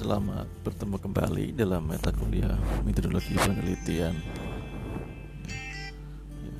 [0.00, 2.56] Selamat bertemu kembali dalam mata kuliah
[2.88, 4.16] metodologi penelitian.
[6.40, 6.56] Ya,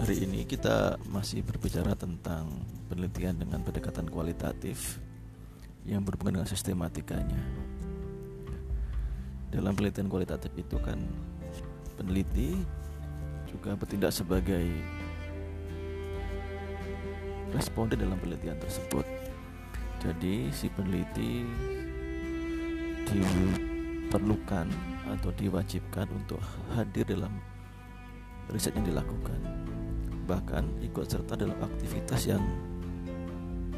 [0.00, 2.48] hari ini kita masih berbicara tentang
[2.88, 4.96] penelitian dengan pendekatan kualitatif
[5.84, 7.44] yang berhubungan dengan sistematikanya.
[9.52, 10.96] Dalam penelitian kualitatif itu kan
[12.00, 12.56] peneliti
[13.52, 14.64] juga bertindak sebagai
[17.52, 19.04] responden dalam penelitian tersebut.
[20.00, 21.44] Jadi si peneliti
[23.12, 24.66] diperlukan
[25.12, 26.40] atau diwajibkan untuk
[26.72, 27.36] hadir dalam
[28.48, 29.38] riset yang dilakukan.
[30.24, 32.42] Bahkan ikut serta dalam aktivitas yang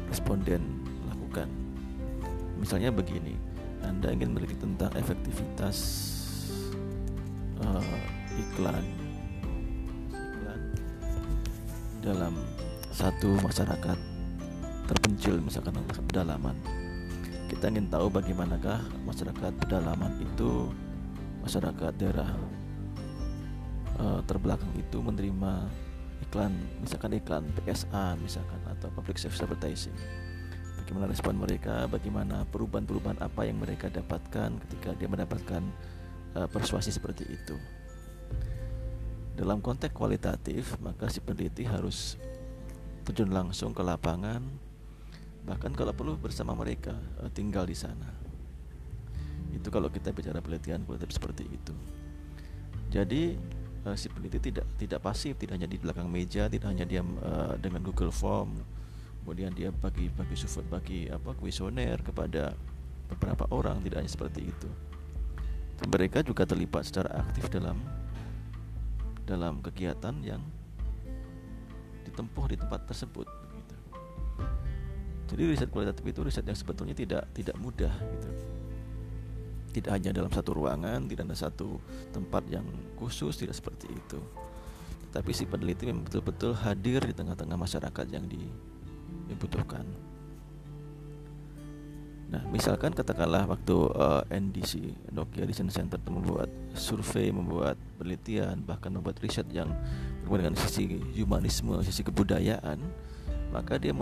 [0.07, 0.63] responden
[1.11, 1.51] lakukan.
[2.55, 3.35] Misalnya begini,
[3.83, 5.77] Anda ingin meneliti tentang efektivitas
[7.59, 7.83] uh,
[8.35, 8.85] iklan
[10.11, 10.61] iklan
[11.99, 12.33] dalam
[12.95, 13.97] satu masyarakat
[14.85, 15.73] terpencil misalkan
[16.07, 16.55] pedalaman
[17.65, 18.77] kita ingin tahu bagaimanakah
[19.09, 20.69] masyarakat pedalaman itu
[21.41, 22.29] masyarakat daerah
[23.97, 25.65] uh, terbelakang itu menerima
[26.29, 29.97] iklan misalkan iklan PSA misalkan atau public service advertising.
[30.77, 31.89] Bagaimana respon mereka?
[31.89, 35.65] Bagaimana perubahan-perubahan apa yang mereka dapatkan ketika dia mendapatkan
[36.37, 37.57] uh, persuasi seperti itu?
[39.41, 42.13] Dalam konteks kualitatif maka si peneliti harus
[43.09, 44.64] terjun langsung ke lapangan
[45.45, 48.09] bahkan kalau perlu bersama mereka uh, tinggal di sana.
[49.53, 51.73] Itu kalau kita bicara penelitian kualitatif seperti itu.
[52.89, 53.37] Jadi
[53.85, 57.53] uh, si peneliti tidak tidak pasif tidak hanya di belakang meja tidak hanya diam uh,
[57.61, 58.57] dengan Google Form.
[59.21, 62.53] Kemudian dia bagi bagi support bagi apa kuesioner kepada
[63.09, 64.69] beberapa orang tidak hanya seperti itu.
[65.85, 67.77] Mereka juga terlibat secara aktif dalam
[69.25, 70.41] dalam kegiatan yang
[72.05, 73.44] ditempuh di tempat tersebut
[75.35, 78.29] jadi riset kualitatif itu riset yang sebetulnya tidak tidak mudah gitu.
[79.75, 81.75] Tidak hanya dalam satu ruangan tidak ada satu
[82.15, 82.63] tempat yang
[82.95, 84.23] khusus tidak seperti itu.
[85.11, 88.23] Tapi si peneliti memang betul-betul hadir di tengah-tengah masyarakat yang
[89.27, 89.83] dibutuhkan.
[92.25, 94.73] Nah, misalkan katakanlah waktu uh, eh, NDC
[95.13, 99.69] Nokia Design Center itu membuat survei, membuat penelitian, bahkan membuat riset yang
[100.23, 102.79] berhubungan dengan sisi humanisme, sisi kebudayaan,
[103.55, 103.95] maka dia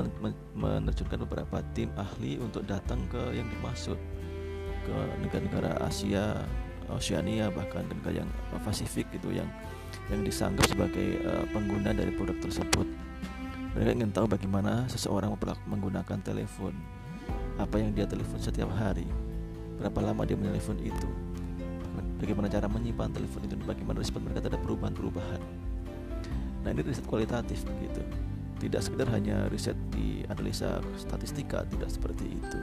[0.58, 4.02] menerjunkan beberapa tim ahli untuk datang ke yang dimaksud
[4.82, 6.42] ke negara-negara Asia,
[6.90, 8.30] Oceania bahkan negara yang
[8.66, 9.46] Pasifik itu yang
[10.10, 12.90] yang disanggap sebagai uh, pengguna dari produk tersebut.
[13.78, 15.38] Mereka ingin tahu bagaimana seseorang
[15.70, 16.74] menggunakan telepon,
[17.62, 19.06] apa yang dia telepon setiap hari,
[19.78, 21.10] berapa lama dia menelepon itu,
[22.18, 25.42] bagaimana cara menyimpan telepon itu, bagaimana respon mereka terhadap perubahan-perubahan.
[26.66, 28.02] Nah ini riset kualitatif begitu
[28.64, 32.60] tidak sekedar hanya riset di analisa statistika tidak seperti itu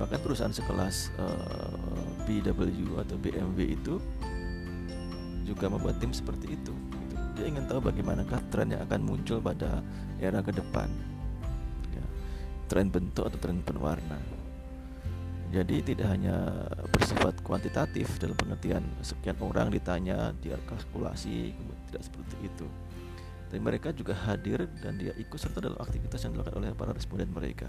[0.00, 4.00] bahkan perusahaan sekelas uh, eh, BW atau BMW itu
[5.44, 7.14] juga membuat tim seperti itu gitu.
[7.36, 9.84] dia ingin tahu bagaimanakah tren yang akan muncul pada
[10.16, 10.88] era ke depan
[11.92, 12.04] ya.
[12.70, 14.16] tren bentuk atau tren penwarna
[15.50, 16.64] jadi tidak hanya
[16.94, 21.52] bersifat kuantitatif dalam pengertian sekian orang ditanya dia kalkulasi
[21.90, 22.66] tidak seperti itu
[23.50, 27.34] tapi mereka juga hadir dan dia ikut serta dalam aktivitas yang dilakukan oleh para responden
[27.34, 27.66] mereka.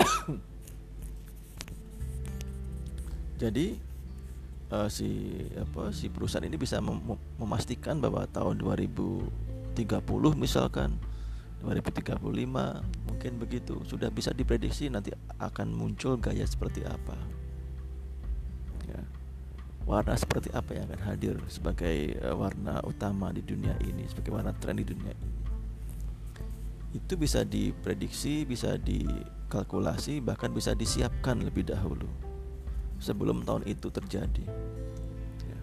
[3.44, 3.76] Jadi
[4.72, 6.96] uh, si apa si perusahaan ini bisa mem
[7.36, 9.76] memastikan bahwa tahun 2030
[10.32, 10.96] misalkan
[11.60, 12.24] 2035
[13.04, 17.20] mungkin begitu sudah bisa diprediksi nanti akan muncul gaya seperti apa
[19.90, 24.54] warna seperti apa yang akan hadir sebagai uh, warna utama di dunia ini, sebagai warna
[24.54, 25.38] tren di dunia ini.
[26.94, 32.06] Itu bisa diprediksi, bisa dikalkulasi, bahkan bisa disiapkan lebih dahulu
[33.02, 34.46] sebelum tahun itu terjadi.
[35.42, 35.60] Ya.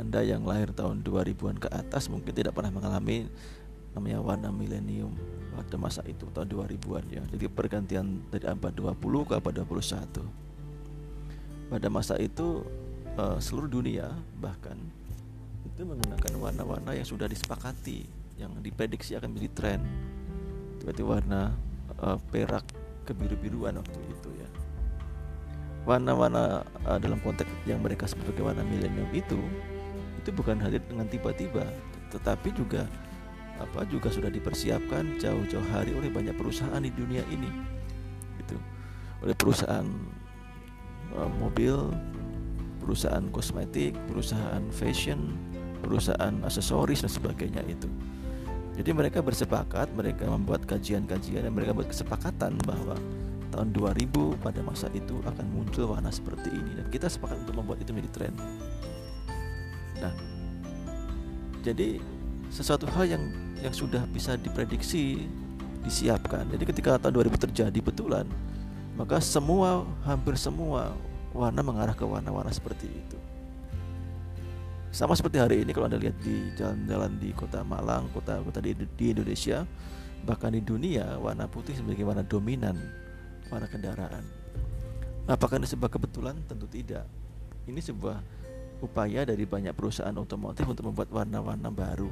[0.00, 3.28] Anda yang lahir tahun 2000-an ke atas mungkin tidak pernah mengalami
[3.92, 5.12] namanya warna milenium
[5.56, 7.22] pada masa itu tahun 2000-an ya.
[7.36, 8.96] Jadi pergantian dari abad 20
[9.28, 10.24] ke abad 21.
[11.66, 12.62] Pada masa itu
[13.16, 14.76] uh, seluruh dunia bahkan
[15.66, 19.80] itu menggunakan warna-warna yang sudah disepakati yang diprediksi akan menjadi tren.
[20.80, 21.52] Seperti warna
[22.00, 22.64] uh, perak
[23.08, 24.48] kebiru-biruan waktu itu ya.
[25.84, 29.38] Warna-warna uh, dalam konteks yang mereka sebagai warna milenium itu
[30.20, 31.62] itu bukan hadir dengan tiba-tiba
[32.10, 32.82] tetapi juga
[33.56, 37.48] apa juga sudah dipersiapkan jauh-jauh hari oleh banyak perusahaan di dunia ini
[38.42, 38.58] gitu.
[39.24, 39.86] Oleh perusahaan
[41.16, 41.72] uh, mobil
[42.86, 45.34] perusahaan kosmetik, perusahaan fashion,
[45.82, 47.90] perusahaan aksesoris dan sebagainya itu.
[48.78, 52.94] Jadi mereka bersepakat, mereka membuat kajian-kajian dan mereka buat kesepakatan bahwa
[53.50, 57.82] tahun 2000 pada masa itu akan muncul warna seperti ini dan kita sepakat untuk membuat
[57.82, 58.34] itu menjadi tren.
[59.98, 60.14] Nah,
[61.66, 61.98] jadi
[62.52, 63.24] sesuatu hal yang
[63.64, 65.26] yang sudah bisa diprediksi,
[65.82, 66.44] disiapkan.
[66.52, 68.28] Jadi ketika tahun 2000 terjadi betulan,
[68.94, 70.92] maka semua hampir semua
[71.36, 73.18] warna mengarah ke warna-warna seperti itu.
[74.88, 79.06] Sama seperti hari ini kalau Anda lihat di jalan-jalan di kota Malang, kota-kota di, di
[79.12, 79.68] Indonesia,
[80.24, 82.80] bahkan di dunia, warna putih sebagai warna dominan
[83.52, 84.24] warna kendaraan.
[85.26, 86.38] Apakah ini sebuah kebetulan?
[86.46, 87.06] Tentu tidak.
[87.66, 88.22] Ini sebuah
[88.78, 92.10] upaya dari banyak perusahaan otomotif untuk membuat warna-warna baru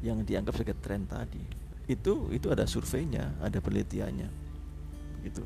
[0.00, 1.42] yang dianggap sebagai tren tadi.
[1.88, 4.28] Itu itu ada surveinya, ada penelitiannya.
[5.20, 5.42] Begitu.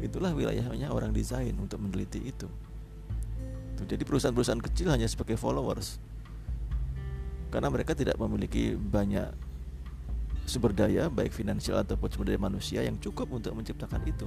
[0.00, 2.48] Itulah wilayahnya orang desain untuk meneliti itu.
[3.86, 6.00] Jadi perusahaan-perusahaan kecil hanya sebagai followers
[7.52, 9.30] karena mereka tidak memiliki banyak
[10.48, 14.26] sumber daya baik finansial ataupun sumber daya manusia yang cukup untuk menciptakan itu.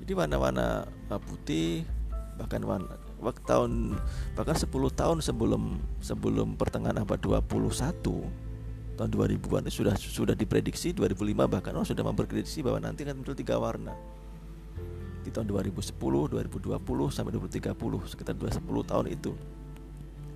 [0.00, 1.86] Jadi warna-warna uh, putih
[2.34, 3.94] bahkan warna waktu tahun
[4.34, 7.40] bahkan 10 tahun sebelum sebelum pertengahan abad 21
[8.94, 13.58] tahun 2000-an sudah sudah diprediksi 2005 bahkan orang sudah memprediksi bahwa nanti akan muncul tiga
[13.58, 13.94] warna
[15.24, 16.76] di tahun 2010, 2020
[17.08, 19.32] sampai 2030 sekitar 20 tahun itu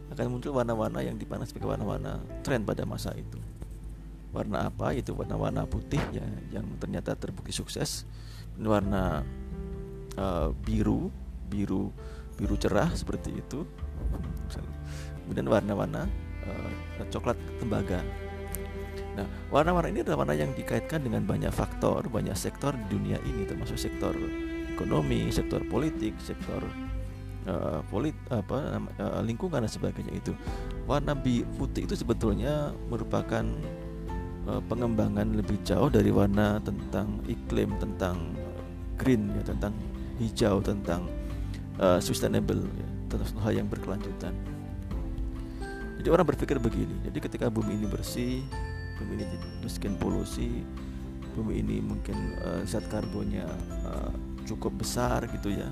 [0.09, 3.37] akan muncul warna-warna yang dipandang sebagai warna-warna tren pada masa itu.
[4.33, 4.97] Warna apa?
[4.97, 8.09] Itu warna-warna putih ya yang ternyata terbukti sukses.
[8.57, 9.21] Warna
[10.17, 11.13] uh, biru,
[11.53, 11.93] biru
[12.41, 13.69] biru cerah seperti itu.
[15.29, 16.09] Kemudian warna-warna
[16.49, 18.01] uh, coklat tembaga.
[19.19, 23.43] Nah, warna-warna ini adalah warna yang dikaitkan dengan banyak faktor, banyak sektor di dunia ini
[23.49, 24.15] termasuk sektor
[24.71, 26.63] ekonomi, sektor politik, sektor
[27.51, 30.33] uh, polit apa uh, lingkungan dan sebagainya itu.
[30.87, 31.19] Warna
[31.59, 33.43] putih itu sebetulnya merupakan
[34.47, 38.39] uh, pengembangan lebih jauh dari warna tentang iklim, tentang
[38.95, 39.75] green ya, tentang
[40.23, 41.11] hijau, tentang
[41.83, 44.35] uh, sustainable ya, tentang hal yang berkelanjutan.
[45.99, 48.47] Jadi orang berpikir begini, jadi ketika bumi ini bersih,
[48.99, 50.67] bumi ini miskin polusi,
[51.39, 53.47] bumi ini mungkin uh, zat karbonnya
[53.87, 54.11] uh,
[54.45, 55.71] cukup besar gitu ya.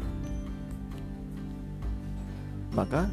[2.71, 3.09] Maka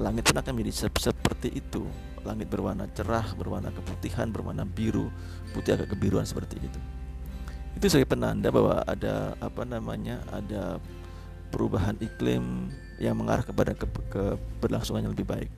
[0.00, 1.86] langit pun akan menjadi seperti itu.
[2.20, 5.08] Langit berwarna cerah berwarna keputihan berwarna biru.
[5.56, 6.80] Putih agak kebiruan seperti itu.
[7.78, 10.82] Itu sebagai penanda bahwa ada apa namanya ada
[11.54, 12.68] perubahan iklim
[13.00, 14.36] yang mengarah kepada ke,
[15.06, 15.50] yang lebih baik.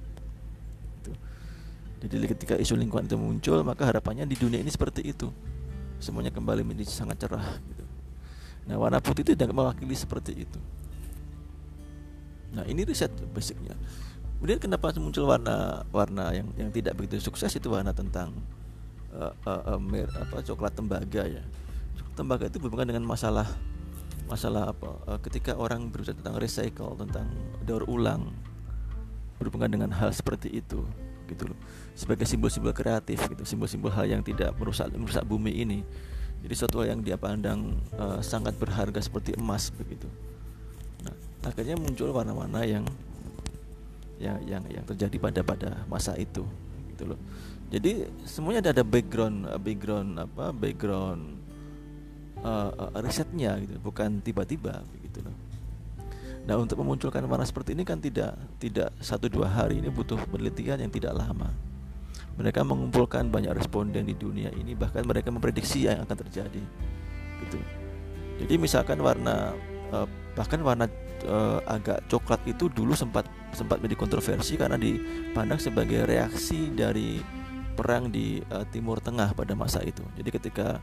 [2.10, 5.30] Jadi ketika isu lingkungan itu muncul maka harapannya di dunia ini seperti itu
[6.02, 7.86] semuanya kembali menjadi sangat cerah gitu.
[8.66, 10.58] Nah, warna putih itu tidak mewakili seperti itu.
[12.54, 13.78] Nah, ini riset basicnya.
[14.38, 18.34] Kemudian kenapa muncul warna warna yang yang tidak begitu sukses itu warna tentang
[19.14, 21.42] uh, uh, uh, mer, apa coklat tembaga ya.
[21.94, 23.46] Coklat tembaga itu berhubungan dengan masalah
[24.26, 25.18] masalah apa?
[25.22, 27.30] Ketika orang berbicara tentang recycle, tentang
[27.62, 28.34] daur ulang
[29.38, 30.82] berhubungan dengan hal seperti itu
[31.30, 31.58] gitu loh.
[31.92, 35.80] Sebagai simbol-simbol kreatif gitu, simbol-simbol hal yang tidak merusak merusak bumi ini.
[36.42, 40.10] Jadi suatu yang dia pandang uh, sangat berharga seperti emas begitu.
[41.06, 41.14] Nah
[41.46, 42.82] akhirnya muncul warna-warna yang
[44.18, 46.42] yang yang yang terjadi pada pada masa itu
[46.90, 47.20] gitu loh.
[47.72, 51.22] Jadi semuanya ada, ada background eh, background apa background
[52.42, 55.36] uh, risetnya gitu bukan tiba-tiba begitu loh.
[56.42, 60.82] Nah untuk memunculkan warna seperti ini kan tidak tidak satu dua hari ini butuh penelitian
[60.82, 61.54] yang tidak lama
[62.36, 66.62] mereka mengumpulkan banyak responden di dunia ini bahkan mereka memprediksi yang akan terjadi
[67.44, 67.58] gitu.
[68.42, 69.52] Jadi misalkan warna
[69.92, 70.88] uh, bahkan warna
[71.28, 77.20] uh, agak coklat itu dulu sempat sempat menjadi kontroversi karena dipandang sebagai reaksi dari
[77.76, 80.02] perang di uh, Timur Tengah pada masa itu.
[80.16, 80.80] Jadi ketika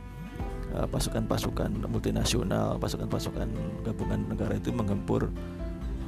[0.70, 3.50] pasukan-pasukan uh, multinasional pasukan-pasukan
[3.82, 5.26] gabungan negara itu menggempur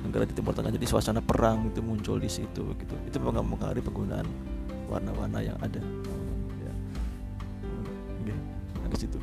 [0.05, 2.95] negara di Timur Tengah jadi suasana perang itu muncul di situ gitu.
[3.09, 4.25] Itu mempengaruhi penggunaan
[4.91, 5.79] warna-warna yang ada
[6.59, 6.73] ya.
[8.19, 8.33] Oke,
[8.91, 9.19] di situ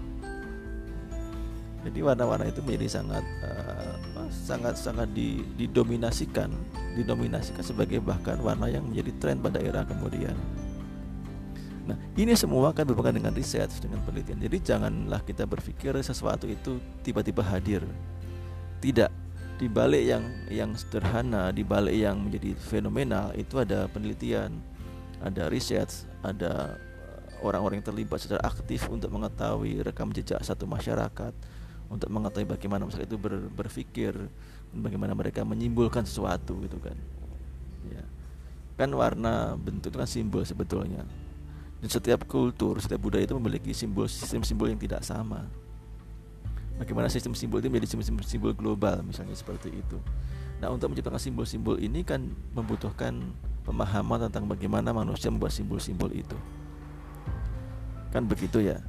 [1.85, 3.95] jadi warna-warna itu menjadi sangat uh,
[4.33, 6.49] sangat sangat di, didominasikan
[6.97, 10.35] didominasikan sebagai bahkan warna yang menjadi tren pada era kemudian
[11.89, 14.37] Nah, ini semua akan berhubungan dengan riset, dengan penelitian.
[14.45, 17.81] Jadi janganlah kita berpikir sesuatu itu tiba-tiba hadir.
[18.85, 19.09] Tidak.
[19.57, 20.23] Di balik yang
[20.53, 24.53] yang sederhana, di balik yang menjadi fenomenal itu ada penelitian,
[25.23, 25.91] ada riset,
[26.23, 31.35] ada uh, orang-orang yang terlibat secara aktif untuk mengetahui rekam jejak satu masyarakat,
[31.91, 34.15] untuk mengetahui bagaimana masyarakat itu ber, berpikir,
[34.75, 36.97] bagaimana mereka menyimpulkan sesuatu gitu kan.
[37.89, 38.05] Ya.
[38.75, 41.07] kan warna bentuk itu kan simbol sebetulnya
[41.79, 45.47] dan setiap kultur setiap budaya itu memiliki simbol sistem simbol yang tidak sama
[46.79, 49.99] bagaimana sistem simbol itu menjadi simbol, simbol global misalnya seperti itu
[50.59, 53.31] nah untuk menciptakan simbol-simbol ini kan membutuhkan
[53.69, 56.35] pemahaman tentang bagaimana manusia membuat simbol-simbol itu.
[58.09, 58.81] Kan begitu ya?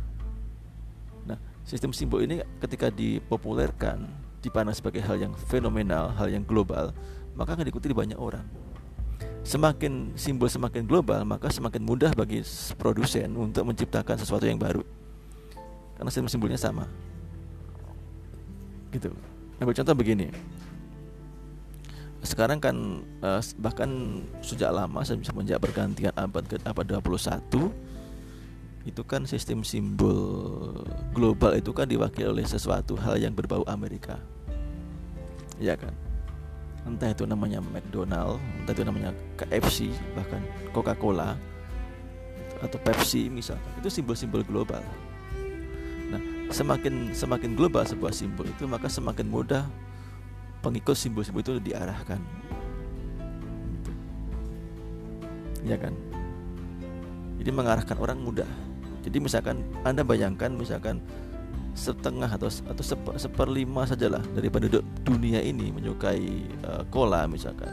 [1.27, 1.35] Nah
[1.67, 4.07] sistem simbol ini ketika dipopulerkan
[4.39, 6.95] dipandang sebagai hal yang fenomenal hal yang global
[7.35, 8.47] maka akan diikuti banyak orang.
[9.43, 12.39] Semakin simbol semakin global maka semakin mudah bagi
[12.79, 14.87] produsen untuk menciptakan sesuatu yang baru.
[15.99, 16.87] Karena simbol simbolnya sama.
[18.95, 19.11] Gitu.
[19.59, 20.31] Ambil contoh begini
[22.19, 22.75] sekarang kan
[23.23, 27.71] eh, bahkan sejak lama semenjak pergantian abad ke abad 21
[28.87, 34.17] itu kan sistem simbol global itu kan diwakili oleh sesuatu hal yang berbau Amerika.
[35.59, 35.91] Ya kan?
[36.87, 40.39] Entah itu namanya McDonald entah itu namanya KFC bahkan
[40.71, 41.35] Coca-Cola
[42.59, 43.71] atau Pepsi misalkan.
[43.83, 44.83] Itu simbol-simbol global.
[46.09, 49.63] Nah semakin semakin global sebuah simbol itu maka semakin mudah
[50.59, 52.19] pengikut simbol-simbol itu diarahkan.
[55.63, 55.91] Ya kan?
[57.39, 58.47] Jadi mengarahkan orang mudah.
[59.03, 60.99] Jadi misalkan anda bayangkan misalkan
[61.71, 67.71] setengah atau atau seper, seperlima sajalah dari penduduk dunia ini menyukai uh, cola misalkan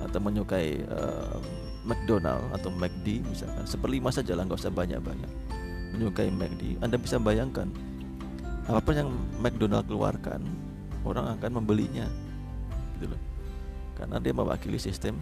[0.00, 1.36] atau menyukai uh,
[1.84, 3.68] McDonald atau McD misalkan.
[3.68, 5.30] Seperlima sajalah nggak usah banyak-banyak
[5.92, 6.80] menyukai McD.
[6.80, 7.68] Anda bisa bayangkan
[8.70, 10.40] apa yang McDonald keluarkan
[11.02, 12.06] orang akan membelinya
[12.98, 13.20] gitu loh.
[13.98, 15.18] Karena dia mewakili sistem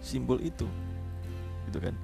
[0.00, 0.66] simbol itu
[1.68, 1.94] gitu kan.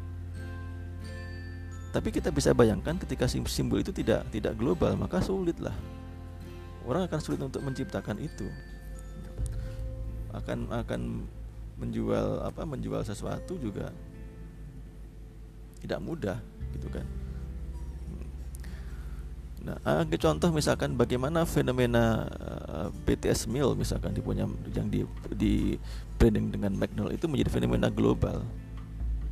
[1.94, 5.74] Tapi kita bisa bayangkan ketika simbol itu tidak tidak global maka sulit lah
[6.84, 8.48] orang akan sulit untuk menciptakan itu.
[10.34, 11.24] Akan akan
[11.78, 13.90] menjual apa menjual sesuatu juga
[15.82, 16.38] tidak mudah
[16.72, 17.04] gitu kan
[19.64, 24.44] Nah, ambil contoh misalkan bagaimana fenomena uh, eh, BTS meal misalkan dipunya
[24.76, 25.80] yang di di
[26.20, 28.44] branding dengan McDonald itu menjadi fenomena global,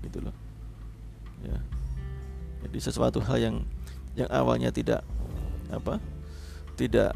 [0.00, 0.32] gitu loh.
[1.44, 1.60] Ya.
[2.64, 3.56] Jadi sesuatu hal yang
[4.16, 5.04] yang awalnya tidak
[5.68, 6.00] apa?
[6.80, 7.12] Tidak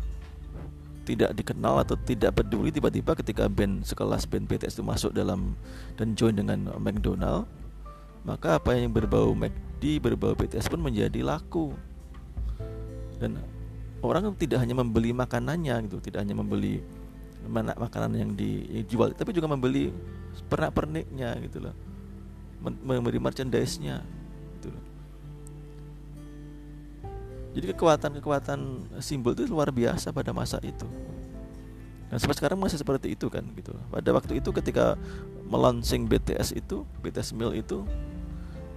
[1.07, 5.55] tidak dikenal atau tidak peduli tiba-tiba ketika band sekelas band BTS itu masuk dalam
[5.95, 7.47] dan join dengan McDonald
[8.27, 11.79] maka apa yang berbau McD berbau BTS pun menjadi laku
[13.17, 13.41] dan
[14.05, 16.85] orang tidak hanya membeli makanannya gitu tidak hanya membeli
[17.47, 19.95] mana makanan yang dijual tapi juga membeli
[20.45, 21.75] pernak perniknya gitu loh.
[22.61, 24.03] Membeli merchandise-nya
[24.59, 24.85] gitu loh.
[27.57, 28.61] Jadi kekuatan-kekuatan
[29.01, 30.85] simbol itu luar biasa pada masa itu.
[32.07, 34.95] Dan sampai sekarang masih seperti itu kan gitu pada waktu itu ketika
[35.51, 37.83] melaunching BTS itu BTS Meal itu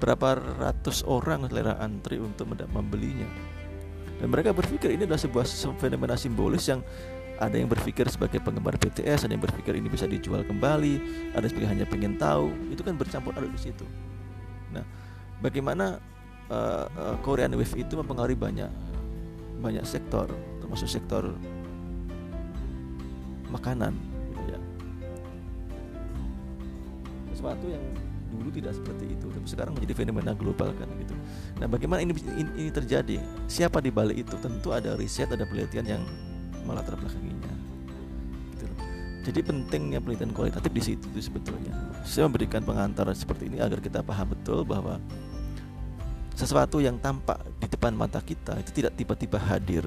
[0.01, 3.29] berapa ratus orang selera antri untuk membelinya
[4.19, 5.47] dan mereka berpikir ini adalah sebuah
[5.79, 6.83] fenomena simbolis yang
[7.39, 10.99] ada yang berpikir sebagai penggemar BTS, ada yang berpikir ini bisa dijual kembali,
[11.31, 13.87] ada yang hanya pengen tahu, itu kan bercampur aduk di situ.
[14.75, 14.83] Nah,
[15.39, 16.03] bagaimana
[16.51, 18.67] uh, uh, Korean Wave itu mempengaruhi banyak
[19.63, 20.27] banyak sektor,
[20.59, 21.31] termasuk sektor
[23.47, 23.95] makanan,
[24.35, 24.59] gitu ya.
[27.31, 27.83] Sesuatu yang
[28.29, 31.13] dulu tidak seperti itu tapi sekarang menjadi fenomena global kan gitu.
[31.57, 33.17] Nah bagaimana ini ini, ini terjadi?
[33.49, 34.35] Siapa di balik itu?
[34.37, 36.03] Tentu ada riset ada penelitian yang
[36.63, 37.53] melatar belakanginya
[38.53, 38.65] gitu.
[39.29, 41.73] Jadi pentingnya penelitian kualitatif di situ itu sebetulnya.
[42.05, 45.01] Saya memberikan pengantar seperti ini agar kita paham betul bahwa
[46.37, 49.83] sesuatu yang tampak di depan mata kita itu tidak tiba-tiba hadir.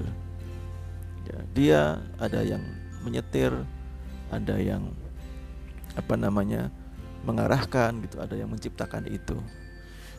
[1.23, 1.79] Ya, dia
[2.19, 2.61] ada yang
[3.01, 3.51] menyetir
[4.29, 4.91] ada yang
[5.93, 6.73] apa namanya
[7.23, 9.39] mengarahkan gitu ada yang menciptakan itu.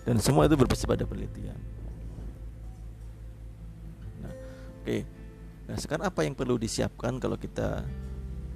[0.05, 1.57] Dan semua itu berbasis pada penelitian.
[4.21, 4.85] Nah oke.
[4.85, 5.01] Okay.
[5.65, 7.85] nah sekarang apa yang perlu disiapkan kalau kita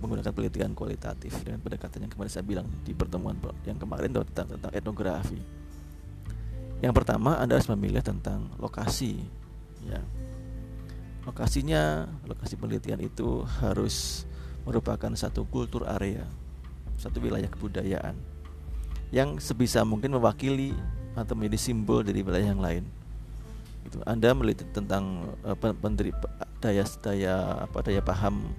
[0.05, 1.33] menggunakan penelitian kualitatif?
[1.41, 5.41] Dengan pendekatan yang kemarin saya bilang di pertemuan yang kemarin tentang, tentang etnografi.
[6.85, 9.25] Yang pertama anda harus memilih tentang lokasi
[9.89, 10.01] ya.
[11.25, 14.25] Lokasinya lokasi penelitian itu harus
[14.65, 16.29] merupakan satu kultur area
[16.99, 18.19] satu wilayah kebudayaan
[19.09, 20.77] yang sebisa mungkin mewakili
[21.17, 22.85] atau menjadi simbol dari wilayah yang lain.
[23.89, 26.13] Itu Anda melihat tentang uh, pendiri
[26.61, 28.53] daya daya apa daya paham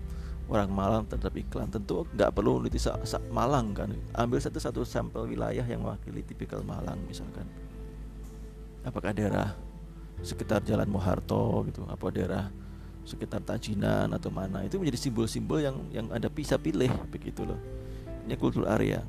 [0.49, 2.81] orang Malang terhadap iklan tentu nggak perlu meneliti
[3.29, 3.93] Malang kan.
[4.17, 7.45] Ambil satu satu sampel wilayah yang mewakili tipikal Malang misalkan.
[8.81, 9.53] Apakah daerah
[10.25, 12.49] sekitar Jalan Moharto gitu apa daerah
[13.07, 17.59] sekitar Tajinan atau mana itu menjadi simbol-simbol yang yang Anda bisa pilih begitu loh.
[18.25, 19.05] Ini kultur area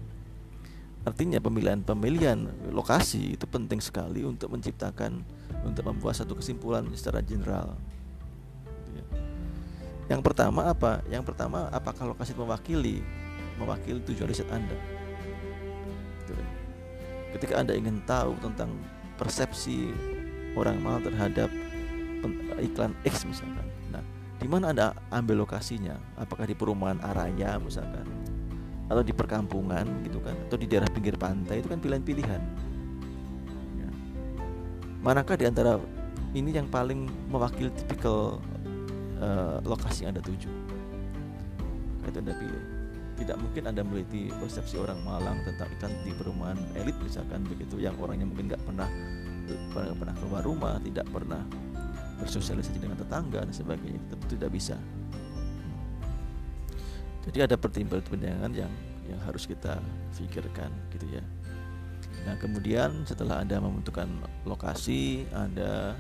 [1.00, 5.25] artinya pemilihan-pemilihan lokasi itu penting sekali untuk menciptakan
[5.64, 7.76] untuk membuat satu kesimpulan secara general.
[8.92, 9.04] Ya.
[10.12, 11.00] yang pertama apa?
[11.09, 13.00] Yang pertama apakah lokasi mewakili?
[13.57, 14.76] Mewakili tujuan riset anda.
[16.25, 16.49] Gitu kan.
[17.38, 18.75] ketika anda ingin tahu tentang
[19.16, 19.92] persepsi
[20.59, 21.49] orang mal terhadap
[22.61, 23.64] iklan X misalkan.
[23.88, 24.04] Nah
[24.37, 25.97] di mana anda ambil lokasinya?
[26.21, 28.04] Apakah di perumahan Araya misalkan
[28.90, 30.35] atau di perkampungan gitu kan.
[30.50, 32.42] Atau di daerah pinggir pantai itu kan pilihan-pilihan.
[33.78, 33.90] Ya.
[35.00, 35.78] manakah di antara
[36.35, 38.42] ini yang paling mewakili tipikal
[39.23, 40.50] uh, lokasi yang anda tuju?
[42.11, 42.64] Itu anda pilih.
[43.20, 47.94] Tidak mungkin anda meliti persepsi orang Malang tentang ikan di perumahan elit misalkan begitu yang
[48.00, 48.88] orangnya mungkin nggak pernah
[49.75, 51.42] pernah keluar rumah tidak pernah
[52.23, 54.76] bersosialisasi dengan tetangga dan sebagainya itu tidak bisa
[57.27, 58.73] jadi ada pertimbangan-pertimbangan yang
[59.11, 59.77] yang harus kita
[60.17, 61.25] pikirkan gitu ya.
[62.25, 64.07] Nah kemudian setelah anda membentukkan
[64.47, 65.97] lokasi anda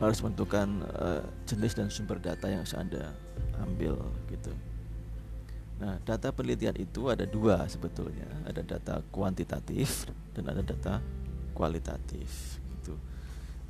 [0.00, 3.12] harus menentukan uh, jenis dan sumber data yang harus anda
[3.60, 4.00] ambil
[4.32, 4.50] gitu.
[5.76, 8.26] Nah data penelitian itu ada dua sebetulnya.
[8.48, 11.04] Ada data kuantitatif dan ada data
[11.52, 12.96] kualitatif gitu.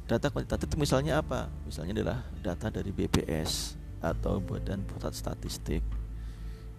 [0.07, 1.51] Data kuantitatif itu misalnya apa?
[1.67, 5.83] Misalnya adalah data dari BPS atau Badan Pusat Statistik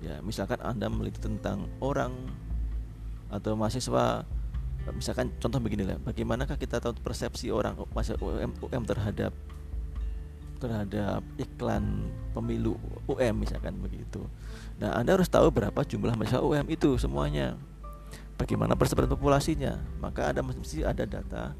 [0.01, 2.11] ya misalkan anda meliti tentang orang
[3.29, 4.25] atau mahasiswa
[4.97, 9.31] misalkan contoh begini lah bagaimanakah kita tahu persepsi orang mahasiswa UM, UM terhadap
[10.61, 12.05] terhadap iklan
[12.37, 12.77] pemilu
[13.09, 14.21] UM misalkan begitu.
[14.77, 17.57] Nah anda harus tahu berapa jumlah mahasiswa UM itu semuanya.
[18.37, 19.81] Bagaimana persebaran populasinya.
[19.97, 21.53] Maka ada mesti ada data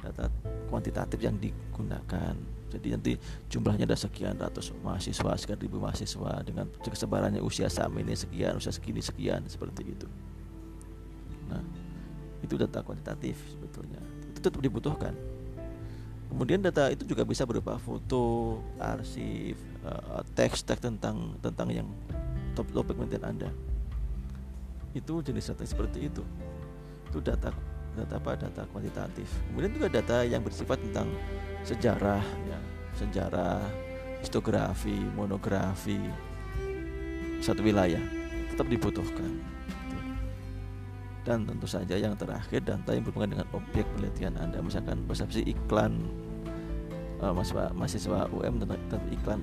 [0.00, 0.24] data
[0.72, 2.36] kuantitatif yang digunakan
[2.68, 3.12] jadi nanti
[3.48, 8.72] jumlahnya ada sekian ratus mahasiswa sekian ribu mahasiswa dengan kesebarannya usia sama ini sekian usia
[8.72, 10.08] segini sekian seperti itu.
[11.48, 11.64] Nah
[12.44, 14.00] itu data kuantitatif sebetulnya.
[14.30, 15.16] Itu tetap dibutuhkan.
[16.28, 21.88] Kemudian data itu juga bisa berupa foto arsip uh, teks teks tentang tentang yang
[22.52, 23.50] top topik penelitian anda.
[24.92, 26.20] Itu jenis data seperti itu.
[27.08, 27.48] Itu data
[27.96, 28.30] data apa?
[28.36, 29.28] Data kuantitatif.
[29.52, 31.08] Kemudian juga data yang bersifat tentang
[31.64, 32.58] sejarah ya.
[32.98, 33.62] Sejarah
[34.20, 35.96] histografi monografi
[37.38, 38.02] satu wilayah.
[38.52, 39.58] Tetap dibutuhkan
[41.28, 44.64] dan tentu saja yang terakhir data yang berhubungan dengan objek penelitian anda.
[44.64, 46.08] Misalkan persepsi iklan
[47.20, 49.40] uh, mahasiswa, mahasiswa UM tentang, tentang iklan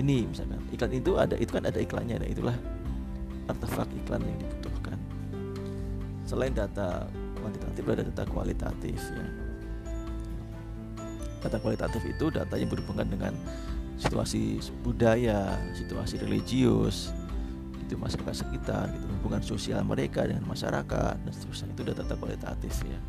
[0.00, 0.64] ini misalkan.
[0.72, 2.56] Iklan itu ada itu kan ada iklannya dan itulah
[3.52, 4.98] artefak iklan yang dibutuhkan.
[6.24, 7.04] Selain data
[7.46, 9.26] kuantitatif ada data kualitatif ya
[11.46, 13.30] data kualitatif itu data yang berhubungan dengan
[13.96, 17.14] situasi budaya, situasi religius,
[17.86, 23.00] itu masyarakat sekitar, gitu, hubungan sosial mereka dengan masyarakat dan seterusnya itu data, kualitatif ya.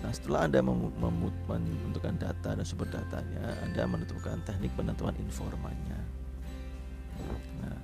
[0.00, 6.00] Nah setelah anda menentukan data dan sumber datanya, anda menentukan teknik penentuan informannya.
[7.60, 7.76] Nah,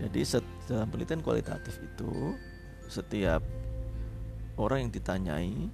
[0.00, 0.20] jadi
[0.68, 2.36] dalam penelitian kualitatif itu
[2.88, 3.42] setiap
[4.56, 5.68] orang yang ditanyai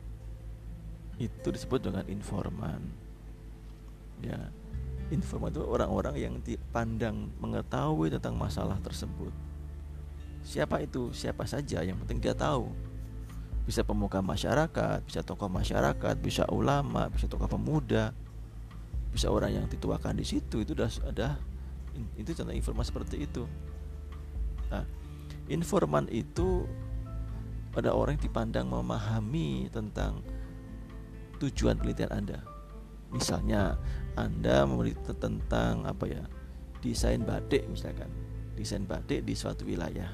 [1.21, 2.83] itu disebut dengan informan.
[4.23, 4.51] Ya
[5.13, 9.31] informan itu orang-orang yang dipandang mengetahui tentang masalah tersebut.
[10.43, 11.15] Siapa itu?
[11.15, 11.85] Siapa saja?
[11.85, 12.73] Yang penting dia tahu.
[13.63, 18.11] Bisa pemuka masyarakat bisa tokoh masyarakat bisa ulama bisa tokoh pemuda
[19.15, 20.67] bisa orang yang dituakan di situ.
[20.67, 21.39] Itu sudah ada
[22.19, 23.47] itu contoh informasi seperti itu.
[24.73, 24.83] Nah
[25.47, 26.67] informan itu
[27.73, 30.21] pada orang yang dipandang memahami tentang
[31.41, 32.39] tujuan penelitian Anda.
[33.11, 33.81] Misalnya
[34.15, 36.25] Anda meneliti tentang apa ya?
[36.83, 38.11] desain batik misalkan.
[38.59, 40.13] Desain batik di suatu wilayah.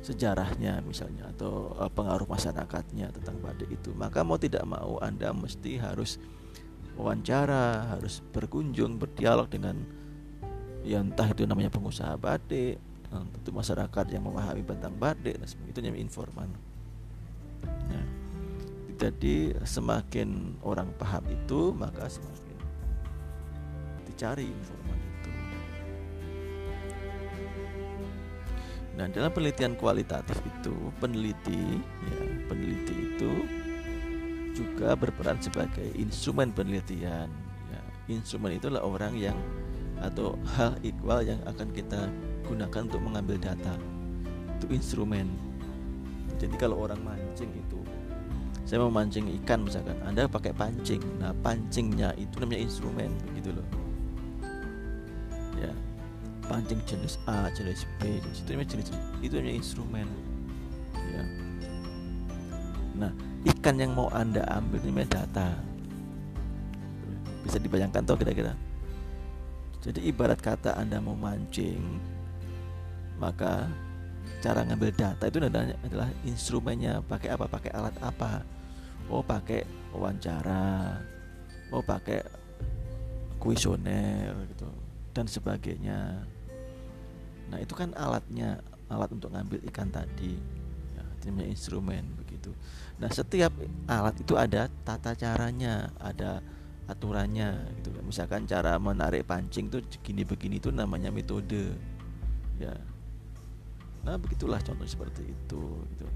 [0.00, 3.92] Sejarahnya misalnya atau eh, pengaruh masyarakatnya tentang batik itu.
[3.92, 6.16] Maka mau tidak mau Anda mesti harus
[6.96, 9.76] wawancara, harus berkunjung, berdialog dengan
[10.80, 16.48] ya entah itu namanya pengusaha batik, tentu masyarakat yang memahami tentang batik, dan namanya informan.
[17.90, 18.06] Nah,
[19.00, 22.56] jadi semakin orang paham itu maka semakin
[24.04, 25.32] dicari informan itu.
[29.00, 33.32] Nah dalam penelitian kualitatif itu peneliti ya peneliti itu
[34.52, 37.32] juga berperan sebagai instrumen penelitian.
[37.72, 37.80] Ya,
[38.12, 39.38] instrumen itulah orang yang
[40.04, 42.12] atau hal ikhwal yang akan kita
[42.50, 43.78] gunakan untuk mengambil data
[44.58, 45.30] itu instrumen.
[46.42, 47.80] Jadi kalau orang mancing itu
[48.66, 51.02] saya mau mancing ikan misalkan anda pakai pancing.
[51.22, 53.68] Nah pancingnya itu namanya instrumen begitu loh.
[55.58, 55.70] Ya
[56.50, 58.88] pancing jenis A jenis B jenis itu namanya jenis
[59.22, 60.06] itu namanya instrumen.
[60.94, 61.22] Ya.
[62.98, 63.12] Nah
[63.56, 65.54] ikan yang mau anda ambil ini data.
[67.40, 68.52] Bisa dibayangkan tuh kira-kira?
[69.80, 71.80] Jadi ibarat kata anda mau mancing
[73.20, 73.68] maka
[74.40, 77.44] cara ngambil data itu adalah, instrumennya pakai apa?
[77.44, 78.40] Pakai alat apa?
[79.12, 80.96] Oh pakai wawancara.
[81.70, 82.24] Oh pakai
[83.36, 84.68] kuesioner gitu
[85.14, 86.24] dan sebagainya.
[87.50, 90.38] Nah itu kan alatnya alat untuk ngambil ikan tadi.
[90.96, 92.50] Ya, namanya instrumen begitu.
[92.98, 93.52] Nah setiap
[93.90, 96.40] alat itu ada tata caranya ada
[96.86, 97.94] aturannya gitu.
[98.02, 101.74] Misalkan cara menarik pancing tuh begini begini itu namanya metode.
[102.58, 102.74] Ya
[104.04, 105.62] nah begitulah contoh seperti itu
[105.96, 106.06] gitu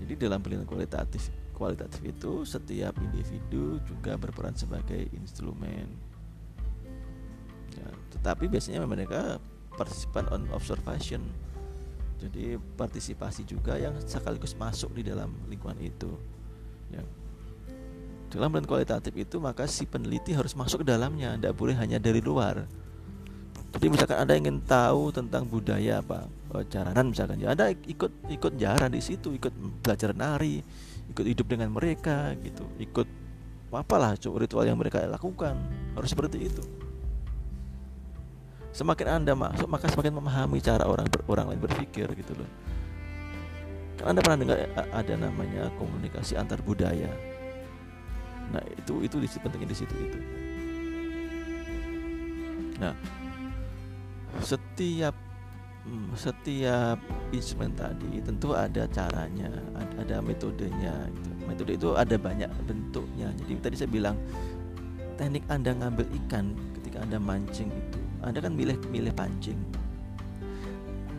[0.00, 1.28] jadi dalam penelitian kualitatif
[1.60, 5.84] kualitatif itu setiap individu juga berperan sebagai instrumen.
[7.76, 9.36] Ya, tetapi biasanya mereka
[9.76, 11.20] partisipan on observation.
[12.16, 16.08] Jadi partisipasi juga yang sekaligus masuk di dalam lingkungan itu.
[16.88, 17.04] Ya.
[18.32, 22.24] Dalam penelitian kualitatif itu maka si peneliti harus masuk ke dalamnya, tidak boleh hanya dari
[22.24, 22.64] luar.
[23.70, 28.52] Jadi misalkan Anda ingin tahu tentang budaya apa, oh, jaranan misalkan ya Anda ikut ikut
[28.58, 30.58] jaran di situ, ikut belajar nari,
[31.14, 33.06] ikut hidup dengan mereka gitu, ikut
[33.70, 35.54] apalah ritual yang mereka lakukan.
[35.94, 36.62] Harus seperti itu.
[38.74, 42.50] Semakin Anda masuk, maka semakin memahami cara orang orang lain berpikir gitu loh.
[43.98, 47.10] Kan Anda pernah dengar ada namanya komunikasi antar budaya.
[48.50, 50.18] Nah, itu itu pentingnya di situ itu.
[52.82, 52.94] Nah,
[54.38, 55.14] setiap
[55.84, 56.98] hmm, setiap
[57.34, 60.94] instrumen tadi tentu ada caranya, ada, ada metodenya.
[61.10, 61.30] Gitu.
[61.48, 63.28] Metode itu ada banyak bentuknya.
[63.42, 64.16] Jadi tadi saya bilang
[65.18, 69.58] teknik anda ngambil ikan ketika anda mancing itu, anda kan milih milih pancing.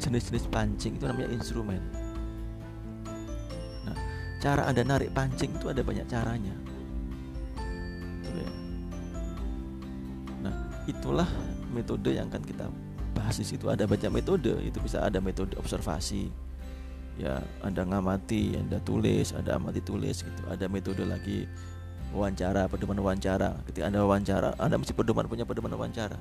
[0.02, 1.82] Jenis-jenis pancing itu namanya instrumen.
[3.86, 3.98] Nah,
[4.42, 6.56] cara anda narik pancing itu ada banyak caranya.
[8.34, 8.50] Ya.
[10.42, 10.56] Nah,
[10.90, 11.30] itulah
[11.70, 12.66] metode yang akan kita
[13.12, 16.32] bahas di situ ada banyak metode itu bisa ada metode observasi.
[17.20, 20.42] Ya anda ngamati anda tulis ada amati tulis gitu.
[20.48, 21.46] Ada metode lagi
[22.16, 23.60] wawancara pedoman wawancara.
[23.68, 26.18] Ketika anda wawancara anda mesti pedoman punya pedoman wawancara.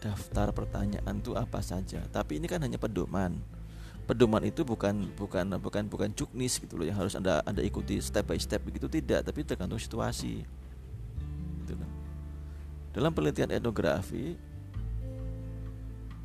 [0.00, 2.00] Daftar pertanyaan itu apa saja.
[2.08, 3.36] Tapi ini kan hanya pedoman.
[4.08, 8.28] Pedoman itu bukan bukan bukan bukan juknis gitu loh yang harus anda anda ikuti step
[8.28, 8.60] by step.
[8.64, 10.59] Begitu tidak tapi tergantung situasi
[12.90, 14.34] dalam penelitian etnografi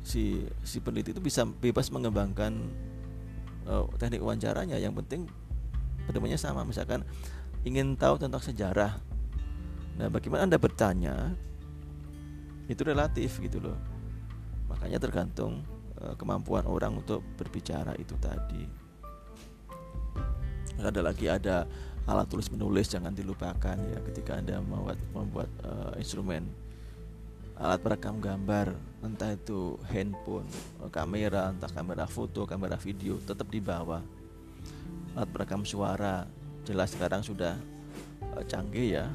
[0.06, 2.54] si si peneliti itu bisa bebas mengembangkan
[3.66, 4.78] uh, teknik wawancaranya.
[4.78, 5.20] Yang penting
[6.06, 6.62] pedomannya sama.
[6.62, 7.02] Misalkan
[7.66, 8.98] ingin tahu tentang sejarah.
[9.98, 11.34] Nah bagaimana anda bertanya
[12.70, 13.78] itu relatif gitu loh.
[14.70, 15.66] Makanya tergantung
[15.98, 18.86] uh, kemampuan orang untuk berbicara itu tadi.
[20.76, 21.64] Ada lagi ada
[22.06, 26.46] alat tulis menulis jangan dilupakan ya ketika anda membuat membuat uh, instrumen.
[27.58, 30.46] Alat perekam gambar entah itu handphone
[30.92, 34.04] kamera entah kamera foto kamera video tetap dibawa
[35.16, 36.28] alat perekam suara
[36.62, 37.58] jelas sekarang sudah
[38.38, 39.06] uh, canggih ya.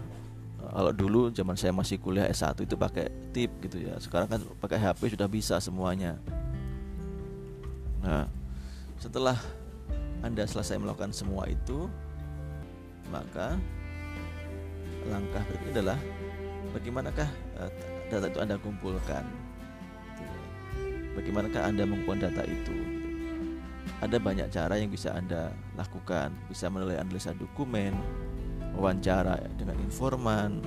[0.61, 3.97] Kalau dulu zaman saya masih kuliah S1 itu pakai tip gitu ya.
[3.97, 6.19] Sekarang kan pakai HP sudah bisa semuanya.
[8.03, 8.27] Nah
[8.99, 9.39] setelah
[10.21, 11.89] anda selesai melakukan semua itu
[13.09, 13.57] maka
[15.09, 15.99] langkah berikutnya adalah
[16.75, 17.71] bagaimanakah uh,
[18.11, 19.23] data itu Anda kumpulkan?
[21.17, 22.77] Bagaimanakah Anda mengumpulkan data itu?
[24.01, 26.33] Ada banyak cara yang bisa Anda lakukan.
[26.47, 27.97] Bisa melalui analisa dokumen
[28.77, 30.63] wawancara dengan informan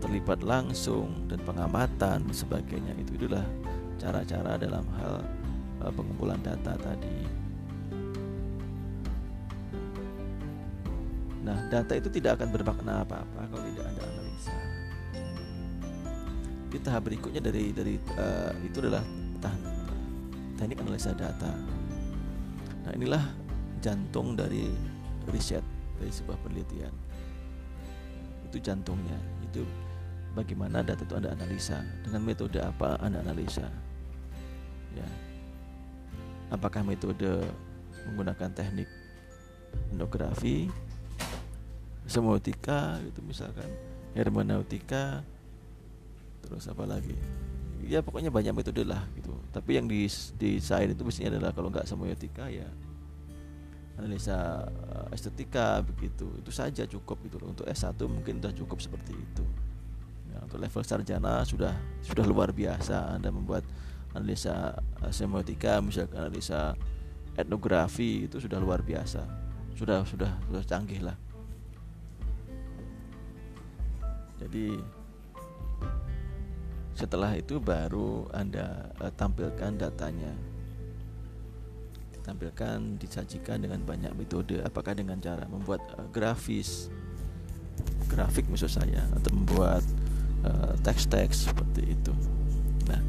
[0.00, 2.96] terlibat langsung dan pengamatan sebagainya.
[2.96, 3.44] Itu itulah
[4.00, 5.20] cara-cara dalam hal
[5.84, 7.49] uh, pengumpulan data tadi
[11.40, 14.56] Nah, data itu tidak akan bermakna apa-apa kalau tidak ada analisa.
[16.70, 19.02] Di tahap berikutnya dari dari uh, itu adalah
[19.40, 19.60] tahap
[20.60, 21.52] teknik analisa data.
[22.84, 23.24] Nah, inilah
[23.80, 24.68] jantung dari
[25.32, 25.64] riset
[25.96, 26.92] dari sebuah penelitian.
[28.52, 29.16] Itu jantungnya.
[29.48, 29.64] Itu
[30.36, 33.66] bagaimana data itu Anda analisa, dengan metode apa Anda analisa.
[34.92, 35.08] Ya.
[36.52, 37.46] Apakah metode
[38.10, 38.90] menggunakan teknik
[39.94, 40.66] etnografi
[42.10, 43.70] semiotika gitu misalkan.
[44.10, 45.22] Hermeneutika
[46.42, 47.14] terus apa lagi?
[47.86, 49.30] Ya pokoknya banyak metode lah gitu.
[49.54, 52.66] Tapi yang di di saya itu biasanya adalah kalau nggak semiotika ya
[53.94, 56.26] analisa uh, estetika begitu.
[56.42, 59.44] Itu saja cukup gitu untuk S1 mungkin sudah cukup seperti itu.
[60.34, 63.14] Ya, untuk level sarjana sudah sudah luar biasa.
[63.14, 63.62] Anda membuat
[64.18, 66.74] analisa uh, semiotika misalkan analisa
[67.38, 69.22] etnografi itu sudah luar biasa.
[69.78, 71.29] Sudah sudah sudah canggih lah
[74.40, 74.80] jadi
[76.96, 80.32] setelah itu baru anda uh, tampilkan datanya.
[82.12, 84.60] Ditampilkan disajikan dengan banyak metode.
[84.60, 86.92] Apakah dengan cara membuat uh, grafis
[88.10, 89.80] grafik maksud saya atau membuat
[90.44, 92.12] uh, teks-teks seperti itu.
[92.90, 93.00] Nah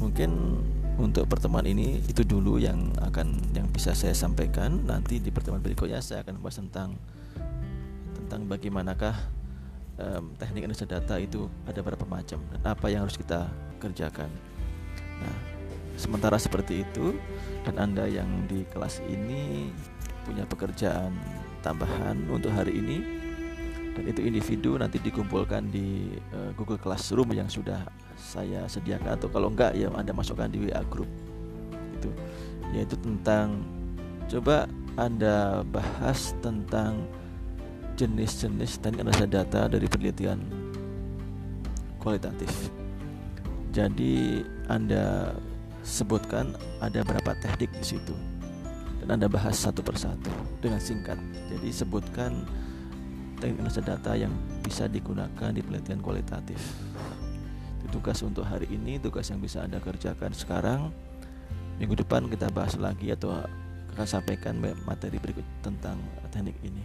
[0.00, 0.62] mungkin
[0.96, 4.88] untuk pertemuan ini itu dulu yang akan yang bisa saya sampaikan.
[4.88, 6.90] Nanti di pertemuan berikutnya saya akan membahas tentang
[8.16, 9.37] tentang bagaimanakah
[9.98, 13.50] um, teknik analisa data itu ada berapa macam dan apa yang harus kita
[13.82, 14.30] kerjakan.
[15.18, 15.36] Nah
[15.98, 17.18] sementara seperti itu
[17.66, 19.74] dan anda yang di kelas ini
[20.22, 21.10] punya pekerjaan
[21.60, 22.98] tambahan untuk hari ini
[23.98, 27.82] dan itu individu nanti dikumpulkan di uh, Google Classroom yang sudah
[28.14, 31.10] saya sediakan atau kalau enggak ya Anda masukkan di WA group.
[31.98, 32.14] Itu
[32.70, 33.66] yaitu tentang
[34.30, 37.10] coba Anda bahas tentang
[37.98, 40.38] jenis-jenis teknik analisa data dari penelitian
[41.98, 42.70] kualitatif.
[43.74, 45.34] Jadi Anda
[45.82, 48.14] sebutkan ada berapa teknik di situ
[49.02, 50.30] dan Anda bahas satu persatu
[50.62, 51.18] dengan singkat.
[51.50, 52.46] Jadi sebutkan
[53.42, 54.30] teknik analisa data yang
[54.62, 56.58] bisa digunakan di penelitian kualitatif
[57.88, 60.92] tugas untuk hari ini tugas yang bisa anda kerjakan sekarang
[61.80, 63.32] minggu depan kita bahas lagi atau
[63.96, 65.96] akan sampaikan materi berikut tentang
[66.28, 66.84] teknik ini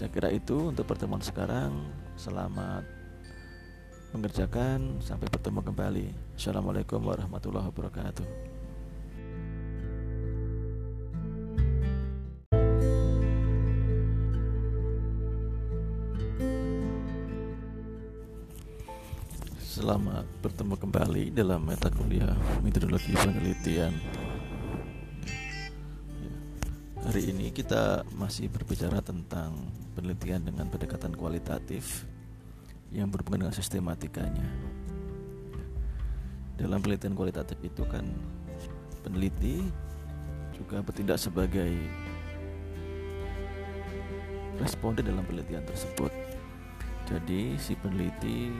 [0.00, 1.76] saya kira itu untuk pertemuan sekarang.
[2.16, 2.88] Selamat
[4.16, 4.96] mengerjakan.
[5.04, 6.06] Sampai bertemu kembali.
[6.40, 8.24] Assalamualaikum warahmatullahi wabarakatuh.
[19.60, 22.32] Selamat bertemu kembali dalam meta kuliah
[22.64, 23.92] metodologi penelitian.
[27.10, 29.50] Hari ini kita masih berbicara tentang
[29.98, 32.06] penelitian dengan pendekatan kualitatif
[32.94, 34.46] yang berhubungan dengan sistematikanya.
[36.54, 38.06] Dalam penelitian kualitatif itu kan
[39.02, 39.58] peneliti
[40.54, 41.74] juga bertindak sebagai
[44.62, 46.14] responden dalam penelitian tersebut.
[47.10, 48.54] Jadi si peneliti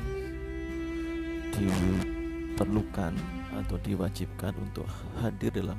[1.55, 3.15] diperlukan
[3.63, 4.91] atau diwajibkan untuk
[5.23, 5.79] hadir dalam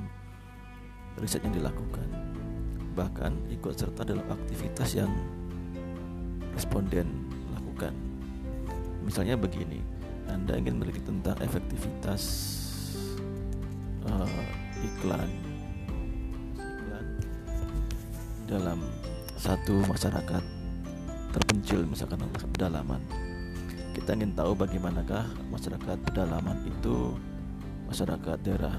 [1.20, 2.32] riset yang dilakukan
[2.92, 5.10] bahkan ikut serta dalam aktivitas yang
[6.52, 7.08] responden
[7.52, 7.96] lakukan.
[9.02, 9.80] Misalnya begini
[10.30, 12.22] anda ingin meneliti tentang efektivitas
[14.06, 14.28] uh,
[14.80, 15.30] iklan
[16.56, 17.06] iklan
[18.46, 18.78] dalam
[19.36, 20.44] satu masyarakat
[21.32, 22.20] terpencil misalkan
[22.54, 23.00] pedalaman.
[23.92, 27.16] Kita ingin tahu bagaimanakah masyarakat pedalaman itu
[27.88, 28.72] masyarakat daerah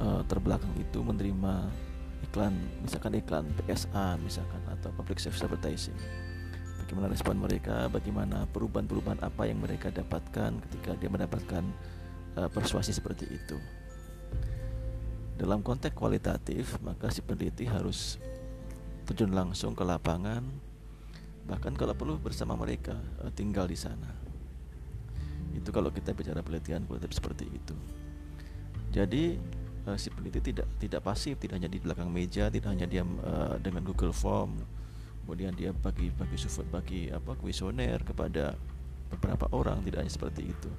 [0.00, 1.68] uh, terbelakang itu menerima
[2.26, 5.96] iklan misalkan iklan PSA misalkan atau public service advertising.
[6.82, 7.84] Bagaimana respon mereka?
[7.92, 11.64] Bagaimana perubahan-perubahan apa yang mereka dapatkan ketika dia mendapatkan
[12.40, 13.60] uh, persuasi seperti itu?
[15.38, 18.16] Dalam konteks kualitatif maka si peneliti harus
[19.04, 20.42] terjun langsung ke lapangan
[21.48, 24.08] bahkan kalau perlu bersama mereka uh, tinggal di sana.
[25.52, 27.76] Itu kalau kita bicara penelitian kualitatif seperti itu.
[28.88, 29.36] Jadi
[29.88, 33.56] uh, si peneliti tidak tidak pasif tidak hanya di belakang meja tidak hanya diam uh,
[33.56, 34.60] dengan Google Form.
[35.24, 38.52] Kemudian dia bagi bagi support bagi apa kuesioner kepada
[39.08, 40.70] beberapa orang tidak hanya seperti itu.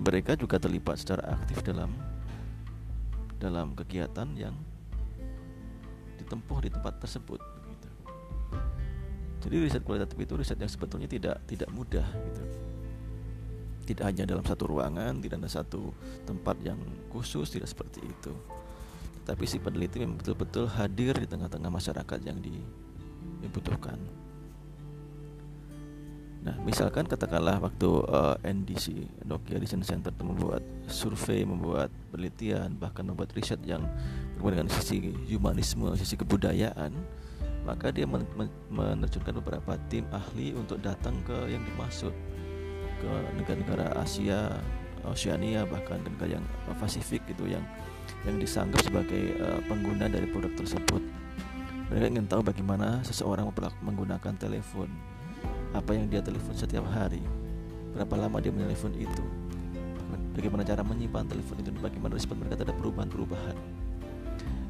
[0.00, 1.92] Mereka juga terlibat secara aktif dalam
[3.36, 4.56] dalam kegiatan yang
[6.20, 7.40] ditempuh di tempat tersebut
[9.40, 12.42] jadi riset kualitatif itu riset yang sebetulnya tidak tidak mudah gitu.
[13.90, 15.90] Tidak hanya dalam satu ruangan, tidak ada satu
[16.22, 16.78] tempat yang
[17.10, 18.30] khusus, tidak seperti itu.
[19.26, 23.98] Tapi si peneliti memang betul-betul hadir di tengah-tengah masyarakat yang dibutuhkan.
[26.40, 28.94] Nah, misalkan katakanlah waktu uh, eh, NDC
[29.26, 33.84] Nokia Design Center membuat survei, membuat penelitian, bahkan membuat riset yang
[34.38, 36.94] berhubungan dengan sisi humanisme, sisi kebudayaan,
[37.66, 38.08] maka dia
[38.72, 42.14] menerjunkan beberapa tim ahli untuk datang ke yang dimaksud
[43.00, 43.10] ke
[43.40, 44.60] negara-negara Asia,
[45.02, 46.44] Oceania bahkan negara yang
[46.76, 47.64] Pasifik itu yang
[48.28, 51.02] yang disanggap sebagai uh, pengguna dari produk tersebut.
[51.90, 53.50] Mereka ingin tahu bagaimana seseorang
[53.82, 54.86] menggunakan telepon,
[55.74, 57.24] apa yang dia telepon setiap hari,
[57.96, 59.24] berapa lama dia menelepon itu,
[60.38, 63.56] bagaimana cara menyimpan telepon itu, bagaimana respon mereka terhadap perubahan-perubahan.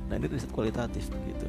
[0.08, 1.46] Nah ini riset kualitatif begitu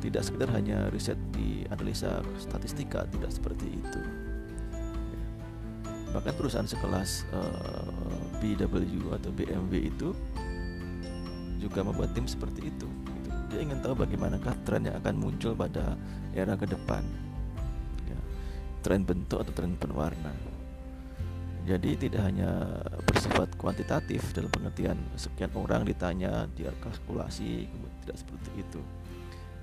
[0.00, 4.25] tidak sekedar hanya riset di analisa statistika tidak seperti itu
[6.16, 10.16] bahkan perusahaan sekelas uh, BW atau BMW itu
[11.60, 12.88] juga membuat tim seperti itu.
[12.88, 13.30] Gitu.
[13.52, 15.92] Dia ingin tahu bagaimanakah tren yang akan muncul pada
[16.32, 17.04] era ke depan,
[18.08, 18.18] ya,
[18.80, 20.32] tren bentuk atau tren penwarna.
[21.68, 27.68] Jadi tidak hanya bersifat kuantitatif dalam pengertian sekian orang ditanya, dia kalkulasi,
[28.06, 28.80] tidak seperti itu.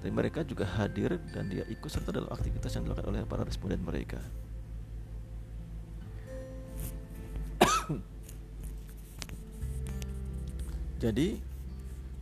[0.04, 3.80] Tapi mereka juga hadir dan dia ikut serta dalam aktivitas yang dilakukan oleh para responden
[3.80, 4.20] mereka.
[11.04, 11.36] Jadi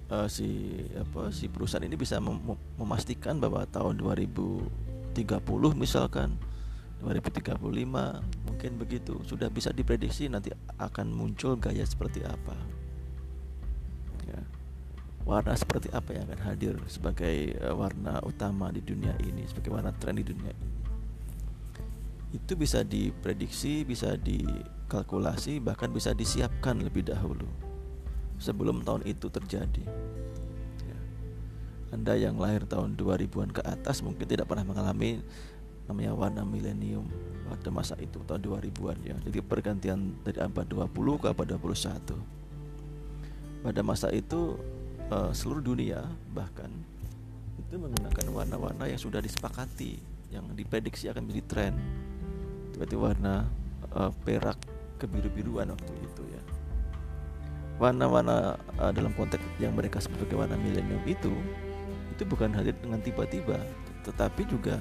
[0.10, 0.50] uh, si
[0.98, 2.41] apa si perusahaan ini bisa mem
[2.82, 5.13] memastikan bahwa tahun 2030
[5.78, 6.34] misalkan
[7.06, 7.62] 2035
[8.50, 10.50] mungkin begitu sudah bisa diprediksi nanti
[10.82, 12.58] akan muncul gaya seperti apa.
[14.26, 14.41] Ya.
[15.26, 19.94] warna seperti apa yang akan hadir sebagai uh, warna utama di dunia ini sebagai warna
[19.94, 20.70] tren di dunia ini.
[22.34, 27.70] Itu bisa diprediksi bisa dikalkulasi bahkan bisa disiapkan lebih dahulu
[28.41, 29.86] sebelum tahun itu terjadi
[30.82, 30.99] ya.
[31.93, 35.21] anda yang lahir tahun 2000-an ke atas mungkin tidak pernah mengalami
[35.86, 37.06] namanya warna milenium
[37.51, 39.15] pada masa itu tahun 2000-an ya.
[39.27, 40.88] Jadi pergantian dari abad 20
[41.19, 42.15] ke abad 21.
[43.62, 44.56] Pada masa itu
[45.12, 46.71] uh, seluruh dunia bahkan
[47.60, 49.99] itu menggunakan warna-warna yang sudah disepakati
[50.32, 51.73] yang diprediksi akan menjadi tren.
[52.71, 53.51] Seperti warna
[53.91, 54.56] uh, perak
[54.95, 56.41] kebiru-biruan waktu itu ya.
[57.82, 61.34] Warna-warna uh, dalam konteks yang mereka sebagai warna milenium itu
[62.13, 63.58] itu bukan hadir dengan tiba-tiba,
[64.06, 64.78] tetapi juga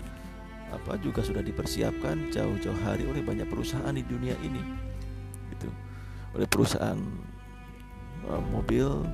[0.68, 4.60] apa juga sudah dipersiapkan jauh-jauh hari oleh banyak perusahaan di dunia ini
[5.56, 5.72] gitu.
[6.36, 7.00] Oleh perusahaan
[8.28, 9.08] uh, mobil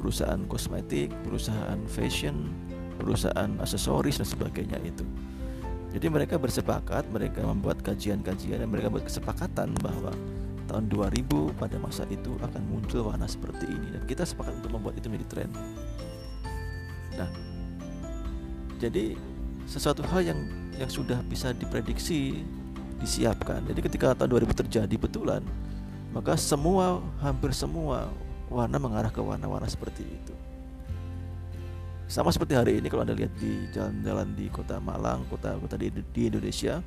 [0.00, 2.48] perusahaan kosmetik perusahaan fashion
[2.96, 5.04] perusahaan aksesoris dan sebagainya itu.
[5.92, 10.10] Jadi mereka bersepakat mereka membuat kajian-kajian dan mereka buat kesepakatan bahwa
[10.66, 14.96] tahun 2000 pada masa itu akan muncul warna seperti ini dan kita sepakat untuk membuat
[14.98, 15.50] itu menjadi tren
[17.14, 17.30] nah
[18.82, 19.16] jadi
[19.64, 20.40] sesuatu hal yang
[20.76, 22.42] yang sudah bisa diprediksi
[22.98, 23.62] disiapkan.
[23.68, 25.42] Jadi ketika tahun 2000 terjadi betulan,
[26.10, 28.10] maka semua hampir semua
[28.48, 30.34] warna mengarah ke warna-warna seperti itu.
[32.04, 36.22] Sama seperti hari ini kalau Anda lihat di jalan-jalan di kota Malang, kota-kota di, di
[36.28, 36.84] Indonesia,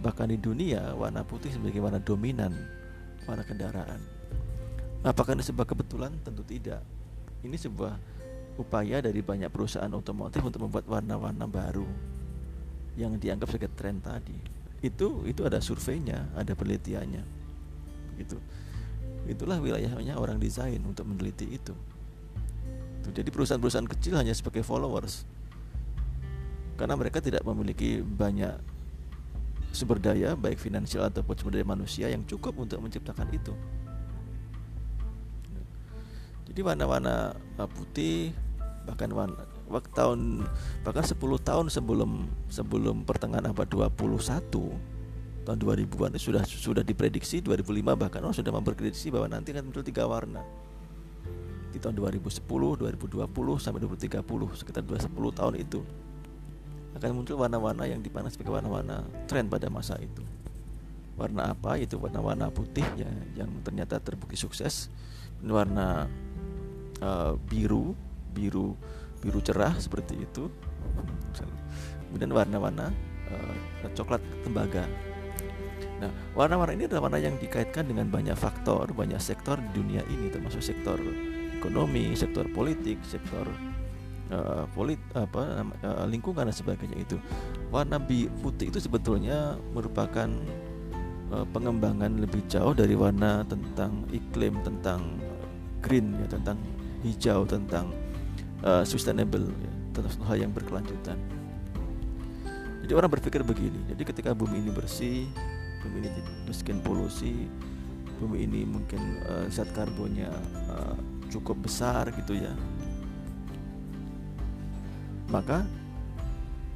[0.00, 2.50] bahkan di dunia warna putih sebagai warna dominan
[3.24, 4.00] warna kendaraan.
[5.04, 6.16] Apakah ini sebuah kebetulan?
[6.24, 6.80] Tentu tidak.
[7.44, 7.92] Ini sebuah
[8.56, 11.86] upaya dari banyak perusahaan otomotif untuk membuat warna-warna baru
[12.94, 14.38] yang dianggap sebagai tren tadi
[14.84, 17.24] itu itu ada surveinya ada penelitiannya
[18.20, 18.38] gitu
[19.26, 21.74] itulah wilayahnya orang desain untuk meneliti itu
[23.10, 25.26] jadi perusahaan-perusahaan kecil hanya sebagai followers
[26.78, 28.54] karena mereka tidak memiliki banyak
[29.74, 33.52] sumber daya baik finansial ataupun sumber daya manusia yang cukup untuk menciptakan itu.
[36.48, 37.34] Jadi warna-warna
[37.74, 38.30] putih
[38.84, 40.44] bahkan warna waktu tahun
[40.84, 43.90] bahkan 10 tahun sebelum sebelum pertengahan abad 21
[45.44, 50.08] tahun 2000-an sudah sudah diprediksi 2005 bahkan orang sudah memprediksi bahwa nanti akan muncul tiga
[50.08, 50.40] warna.
[51.74, 53.26] Di tahun 2010, 2020
[53.58, 54.22] sampai 2030
[54.54, 55.82] sekitar 2010 tahun itu
[56.94, 60.22] akan muncul warna-warna yang dipandang sebagai warna-warna tren pada masa itu.
[61.14, 61.78] Warna apa?
[61.78, 64.90] Itu warna-warna putih ya yang ternyata terbukti sukses.
[65.44, 66.06] Warna
[67.02, 67.92] uh, biru,
[68.34, 68.74] biru
[69.24, 70.52] biru cerah seperti itu
[72.12, 72.92] kemudian warna-warna
[73.32, 74.84] uh, coklat tembaga
[75.98, 80.28] nah warna-warna ini adalah warna yang dikaitkan dengan banyak faktor banyak sektor di dunia ini
[80.28, 81.00] termasuk sektor
[81.56, 83.48] ekonomi sektor politik sektor
[84.34, 87.16] uh, polit apa uh, lingkungan dan sebagainya itu
[87.70, 90.26] warna bi putih itu sebetulnya merupakan
[91.30, 95.22] uh, pengembangan lebih jauh dari warna tentang iklim tentang
[95.78, 96.58] green ya tentang
[97.04, 97.92] hijau tentang
[98.64, 101.20] uh, sustainable ya, tentang hal yang berkelanjutan.
[102.84, 105.24] Jadi orang berpikir begini, jadi ketika bumi ini bersih,
[105.80, 107.48] bumi ini miskin polusi,
[108.20, 110.28] bumi ini mungkin uh, zat karbonnya
[110.68, 110.92] uh,
[111.32, 112.52] cukup besar gitu ya,
[115.28, 115.64] maka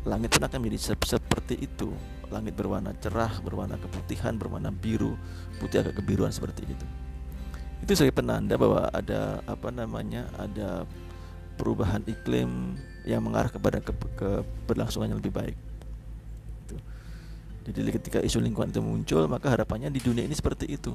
[0.08, 1.92] langit pun akan menjadi seperti itu.
[2.28, 5.16] Langit berwarna cerah, berwarna keputihan, berwarna biru,
[5.56, 6.86] putih agak kebiruan seperti itu.
[7.80, 10.84] Itu sebagai penanda bahwa ada apa namanya, ada
[11.56, 12.76] perubahan iklim
[13.08, 15.56] yang mengarah kepada ke keberlangsungan yang lebih baik.
[16.68, 16.76] Gitu.
[17.72, 20.92] Jadi ketika isu lingkungan itu muncul, maka harapannya di dunia ini seperti itu.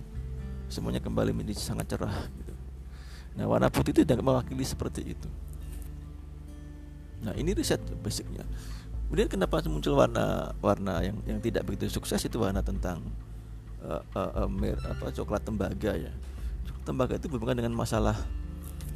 [0.69, 2.29] Semuanya kembali menjadi sangat cerah.
[2.29, 2.53] Gitu.
[3.41, 5.27] Nah warna putih itu tidak mewakili seperti itu.
[7.23, 8.43] Nah ini riset basicnya.
[9.07, 12.99] Kemudian kenapa muncul warna-warna yang yang tidak begitu sukses itu warna tentang
[13.85, 16.13] uh, uh, uh, mer, apa coklat tembaga ya.
[16.83, 18.17] tembakau itu berhubungan dengan masalah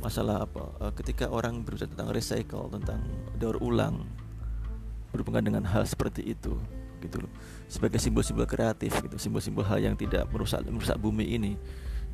[0.04, 3.00] masalah apa uh, ketika orang berbicara tentang recycle tentang
[3.40, 4.04] daur ulang
[5.10, 6.60] berhubungan dengan hal seperti itu
[7.00, 7.32] gitu loh
[7.72, 11.54] sebagai simbol-simbol kreatif gitu simbol-simbol hal yang tidak merusak merusak bumi ini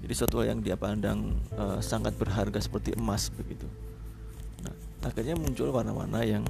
[0.04, 3.68] jadi suatu yang dia pandang uh, sangat berharga seperti emas begitu
[5.04, 6.44] akhirnya muncul warna-warna yang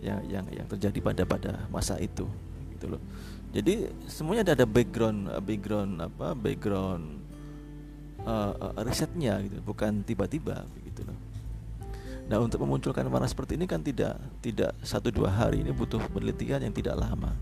[0.00, 2.24] yang yang yang terjadi pada pada masa itu
[2.76, 3.02] gitu loh.
[3.50, 7.04] Jadi semuanya ada ada background background apa background
[8.22, 11.18] uh, uh, risetnya gitu bukan tiba-tiba begitu loh.
[12.26, 15.62] Nah untuk memunculkan warna seperti ini kan tidak tidak satu dua hari.
[15.62, 17.32] Ini butuh penelitian yang tidak lama.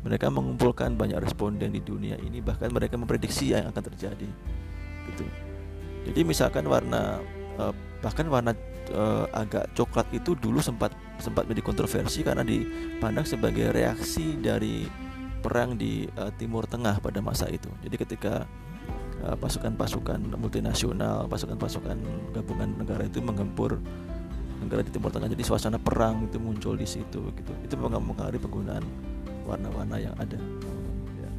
[0.00, 4.28] Mereka mengumpulkan banyak responden di dunia ini bahkan mereka memprediksi yang akan terjadi
[5.12, 5.24] gitu.
[6.10, 7.20] Jadi misalkan warna
[7.60, 8.56] uh, bahkan warna
[8.94, 14.86] uh, agak coklat itu dulu sempat sempat menjadi kontroversi karena dipandang sebagai reaksi dari
[15.40, 17.68] perang di uh, Timur Tengah pada masa itu.
[17.80, 18.44] Jadi ketika
[19.24, 21.96] uh, pasukan-pasukan multinasional, pasukan-pasukan
[22.36, 23.80] gabungan negara itu menggempur
[24.60, 27.52] negara di Timur Tengah, jadi suasana perang itu muncul di situ gitu.
[27.64, 28.84] Itu mempengaruhi penggunaan
[29.48, 30.36] warna-warna yang ada.
[31.16, 31.30] Ya.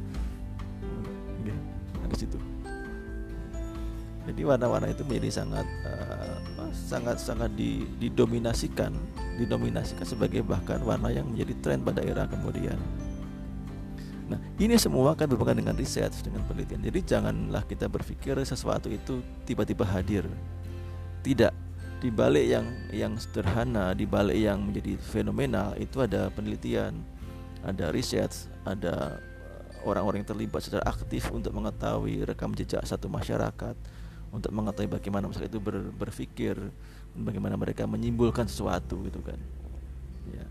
[4.22, 6.31] Jadi warna-warna itu menjadi sangat uh,
[6.70, 7.50] sangat sangat
[7.98, 8.94] didominasikan
[9.40, 12.76] didominasikan sebagai bahkan warna yang menjadi tren pada era kemudian.
[14.30, 16.80] Nah, ini semua kan berhubungan dengan riset, dengan penelitian.
[16.80, 20.24] Jadi janganlah kita berpikir sesuatu itu tiba-tiba hadir.
[21.20, 21.52] Tidak.
[22.02, 26.98] Di balik yang yang sederhana, di balik yang menjadi fenomenal itu ada penelitian,
[27.62, 28.32] ada riset,
[28.66, 29.22] ada
[29.86, 33.78] orang-orang yang terlibat secara aktif untuk mengetahui rekam jejak satu masyarakat,
[34.32, 36.56] untuk mengetahui bagaimana masyarakat itu ber, berpikir,
[37.12, 39.36] bagaimana mereka menyimpulkan sesuatu gitu kan.
[40.32, 40.48] Ya.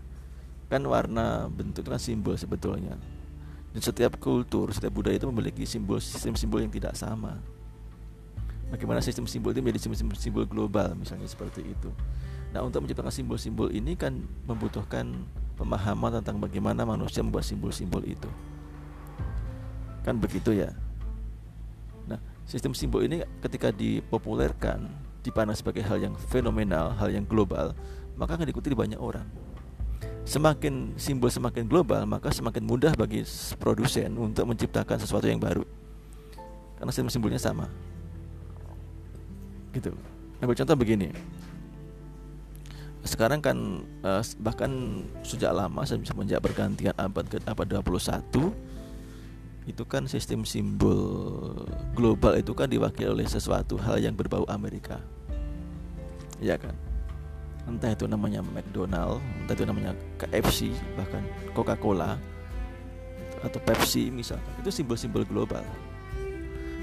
[0.70, 2.94] Kan warna bentuk itu kan simbol sebetulnya.
[3.74, 7.42] Dan setiap kultur setiap budaya itu memiliki simbol sistem simbol yang tidak sama.
[8.70, 11.90] Bagaimana sistem simbol itu menjadi simbol, simbol global misalnya seperti itu.
[12.54, 14.14] Nah untuk menciptakan simbol-simbol ini kan
[14.44, 15.08] membutuhkan
[15.56, 18.30] pemahaman tentang bagaimana manusia membuat simbol-simbol itu.
[20.06, 20.70] Kan begitu ya
[22.52, 24.84] sistem simbol ini ketika dipopulerkan
[25.24, 27.72] dipandang sebagai hal yang fenomenal, hal yang global,
[28.20, 29.24] maka akan diikuti banyak orang.
[30.28, 33.24] Semakin simbol semakin global, maka semakin mudah bagi
[33.56, 35.64] produsen untuk menciptakan sesuatu yang baru.
[36.76, 37.72] Karena simbol-simbolnya sama.
[39.72, 39.96] Gitu.
[40.44, 41.08] Ambil contoh begini.
[43.02, 48.71] Sekarang kan eh, bahkan sejak lama semenjak bergantian abad ke abad 21
[49.62, 51.54] itu kan sistem simbol
[51.94, 54.98] global itu kan diwakili oleh sesuatu hal yang berbau Amerika.
[56.42, 56.74] Ya kan?
[57.70, 61.22] Entah itu namanya McDonald entah itu namanya KFC bahkan
[61.54, 62.18] Coca-Cola
[63.38, 64.50] atau Pepsi misalkan.
[64.58, 65.62] Itu simbol-simbol global.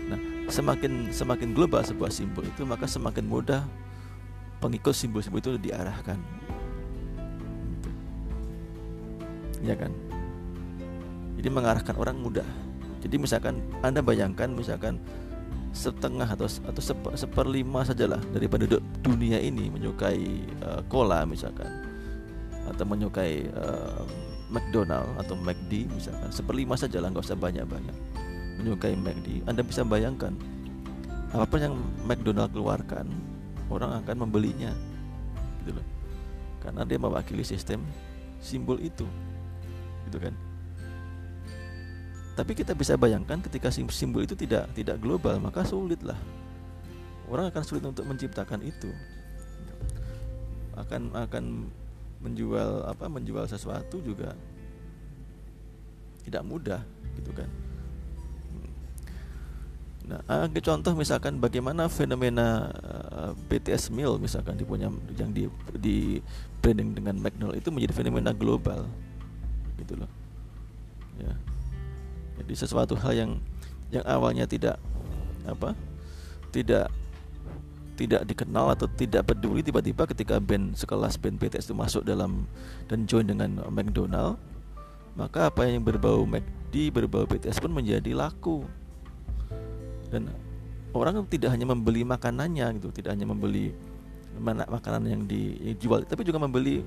[0.07, 3.67] Nah semakin semakin global sebuah simbol itu maka semakin mudah
[4.63, 6.15] pengikut simbol-simbol itu diarahkan.
[9.59, 9.91] Ya kan?
[11.35, 12.47] Jadi mengarahkan orang mudah
[12.99, 14.99] jadi misalkan Anda bayangkan misalkan
[15.71, 21.69] setengah atau atau seper, seperlima sajalah dari penduduk dunia ini menyukai uh, cola misalkan.
[22.67, 24.03] Atau menyukai uh,
[24.51, 26.29] McDonald atau McD misalkan.
[26.29, 27.95] Seperlima sajalah nggak usah banyak-banyak
[28.59, 29.47] menyukai McD.
[29.47, 30.35] Anda bisa bayangkan
[31.29, 33.07] apa pun yang McDonald keluarkan
[33.71, 34.75] orang akan membelinya.
[35.63, 35.87] Gitu loh.
[36.59, 37.79] Karena dia mewakili sistem
[38.43, 39.07] simbol itu.
[40.09, 40.48] Gitu kan
[42.39, 46.15] tapi kita bisa bayangkan ketika simbol itu tidak tidak global, maka sulitlah.
[47.27, 48.87] Orang akan sulit untuk menciptakan itu.
[50.79, 51.67] Akan akan
[52.23, 54.39] menjual apa menjual sesuatu juga
[56.23, 56.79] tidak mudah
[57.19, 57.51] gitu kan.
[60.07, 64.87] Nah, ambil contoh misalkan bagaimana fenomena uh, eh, BTS Meal misalkan dipunya
[65.19, 66.23] yang di di
[66.63, 68.87] branding dengan McDonald itu menjadi fenomena global
[69.75, 70.11] gitu loh.
[71.19, 71.48] Ya
[72.49, 73.31] jadi sesuatu hal yang
[73.93, 74.81] yang awalnya tidak
[75.45, 75.77] apa
[76.49, 76.89] tidak
[77.93, 82.49] tidak dikenal atau tidak peduli tiba-tiba ketika band sekelas band BTS itu masuk dalam
[82.89, 84.41] dan join dengan McDonald
[85.19, 88.63] maka apa yang berbau McD berbau BTS pun menjadi laku.
[90.07, 90.31] Dan
[90.95, 93.75] orang tidak hanya membeli makanannya gitu tidak hanya membeli
[94.41, 96.81] makanan yang dijual tapi juga membeli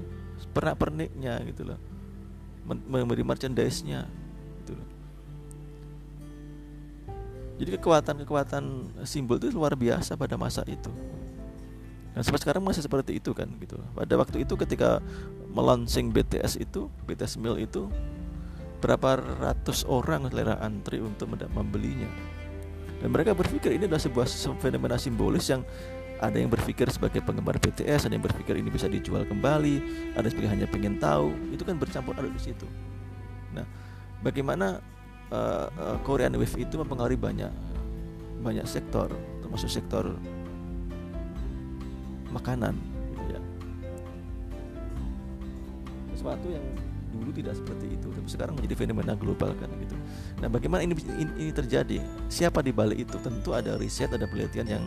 [0.57, 1.79] pernak perniknya gitu loh.
[2.65, 4.09] Membeli merchandise-nya.
[4.09, 4.22] gitu
[7.63, 10.91] jadi kekuatan-kekuatan simbol itu luar biasa pada masa itu.
[12.11, 13.79] Dan sampai sekarang masih seperti itu kan gitu.
[13.95, 14.99] Pada waktu itu ketika
[15.55, 17.87] melaunching BTS itu, BTS Meal itu
[18.83, 22.11] berapa ratus orang selera antri untuk membelinya.
[22.99, 24.27] dan mereka berpikir ini adalah sebuah
[24.63, 25.67] fenomena simbolis yang
[26.23, 29.77] ada yang berpikir sebagai penggemar BTS, ada yang berpikir ini bisa dijual kembali,
[30.15, 32.63] ada yang hanya pengen tahu, itu kan bercampur aduk di situ.
[33.51, 33.67] Nah,
[34.23, 34.79] bagaimana
[35.33, 37.53] uh, Korean Wave itu mempengaruhi banyak
[38.43, 39.09] banyak sektor,
[39.41, 40.13] termasuk sektor
[42.35, 42.77] makanan,
[43.15, 43.41] gitu ya.
[46.13, 46.65] Sesuatu yang
[47.13, 49.95] dulu tidak seperti itu, tapi sekarang menjadi fenomena global kan gitu.
[50.41, 52.03] Nah, bagaimana ini, ini, terjadi?
[52.27, 53.17] Siapa di balik itu?
[53.21, 54.85] Tentu ada riset, ada penelitian yang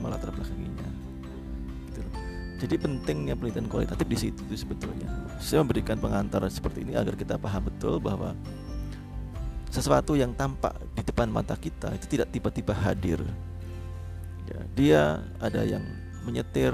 [0.00, 0.88] melatar belakanginya
[1.90, 2.00] gitu
[2.56, 5.08] jadi pentingnya penelitian kualitatif di situ sebetulnya
[5.40, 8.32] saya memberikan pengantar seperti ini agar kita paham betul bahwa
[9.76, 13.20] sesuatu yang tampak di depan mata kita itu tidak tiba-tiba hadir
[14.48, 15.02] ya, dia
[15.36, 15.84] ada yang
[16.24, 16.72] menyetir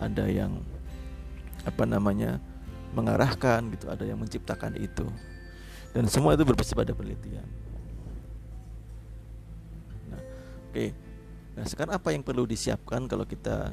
[0.00, 0.64] ada yang
[1.68, 2.40] apa namanya
[2.96, 5.04] mengarahkan gitu ada yang menciptakan itu
[5.92, 7.46] dan semua itu berbasis pada penelitian
[10.08, 10.90] nah oke okay.
[11.54, 13.70] Nah, sekarang apa yang perlu disiapkan kalau kita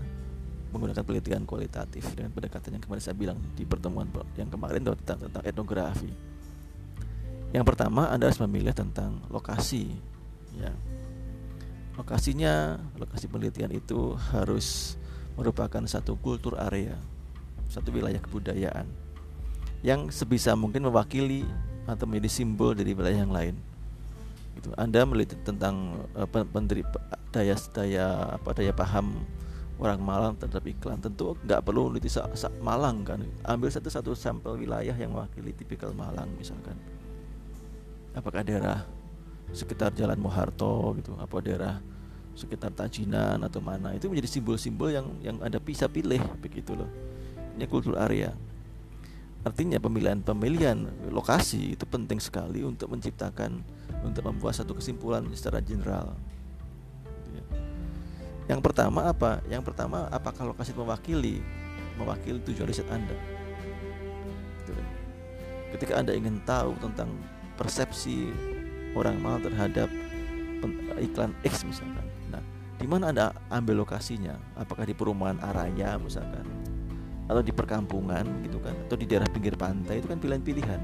[0.71, 5.43] menggunakan penelitian kualitatif dengan pendekatan yang kemarin saya bilang di pertemuan yang kemarin tentang, tentang
[5.43, 6.13] etnografi.
[7.51, 9.91] Yang pertama Anda harus memilih tentang lokasi,
[10.55, 10.71] ya.
[11.99, 14.95] Lokasinya, lokasi penelitian itu harus
[15.35, 16.95] merupakan satu kultur area,
[17.67, 18.87] satu wilayah kebudayaan
[19.81, 21.43] yang sebisa mungkin mewakili
[21.89, 23.55] atau menjadi simbol dari wilayah yang lain.
[24.55, 24.69] Gitu.
[24.77, 26.27] Anda meliti tentang uh,
[27.31, 29.23] daya daya apa daya paham
[29.81, 32.11] orang Malang terhadap iklan tentu nggak perlu meneliti
[32.61, 36.77] Malang kan ambil satu satu sampel wilayah yang mewakili tipikal Malang misalkan
[38.15, 38.83] apakah daerah
[39.51, 41.79] sekitar Jalan Moharto gitu apa daerah
[42.31, 46.87] sekitar Tajinan atau mana itu menjadi simbol-simbol yang yang ada bisa pilih begitu loh
[47.59, 48.31] ini kultur area
[49.43, 53.59] artinya pemilihan-pemilihan lokasi itu penting sekali untuk menciptakan
[54.07, 56.15] untuk membuat satu kesimpulan secara general
[58.51, 59.39] yang pertama apa?
[59.47, 61.39] Yang pertama apakah lokasi mewakili
[61.95, 63.15] mewakili tujuan riset Anda?
[64.59, 64.75] Gitu.
[65.77, 67.15] Ketika Anda ingin tahu tentang
[67.55, 68.31] persepsi
[68.95, 69.87] orang mal terhadap
[71.01, 72.05] iklan X misalkan.
[72.29, 72.41] Nah,
[72.77, 74.37] di mana Anda ambil lokasinya?
[74.53, 76.45] Apakah di perumahan Araya misalkan?
[77.25, 78.75] Atau di perkampungan gitu kan?
[78.87, 80.81] Atau di daerah pinggir pantai itu kan pilihan-pilihan.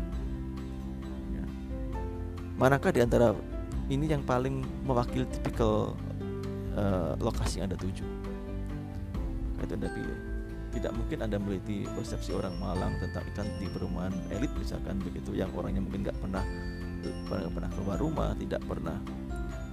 [1.35, 1.45] Ya.
[2.57, 3.35] Manakah di antara
[3.87, 5.95] ini yang paling mewakili tipikal
[6.75, 8.05] uh, lokasi yang Anda tuju.
[9.63, 10.26] Itu Anda pilih.
[10.77, 15.49] Tidak mungkin Anda meliti persepsi orang Malang tentang ikan di perumahan elit misalkan begitu yang
[15.57, 16.45] orangnya mungkin nggak pernah
[17.25, 18.97] pernah pernah keluar rumah, tidak pernah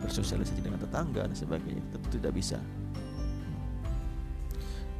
[0.00, 1.84] bersosialisasi dengan tetangga dan sebagainya.
[1.92, 2.56] Tentu tidak bisa.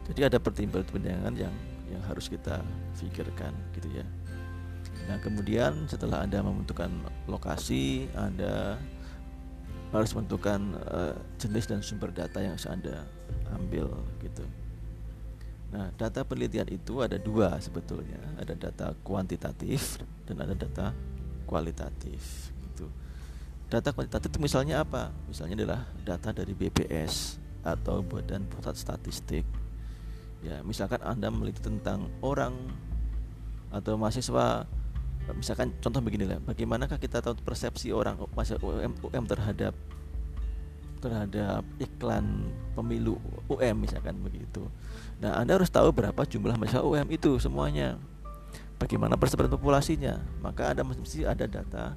[0.05, 1.55] Jadi ada pertimbangan-pertimbangan yang
[1.89, 2.61] yang harus kita
[3.01, 4.05] pikirkan gitu ya.
[5.09, 6.93] Nah kemudian setelah Anda membentukkan
[7.33, 8.77] lokasi, Anda
[9.95, 13.07] harus menentukan uh, jenis dan sumber data yang anda
[13.55, 14.43] ambil gitu.
[15.75, 20.95] Nah, data penelitian itu ada dua sebetulnya, ada data kuantitatif dan ada data
[21.51, 22.55] kualitatif.
[22.71, 22.87] Gitu.
[23.67, 25.11] Data kuantitatif itu misalnya apa?
[25.27, 29.43] Misalnya adalah data dari BPS atau Badan Pusat Statistik.
[30.47, 32.55] Ya, misalkan anda meliti tentang orang
[33.75, 34.71] atau mahasiswa
[35.35, 39.73] misalkan contoh begini lah bagaimanakah kita tahu persepsi orang masa UM, UM terhadap
[41.01, 42.45] terhadap iklan
[42.77, 43.17] pemilu
[43.49, 44.69] UM misalkan begitu
[45.23, 48.01] nah anda harus tahu berapa jumlah mahasiswa UM itu semuanya.
[48.75, 50.19] Bagaimana persebaran populasinya?
[50.43, 51.95] Maka ada mesti ada data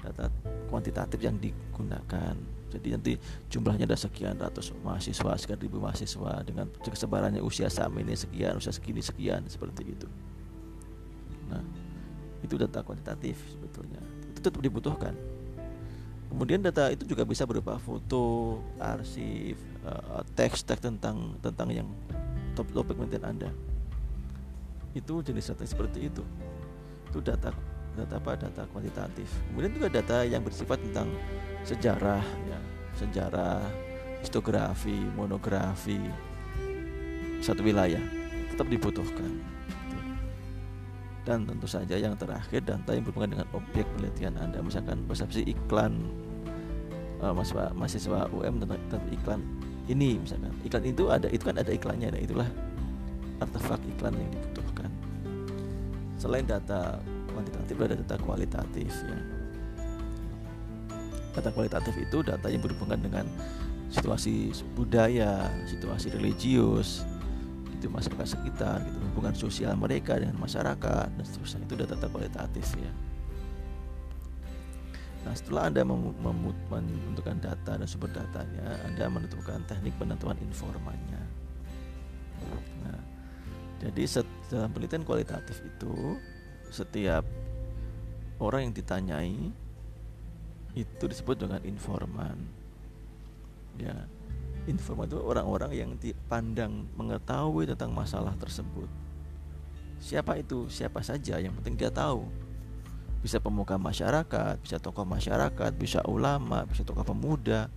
[0.00, 0.24] data
[0.68, 2.36] kuantitatif yang digunakan.
[2.70, 3.12] Jadi nanti
[3.50, 8.70] jumlahnya ada sekian ratus mahasiswa sekian ribu mahasiswa dengan kesebarannya usia sama ini sekian usia
[8.70, 10.06] segini sekian seperti itu.
[11.50, 11.64] Nah
[12.40, 14.00] itu data kuantitatif sebetulnya.
[14.32, 15.12] Itu tetap dibutuhkan.
[16.30, 21.88] Kemudian data itu juga bisa berupa foto arsip uh, teks teks tentang tentang yang
[22.60, 23.50] top topik penelitian anda.
[24.92, 26.20] Itu jenis data seperti itu.
[27.08, 27.48] Itu data
[27.96, 28.36] data apa?
[28.36, 29.32] Data kuantitatif.
[29.48, 31.08] Kemudian juga data yang bersifat tentang
[31.64, 32.60] sejarah ya.
[33.00, 33.64] Sejarah
[34.20, 35.96] histografi monografi
[37.40, 38.02] satu wilayah.
[38.52, 39.40] Tetap dibutuhkan.
[41.24, 44.60] Dan tentu saja yang terakhir data yang berhubungan dengan objek penelitian Anda.
[44.60, 45.96] Misalkan persepsi iklan
[47.24, 49.40] uh, mahasiswa, mahasiswa UM tentang iklan
[49.90, 50.54] ini misalkan.
[50.62, 52.14] Iklan itu ada itu kan ada iklannya.
[52.14, 52.48] Dan itulah
[53.42, 54.90] artefak iklan yang dibutuhkan.
[56.20, 57.02] Selain data
[57.34, 59.18] kuantitatif ada data kualitatif ya.
[61.30, 63.26] Data kualitatif itu data yang berhubungan dengan
[63.90, 67.02] situasi budaya situasi religius
[67.74, 68.98] itu masyarakat sekitar gitu.
[69.10, 71.66] Hubungan sosial mereka dengan masyarakat dan seterusnya.
[71.66, 73.09] Itu data-data kualitatif ya
[75.20, 81.22] Nah, setelah Anda menentukan data dan sumber datanya, Anda menentukan teknik penentuan informannya.
[82.88, 83.00] Nah,
[83.84, 86.16] jadi dalam penelitian kualitatif itu
[86.72, 87.28] setiap
[88.40, 89.52] orang yang ditanyai
[90.72, 92.40] itu disebut dengan informan.
[93.76, 94.08] Ya,
[94.64, 98.88] informan itu orang-orang yang dipandang mengetahui tentang masalah tersebut.
[100.00, 100.64] Siapa itu?
[100.72, 102.24] Siapa saja yang penting dia tahu
[103.20, 107.68] bisa pemuka masyarakat, bisa tokoh masyarakat, bisa ulama, bisa tokoh pemuda,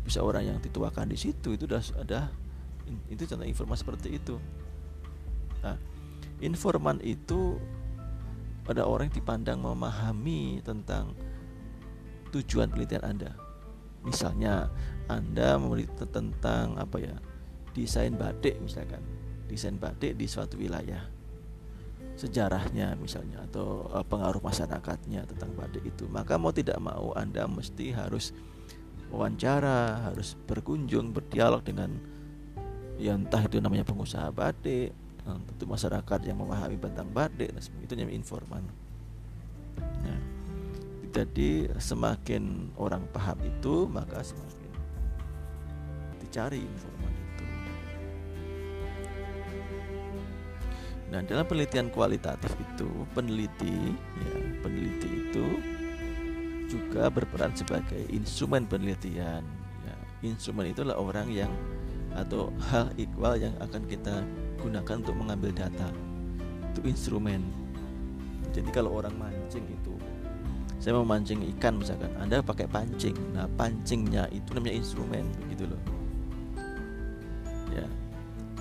[0.00, 2.20] bisa orang yang dituakan di situ itu sudah ada
[3.12, 4.40] itu contoh informasi seperti itu.
[5.60, 5.76] Nah,
[6.40, 7.60] informan itu
[8.64, 11.12] pada orang yang dipandang memahami tentang
[12.30, 13.32] tujuan penelitian Anda.
[14.06, 14.70] Misalnya
[15.10, 17.16] Anda meneliti tentang apa ya?
[17.76, 19.04] desain batik misalkan.
[19.46, 21.15] Desain batik di suatu wilayah
[22.16, 27.92] sejarahnya misalnya atau uh, pengaruh masyarakatnya tentang batik itu maka mau tidak mau anda mesti
[27.92, 28.32] harus
[29.12, 31.92] wawancara harus berkunjung berdialog dengan
[32.96, 34.96] yang entah itu namanya pengusaha batik
[35.26, 38.62] tentu masyarakat yang memahami tentang batik dan itu namanya informan.
[40.06, 40.20] Nah,
[41.10, 44.70] jadi semakin orang paham itu maka semakin
[46.22, 46.95] dicari informan
[51.06, 55.46] Nah, dalam penelitian kualitatif itu, peneliti, ya, peneliti itu
[56.66, 59.46] juga berperan sebagai instrumen penelitian.
[59.86, 59.94] Ya,
[60.26, 61.50] instrumen itulah orang yang
[62.16, 64.24] atau hal ikhwal yang akan kita
[64.58, 65.94] gunakan untuk mengambil data.
[66.74, 67.44] Itu instrumen.
[68.50, 69.94] Jadi kalau orang mancing itu,
[70.82, 73.14] saya mau mancing ikan misalkan, Anda pakai pancing.
[73.30, 75.95] Nah, pancingnya itu namanya instrumen, begitu loh.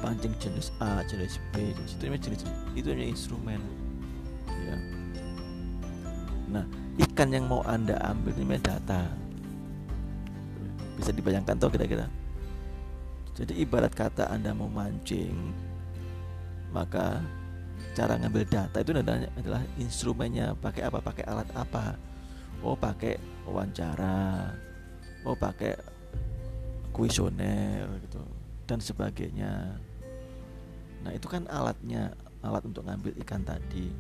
[0.04, 2.41] Pancing jenis A, jenis B, jenis itu jenis
[2.76, 3.62] itu namanya instrumen.
[4.52, 4.78] Ya.
[6.52, 6.66] Nah,
[7.10, 9.08] ikan yang mau anda ambil ini data.
[11.00, 12.08] Bisa dibayangkan tuh kira-kira.
[13.36, 15.36] Jadi ibarat kata anda mau mancing,
[16.72, 17.20] maka
[17.91, 20.56] cara ngambil data itu adalah, adalah instrumennya.
[20.60, 21.04] Pakai apa?
[21.04, 22.00] Pakai alat apa?
[22.64, 24.52] Oh, pakai wawancara.
[25.28, 25.76] Oh, pakai
[26.96, 28.35] kuesioner gitu
[28.66, 29.78] dan sebagainya.
[31.05, 33.93] Nah itu kan alatnya, alat untuk ngambil ikan tadi,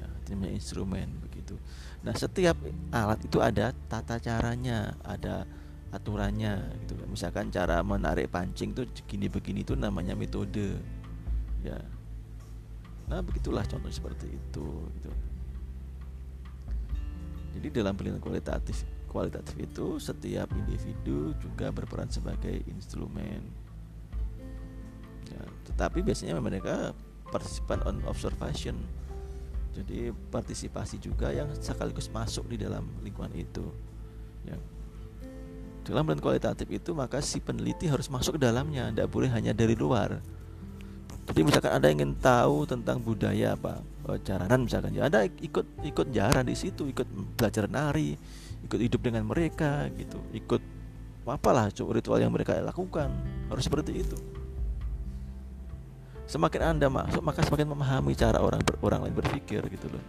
[0.00, 1.56] ya, namanya instrumen begitu.
[2.00, 2.56] Nah setiap
[2.92, 5.44] alat itu ada tata caranya, ada
[5.92, 6.96] aturannya gitu.
[7.08, 10.80] Misalkan cara menarik pancing tuh begini begini itu namanya metode,
[11.60, 11.76] ya.
[13.06, 14.66] Nah begitulah contoh seperti itu
[15.00, 15.12] gitu.
[17.56, 23.40] Jadi dalam penelitian kualitatif kualitatif itu setiap individu juga berperan sebagai instrumen
[25.30, 26.94] ya, tetapi biasanya mereka
[27.30, 28.76] partisipan on observation.
[29.76, 33.66] Jadi partisipasi juga yang sekaligus masuk di dalam lingkungan itu.
[34.46, 34.56] Ya.
[35.86, 39.78] dalam dan kualitatif itu maka si peneliti harus masuk ke dalamnya tidak boleh hanya dari
[39.78, 40.18] luar.
[41.30, 46.10] Jadi misalkan anda ingin tahu tentang budaya apa eh, jaranan misalkan ya anda ikut ikut
[46.10, 47.06] jaran di situ ikut
[47.38, 48.18] belajar nari
[48.66, 50.62] ikut hidup dengan mereka gitu ikut
[51.26, 53.10] apalah ritual yang mereka lakukan
[53.50, 54.18] harus seperti itu
[56.26, 60.04] semakin anda masuk maka semakin memahami cara orang orang lain berpikir gitu loh.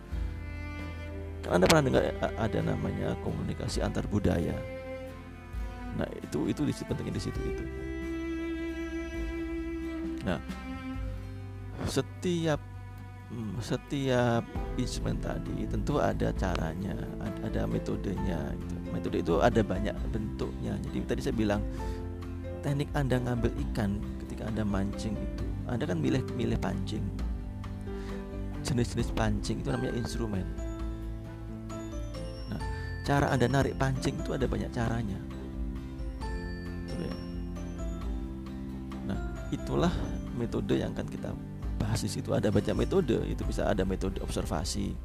[1.46, 4.58] Kan anda pernah dengar ada namanya komunikasi antar budaya.
[5.98, 7.64] Nah itu itu pentingnya di situ itu.
[10.26, 10.42] Nah
[11.86, 12.58] setiap
[13.30, 14.42] hmm, setiap
[14.82, 18.76] instrumen tadi tentu ada caranya ada, ada metodenya gitu.
[18.90, 20.74] metode itu ada banyak bentuknya.
[20.90, 21.62] Jadi tadi saya bilang
[22.66, 27.04] teknik anda ngambil ikan ketika anda mancing itu anda kan milih milih pancing.
[28.64, 30.48] Jenis-jenis pancing itu namanya instrumen.
[32.48, 32.62] Nah,
[33.04, 35.20] cara Anda narik pancing itu ada banyak caranya.
[36.88, 37.14] Ya.
[39.12, 39.20] Nah,
[39.52, 39.92] itulah
[40.40, 41.30] metode yang akan kita
[41.80, 42.32] bahas di situ.
[42.32, 44.96] Ada banyak metode, itu bisa ada metode observasi.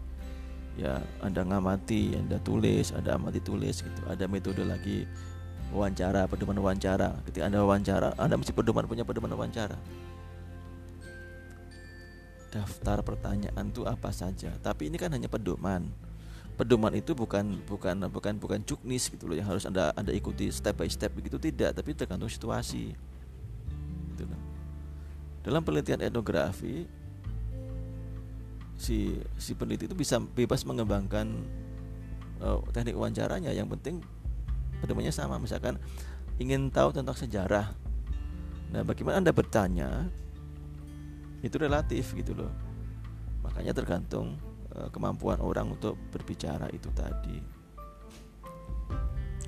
[0.78, 4.00] Ya, Anda ngamati, Anda tulis, ada amati tulis gitu.
[4.06, 5.06] Ada metode lagi
[5.74, 7.18] wawancara, pedoman wawancara.
[7.26, 9.78] Ketika Anda wawancara, Anda mesti pedoman punya pedoman wawancara
[12.52, 14.52] daftar pertanyaan itu apa saja.
[14.60, 15.88] Tapi ini kan hanya pedoman.
[16.52, 20.76] Pedoman itu bukan bukan bukan bukan juknis gitu loh yang harus anda anda ikuti step
[20.76, 22.92] by step begitu tidak tapi tergantung situasi.
[24.12, 24.40] Gitu kan.
[25.42, 26.84] Dalam penelitian etnografi
[28.76, 31.32] si si peneliti itu bisa bebas mengembangkan
[32.44, 33.48] uh, teknik wawancaranya.
[33.56, 33.96] Yang penting
[34.84, 35.80] pedomannya sama misalkan
[36.36, 37.72] ingin tahu tentang sejarah.
[38.76, 40.12] Nah bagaimana anda bertanya
[41.42, 42.52] itu relatif gitu loh.
[43.42, 44.38] Makanya tergantung
[44.72, 47.42] uh, kemampuan orang untuk berbicara itu tadi.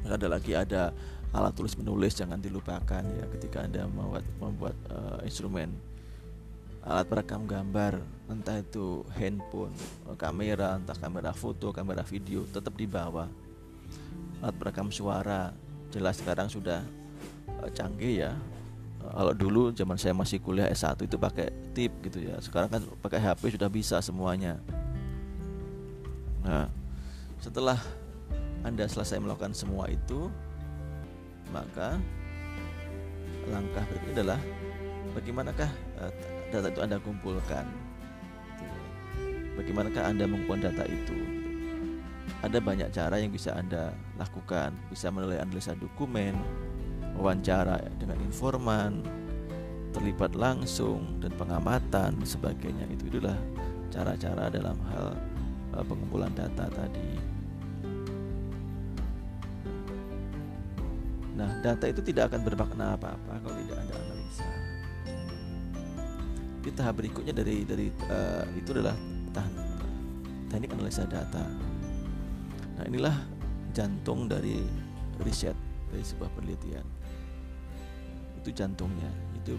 [0.05, 0.92] Ada lagi ada
[1.32, 5.72] alat tulis menulis jangan dilupakan ya ketika anda membuat membuat uh, instrumen.
[6.84, 7.97] Alat perekam gambar
[8.28, 9.72] entah itu handphone
[10.20, 13.24] kamera entah kamera foto kamera video tetap dibawa
[14.45, 15.57] alat perekam suara
[15.88, 16.84] jelas sekarang sudah
[17.72, 18.32] canggih ya
[19.12, 22.40] kalau dulu zaman saya masih kuliah S1 itu pakai tip gitu ya.
[22.40, 24.57] Sekarang kan pakai HP sudah bisa semuanya.
[26.40, 26.68] Nah
[27.40, 27.76] setelah
[28.64, 30.32] anda selesai melakukan semua itu
[31.52, 32.00] maka
[33.52, 34.40] langkah berikutnya adalah
[35.12, 36.12] bagaimanakah uh,
[36.48, 37.64] data itu Anda kumpulkan?
[39.55, 41.18] Bagaimanakah Anda mengumpulkan data itu?
[42.40, 44.74] Ada banyak cara yang bisa Anda lakukan.
[44.88, 46.34] Bisa melalui analisa dokumen
[47.18, 49.02] wawancara dengan informan
[49.94, 53.38] terlibat langsung dan pengamatan sebagainya itu itulah
[53.94, 55.14] cara-cara dalam hal
[55.78, 57.34] uh, pengumpulan data tadi
[61.34, 64.46] Nah, data itu tidak akan bermakna apa-apa kalau tidak ada analisa.
[66.62, 68.94] Di tahap berikutnya dari dari uh, itu adalah
[70.46, 71.42] teknik analisa data.
[72.78, 73.18] Nah, inilah
[73.74, 74.62] jantung dari
[75.26, 75.58] riset
[75.90, 76.86] dari sebuah penelitian.
[78.45, 79.09] Itu jantungnya.
[79.40, 79.57] Itu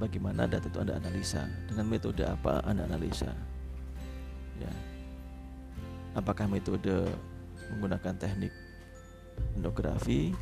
[0.00, 3.28] bagaimana data itu Anda analisa, dengan metode apa Anda analisa.
[4.56, 4.72] Ya.
[6.16, 7.12] Apakah metode
[7.68, 8.52] menggunakan teknik
[9.56, 10.32] etnografi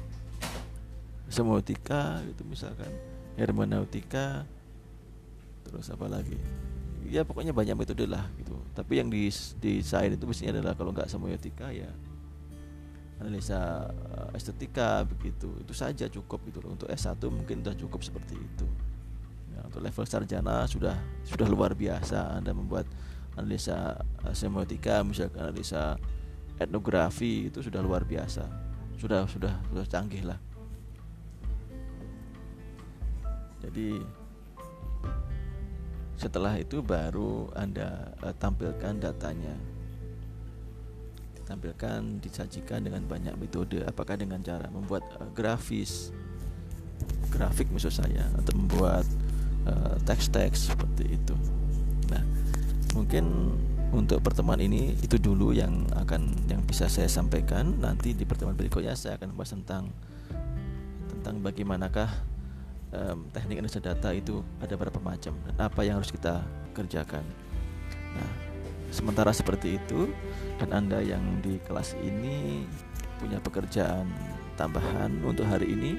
[1.27, 2.91] semiotika gitu misalkan
[3.35, 4.47] hermeneutika
[5.67, 6.39] terus apa lagi
[7.09, 11.11] ya pokoknya banyak metode lah gitu tapi yang di di itu biasanya adalah kalau nggak
[11.11, 11.91] semiotika ya
[13.23, 15.55] analisa uh, estetika begitu.
[15.63, 16.75] Itu saja cukup gitu loh.
[16.75, 18.67] Untuk S1 mungkin sudah cukup seperti itu.
[19.55, 22.35] Ya, untuk level sarjana sudah sudah luar biasa.
[22.39, 22.87] Anda membuat
[23.39, 25.99] analisa uh, semiotika misalkan analisa
[26.59, 28.47] etnografi itu sudah luar biasa.
[28.99, 30.39] Sudah sudah sudah canggih lah.
[33.65, 33.97] Jadi
[36.15, 39.74] setelah itu baru anda uh, tampilkan datanya
[41.45, 43.85] ditampilkan disajikan dengan banyak metode.
[43.85, 46.11] Apakah dengan cara membuat uh, grafis
[47.29, 49.05] grafik maksud saya atau membuat
[49.69, 51.35] uh, teks-teks seperti itu.
[52.09, 52.23] Nah
[52.97, 53.53] mungkin
[53.95, 57.79] untuk pertemuan ini itu dulu yang akan yang bisa saya sampaikan.
[57.79, 59.85] Nanti di pertemuan berikutnya saya akan membahas tentang
[61.11, 62.11] tentang bagaimanakah
[62.93, 66.43] um, teknik analisa data itu ada berapa macam dan apa yang harus kita
[66.75, 67.23] kerjakan.
[68.15, 68.44] Nah,
[68.95, 70.07] sementara seperti itu
[70.63, 72.63] dan Anda yang di kelas ini
[73.19, 74.07] punya pekerjaan
[74.55, 75.93] tambahan untuk hari ini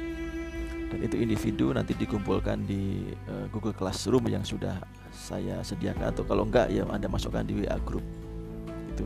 [0.88, 4.80] dan itu individu nanti dikumpulkan di uh, Google Classroom yang sudah
[5.12, 8.06] saya sediakan atau kalau enggak ya Anda masukkan di WA group
[8.96, 9.04] itu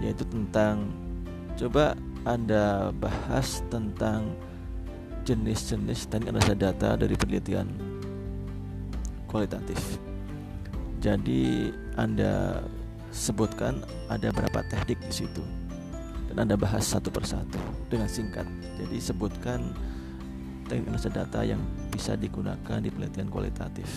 [0.00, 0.88] yaitu tentang
[1.60, 1.92] coba
[2.24, 4.32] Anda bahas tentang
[5.28, 7.68] jenis-jenis teknik analisa data dari penelitian
[9.28, 10.00] kualitatif.
[11.04, 11.68] Jadi
[12.00, 12.64] Anda
[13.18, 15.42] sebutkan ada berapa teknik di situ
[16.30, 17.58] dan Anda bahas satu persatu
[17.90, 18.46] dengan singkat.
[18.78, 19.74] Jadi sebutkan
[20.70, 21.58] teknik analisa data yang
[21.90, 23.88] bisa digunakan di penelitian kualitatif.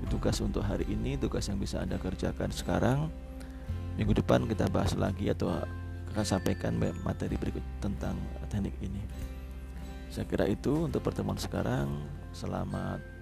[0.00, 3.12] Itu tugas untuk hari ini, tugas yang bisa Anda kerjakan sekarang.
[4.00, 5.52] Minggu depan kita bahas lagi atau
[6.14, 8.16] akan sampaikan materi berikut tentang
[8.48, 9.02] teknik ini.
[10.08, 12.08] Saya kira itu untuk pertemuan sekarang.
[12.32, 13.17] Selamat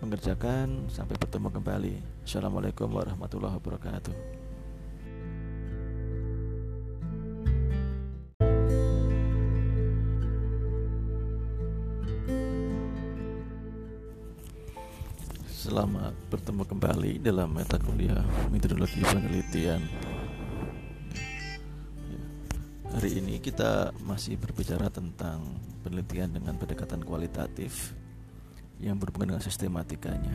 [0.00, 0.88] mengerjakan.
[0.88, 1.94] Sampai bertemu kembali.
[2.24, 4.16] Assalamualaikum warahmatullahi wabarakatuh.
[15.60, 19.84] Selamat bertemu kembali dalam mata kuliah metodologi penelitian.
[22.90, 27.94] Hari ini kita masih berbicara tentang penelitian dengan pendekatan kualitatif
[28.80, 30.34] yang berhubungan dengan sistematikanya.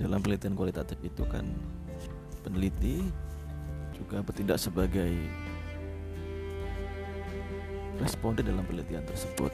[0.00, 1.44] Dalam penelitian kualitatif itu kan
[2.42, 3.06] peneliti
[3.94, 5.12] juga bertindak sebagai
[8.00, 9.52] responden dalam penelitian tersebut.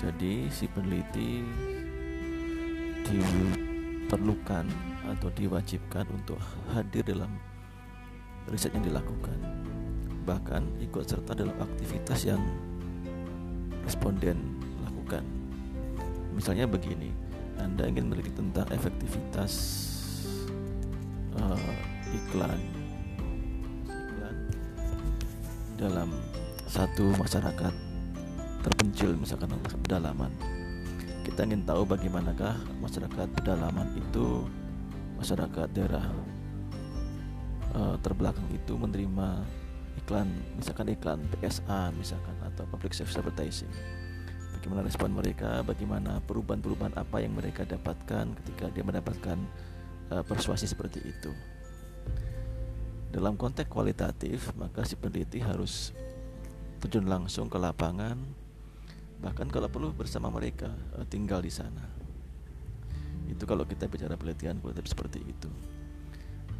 [0.00, 1.44] Jadi si peneliti
[3.04, 4.66] diperlukan
[5.14, 6.40] atau diwajibkan untuk
[6.72, 7.30] hadir dalam
[8.48, 9.36] riset yang dilakukan
[10.24, 12.40] bahkan ikut serta dalam aktivitas yang
[13.84, 14.63] responden.
[16.34, 17.14] Misalnya begini,
[17.62, 19.52] Anda ingin meneliti tentang efektivitas
[21.38, 21.74] uh,
[22.10, 22.58] iklan
[23.86, 24.36] iklan
[25.78, 26.10] dalam
[26.66, 27.74] satu masyarakat
[28.66, 29.54] terpencil misalkan
[29.86, 30.34] pedalaman.
[31.22, 34.44] Kita ingin tahu bagaimanakah masyarakat pedalaman itu
[35.16, 36.04] masyarakat daerah
[37.78, 39.40] uh, terbelakang itu menerima
[40.04, 40.28] iklan
[40.58, 43.70] misalkan iklan PSA misalkan atau public service advertising
[44.64, 49.36] bagaimana respon mereka bagaimana perubahan-perubahan apa yang mereka dapatkan ketika dia mendapatkan
[50.08, 51.28] uh, persuasi seperti itu.
[53.12, 55.92] Dalam konteks kualitatif maka si peneliti harus
[56.80, 58.16] terjun langsung ke lapangan
[59.20, 61.84] bahkan kalau perlu bersama mereka uh, tinggal di sana.
[63.28, 65.52] Itu kalau kita bicara penelitian kualitatif seperti itu.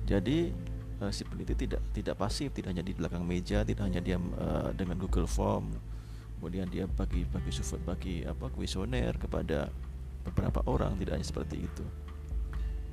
[0.05, 0.53] Jadi
[1.01, 4.77] uh, si peneliti tidak tidak pasif, tidak hanya di belakang meja, tidak hanya diam uh,
[4.77, 5.73] dengan Google Form,
[6.45, 9.73] kemudian dia bagi bagi support bagi apa kuesioner kepada
[10.29, 11.85] beberapa orang, tidak hanya seperti itu.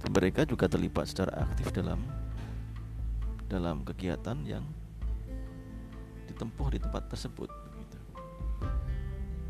[0.08, 2.00] Mereka juga terlibat secara aktif dalam
[3.52, 4.64] dalam kegiatan yang
[6.32, 7.52] ditempuh di tempat tersebut.
[7.52, 7.98] Gitu.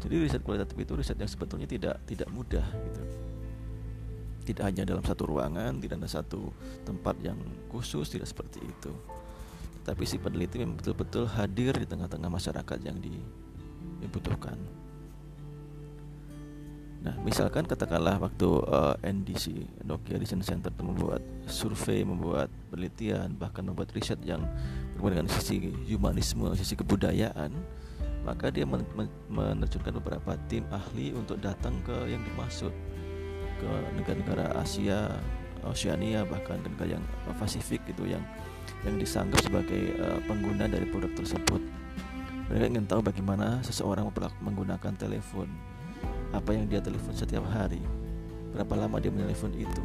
[0.02, 3.06] Jadi riset kualitatif itu riset yang sebetulnya tidak tidak mudah gitu
[4.42, 6.50] tidak hanya dalam satu ruangan, tidak ada satu
[6.82, 7.38] tempat yang
[7.70, 8.90] khusus, tidak seperti itu.
[9.86, 12.98] Tapi si peneliti memang betul-betul hadir di tengah-tengah masyarakat yang
[14.02, 14.58] dibutuhkan.
[17.02, 19.46] Nah, misalkan katakanlah waktu uh, eh, NDC
[19.90, 24.46] Nokia Design Center membuat survei, membuat penelitian, bahkan membuat riset yang
[24.94, 27.50] berhubungan dengan sisi humanisme, sisi kebudayaan,
[28.22, 28.70] maka dia
[29.34, 32.70] menerjunkan beberapa tim ahli untuk datang ke yang dimaksud
[33.58, 35.18] ke negara-negara Asia,
[35.66, 37.06] Oceania bahkan negara yang
[37.42, 38.22] Pasifik gitu yang
[38.86, 41.62] yang disanggap sebagai uh, pengguna dari produk tersebut.
[42.52, 44.12] Mereka ingin tahu bagaimana seseorang
[44.44, 45.48] menggunakan telepon,
[46.36, 47.80] apa yang dia telepon setiap hari,
[48.52, 49.84] berapa lama dia menelepon itu,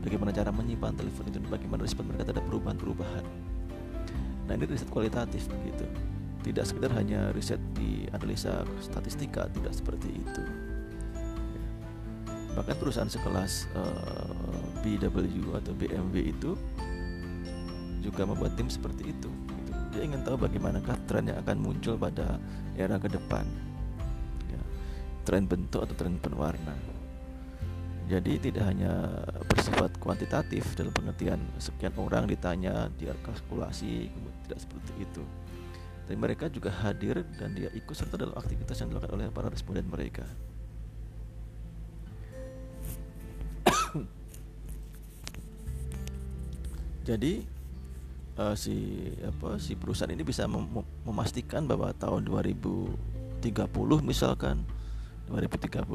[0.00, 3.24] bagaimana cara menyimpan telepon itu, bagaimana respon mereka terhadap perubahan-perubahan.
[4.48, 5.84] Nah ini riset kualitatif begitu,
[6.48, 10.44] tidak sekedar hanya riset di analisa statistika, tidak seperti itu.
[12.56, 14.32] Bahkan perusahaan sekelas uh,
[14.80, 16.56] eh, BW atau BMW itu
[18.00, 19.28] juga membuat tim seperti itu.
[19.90, 22.38] Dia ingin tahu bagaimanakah tren yang akan muncul pada
[22.78, 23.42] era ke depan.
[24.48, 24.62] Ya,
[25.26, 27.00] tren bentuk atau tren penwarna
[28.10, 28.90] jadi tidak hanya
[29.46, 34.10] bersifat kuantitatif dalam pengertian sekian orang ditanya dia kalkulasi
[34.42, 35.22] tidak seperti itu.
[36.10, 39.86] Tapi mereka juga hadir dan dia ikut serta dalam aktivitas yang dilakukan oleh para responden
[39.86, 40.26] mereka.
[47.06, 47.46] Jadi
[48.40, 50.64] uh, si apa si perusahaan ini bisa mem
[51.04, 52.96] memastikan bahwa tahun 2030
[54.00, 54.64] misalkan
[55.28, 55.86] 2035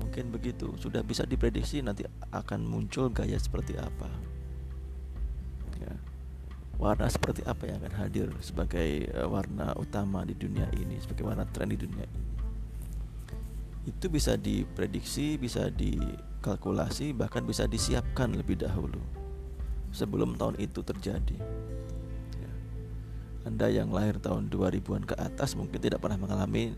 [0.00, 4.08] mungkin begitu sudah bisa diprediksi nanti akan muncul gaya seperti apa.
[5.76, 5.92] Ya.
[6.80, 11.44] warna seperti apa yang akan hadir sebagai uh, warna utama di dunia ini sebagai warna
[11.52, 12.24] tren di dunia ini.
[13.86, 19.25] Itu bisa diprediksi bisa dikalkulasi bahkan bisa disiapkan lebih dahulu
[19.96, 21.40] sebelum tahun itu terjadi.
[22.36, 22.52] Ya.
[23.48, 26.76] Anda yang lahir tahun 2000-an ke atas mungkin tidak pernah mengalami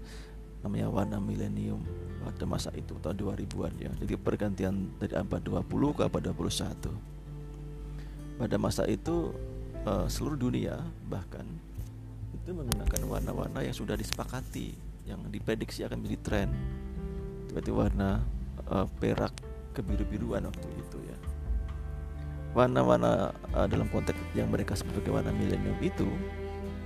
[0.62, 1.82] namanya warna milenium
[2.22, 3.90] pada masa itu tahun 2000-an ya.
[3.98, 8.38] Jadi pergantian dari abad 20 ke abad 21.
[8.38, 9.34] Pada masa itu
[9.82, 10.78] uh, seluruh dunia
[11.10, 11.42] bahkan
[12.30, 14.78] itu menggunakan warna-warna yang sudah disepakati
[15.10, 16.50] yang diprediksi akan menjadi tren.
[17.50, 18.22] Seperti warna
[18.70, 19.34] uh, perak
[19.74, 21.17] kebiru-biruan waktu itu ya
[22.56, 26.08] warna-warna uh, dalam konteks yang mereka sebagai warna milenium itu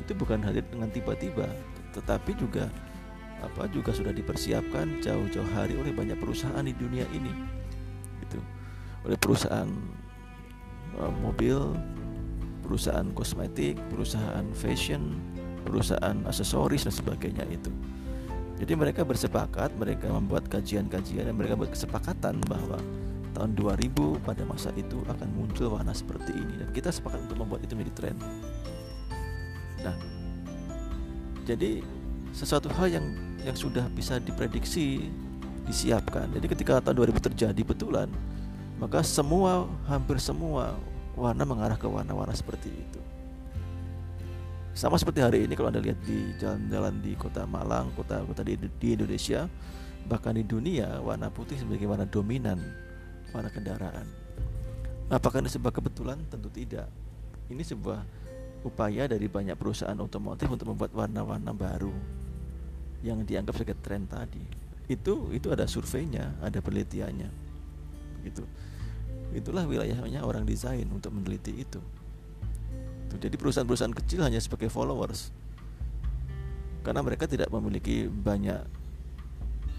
[0.02, 1.46] itu bukan hadir dengan tiba-tiba
[1.94, 2.66] tetapi juga
[3.42, 7.30] apa juga sudah dipersiapkan jauh-jauh hari oleh banyak perusahaan di dunia ini
[8.22, 8.38] itu
[9.06, 9.70] oleh perusahaan
[10.98, 11.74] uh, mobil
[12.62, 15.18] perusahaan kosmetik perusahaan fashion
[15.62, 17.70] perusahaan aksesoris dan sebagainya itu.
[18.58, 22.78] Jadi mereka bersepakat mereka membuat kajian-kajian dan mereka buat kesepakatan bahwa
[23.32, 27.64] tahun 2000 pada masa itu akan muncul warna seperti ini dan kita sepakat untuk membuat
[27.64, 28.16] itu menjadi tren.
[29.82, 29.96] Nah,
[31.48, 31.82] jadi
[32.32, 33.06] sesuatu hal yang
[33.42, 35.10] yang sudah bisa diprediksi
[35.66, 36.30] disiapkan.
[36.30, 38.08] Jadi ketika tahun 2000 terjadi betulan,
[38.78, 40.78] maka semua hampir semua
[41.14, 43.00] warna mengarah ke warna-warna seperti itu.
[44.72, 48.88] Sama seperti hari ini kalau Anda lihat di jalan-jalan di kota Malang, kota-kota di, di
[48.96, 49.44] Indonesia,
[50.08, 52.58] bahkan di dunia warna putih sebagai warna dominan
[53.32, 54.06] warna kendaraan.
[55.12, 56.20] Apakah ini sebuah kebetulan?
[56.28, 56.88] Tentu tidak.
[57.52, 58.00] Ini sebuah
[58.62, 61.92] upaya dari banyak perusahaan otomotif untuk membuat warna-warna baru
[63.02, 64.40] yang dianggap sebagai tren tadi.
[64.86, 67.30] Itu itu ada surveinya, ada penelitiannya.
[68.22, 68.44] Gitu.
[69.34, 71.80] Itulah wilayahnya orang desain untuk meneliti itu.
[73.12, 75.28] Jadi perusahaan-perusahaan kecil hanya sebagai followers.
[76.80, 78.81] Karena mereka tidak memiliki banyak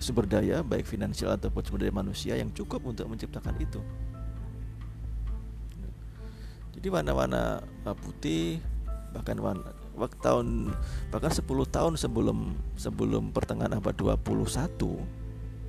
[0.04, 3.80] sumber daya baik finansial ataupun sumber daya manusia yang cukup untuk menciptakan itu.
[6.76, 7.64] Jadi warna-warna
[8.04, 8.60] putih
[9.16, 9.39] bahkan
[9.95, 10.74] waktu tahun
[11.14, 14.20] bahkan 10 tahun sebelum sebelum pertengahan abad 21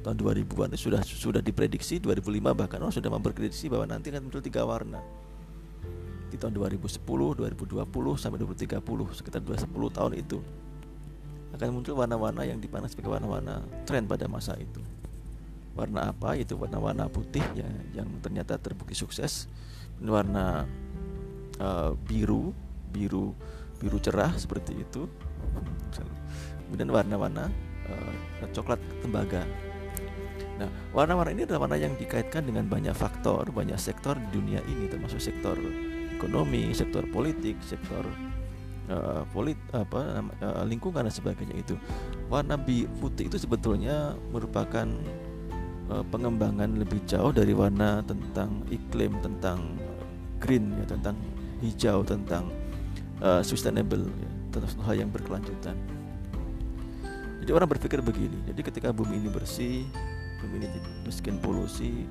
[0.05, 4.65] tahun 2000-an sudah sudah diprediksi 2005 bahkan orang sudah memprediksi bahwa nanti akan muncul tiga
[4.65, 5.01] warna
[6.29, 7.79] di tahun 2010, 2020
[8.19, 8.83] sampai 2030
[9.15, 10.43] sekitar 20 tahun itu
[11.55, 14.83] akan muncul warna-warna yang dipandang sebagai warna-warna tren pada masa itu.
[15.75, 16.39] Warna apa?
[16.39, 19.51] Itu warna-warna putih ya yang ternyata terbukti sukses.
[20.03, 20.67] Warna
[21.63, 22.51] uh, biru,
[22.91, 23.35] biru
[23.79, 25.07] biru cerah seperti itu.
[26.67, 27.51] Kemudian warna-warna
[27.91, 28.13] uh,
[28.55, 29.45] coklat tembaga.
[30.55, 34.87] Nah, warna-warna ini adalah warna yang dikaitkan dengan banyak faktor, banyak sektor di dunia ini
[34.87, 35.59] termasuk sektor
[36.15, 38.07] ekonomi, sektor politik, sektor
[38.91, 41.75] uh, polit apa uh, lingkungan dan sebagainya itu.
[42.29, 42.59] Warna
[43.01, 44.89] putih itu sebetulnya merupakan
[45.93, 49.77] uh, pengembangan lebih jauh dari warna tentang iklim, tentang
[50.41, 51.17] green ya, tentang
[51.65, 52.51] hijau, tentang
[53.25, 55.77] uh, sustainable ya, tentang hal yang berkelanjutan.
[57.45, 58.41] Jadi orang berpikir begini.
[58.49, 59.85] Jadi ketika bumi ini bersih,
[60.41, 60.69] bumi ini
[61.05, 62.09] miskin polusi,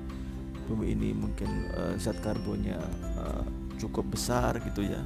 [0.70, 2.78] bumi ini mungkin uh, zat karbonnya
[3.18, 3.42] uh,
[3.74, 5.02] cukup besar gitu ya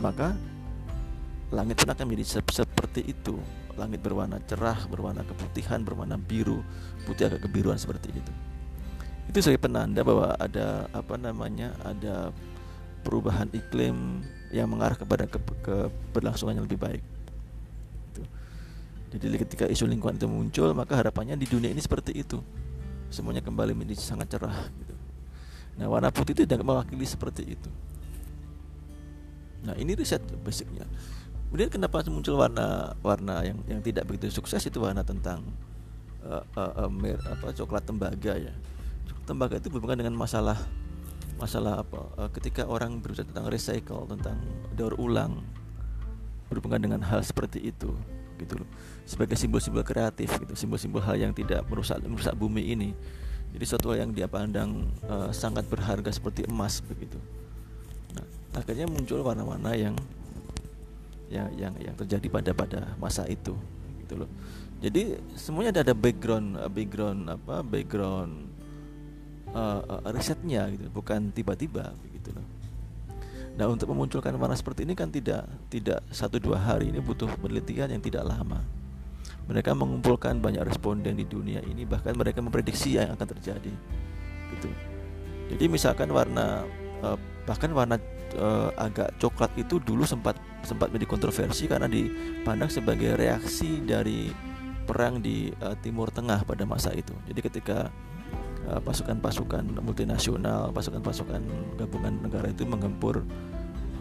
[0.00, 0.36] maka
[1.54, 3.38] langit pun akan menjadi seperti itu
[3.76, 6.64] langit berwarna cerah berwarna keputihan berwarna biru
[7.04, 8.32] putih agak kebiruan seperti itu
[9.28, 12.32] itu sebagai penanda bahwa ada apa namanya ada
[13.04, 17.04] perubahan iklim yang mengarah kepada ke, keberlangsungan yang lebih baik
[18.10, 18.22] gitu.
[19.20, 22.40] jadi ketika isu lingkungan itu muncul maka harapannya di dunia ini seperti itu
[23.10, 24.94] semuanya kembali menjadi sangat cerah gitu.
[25.76, 27.70] Nah, warna putih itu tidak mewakili seperti itu.
[29.66, 30.86] Nah, ini riset basicnya.
[31.50, 35.42] Kemudian kenapa muncul warna warna yang yang tidak begitu sukses itu warna tentang
[36.26, 38.54] uh, uh, uh, mer, apa coklat tembaga ya.
[39.10, 40.58] Coklat tembaga itu berhubungan dengan masalah
[41.38, 42.00] masalah apa?
[42.18, 44.38] Uh, ketika orang berbicara tentang recycle, tentang
[44.74, 45.42] daur ulang
[46.46, 47.90] berhubungan dengan hal seperti itu
[48.36, 48.68] gitu loh.
[49.08, 52.90] Sebagai simbol-simbol kreatif gitu, simbol-simbol hal yang tidak merusak merusak bumi ini
[53.56, 57.16] jadi suatu yang dia pandang uh, sangat berharga seperti emas begitu
[58.56, 59.94] akhirnya muncul warna-warna yang
[61.28, 63.52] yang yang yang terjadi pada pada masa itu
[64.00, 64.30] gitu loh.
[64.80, 68.32] Jadi semuanya ada ada background eh, background apa background
[69.52, 72.46] uh, risetnya gitu bukan tiba-tiba begitu loh.
[73.56, 77.92] Nah untuk memunculkan warna seperti ini kan tidak tidak satu dua hari ini butuh penelitian
[77.92, 78.62] yang tidak lama.
[79.46, 83.72] Mereka mengumpulkan banyak responden di dunia ini bahkan mereka memprediksi yang akan terjadi
[84.54, 84.68] gitu.
[85.46, 86.66] Jadi misalkan warna
[87.04, 88.00] uh, bahkan warna
[88.38, 94.30] uh, agak coklat itu dulu sempat sempat menjadi kontroversi karena dipandang sebagai reaksi dari
[94.86, 97.12] perang di uh, Timur Tengah pada masa itu.
[97.26, 97.90] Jadi ketika
[98.66, 101.38] pasukan-pasukan uh, multinasional pasukan-pasukan
[101.78, 103.22] gabungan negara itu menggempur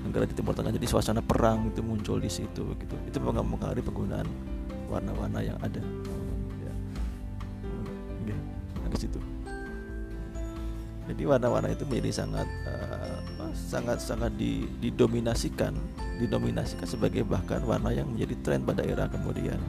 [0.02, 2.96] negara di Timur Tengah jadi suasana perang itu muncul di situ gitu.
[3.06, 4.26] Itu mempengaruhi penggunaan
[4.90, 5.82] warna-warna yang ada.
[8.26, 8.38] Ya.
[8.90, 9.35] Di situ
[11.06, 13.20] jadi warna-warna itu menjadi sangat uh,
[13.56, 15.74] sangat sangat di, didominasikan
[16.20, 19.60] didominasikan sebagai bahkan warna yang menjadi tren pada era kemudian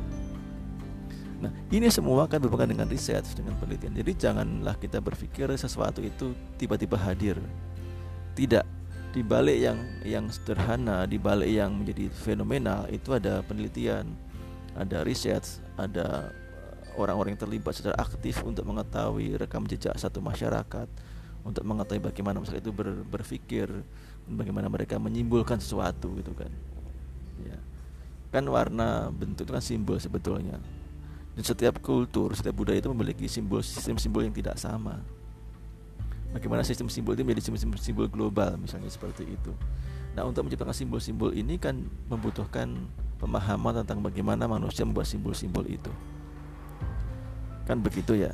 [1.36, 3.92] Nah, ini semua kan berhubungan dengan riset, dengan penelitian.
[3.92, 7.36] Jadi janganlah kita berpikir sesuatu itu tiba-tiba hadir.
[8.32, 8.64] Tidak.
[9.12, 14.12] Di balik yang yang sederhana, di balik yang menjadi fenomenal itu ada penelitian,
[14.76, 15.44] ada riset,
[15.76, 16.32] ada
[16.96, 20.88] orang-orang yang terlibat secara aktif untuk mengetahui rekam jejak satu masyarakat,
[21.46, 23.70] untuk mengetahui bagaimana masyarakat itu ber, berpikir,
[24.26, 26.50] bagaimana mereka menyimpulkan sesuatu gitu kan.
[27.46, 27.58] Ya.
[28.34, 30.58] Kan warna bentuk itu kan simbol sebetulnya.
[31.38, 34.98] Dan setiap kultur, setiap budaya itu memiliki simbol sistem simbol yang tidak sama.
[36.34, 39.54] Bagaimana sistem simbol itu menjadi simbol, simbol global misalnya seperti itu.
[40.16, 41.76] Nah, untuk menciptakan simbol-simbol ini kan
[42.08, 42.72] membutuhkan
[43.20, 45.92] pemahaman tentang bagaimana manusia membuat simbol-simbol itu.
[47.68, 48.32] Kan begitu ya.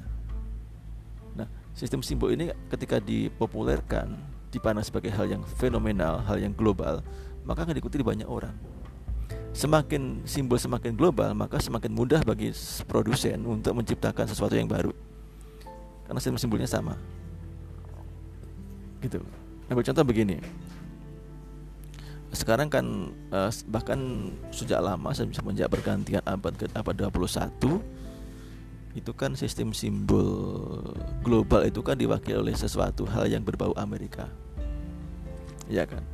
[1.73, 4.13] Sistem simbol ini ketika dipopulerkan,
[4.53, 7.01] dipandang sebagai hal yang fenomenal, hal yang global,
[7.49, 8.53] maka akan diikuti banyak orang.
[9.53, 12.53] Semakin simbol semakin global, maka semakin mudah bagi
[12.89, 14.93] produsen untuk menciptakan sesuatu yang baru.
[16.09, 16.97] Karena sistem simbolnya sama.
[19.01, 19.21] Gitu.
[19.69, 20.41] Nah, contoh begini
[22.33, 27.13] sekarang kan uh, bahkan sejak lama semenjak pergantian abad ke abad 21
[28.93, 30.85] itu kan sistem simbol
[31.25, 34.29] global itu kan diwakili oleh sesuatu hal yang berbau Amerika.
[35.73, 36.05] Ya kan?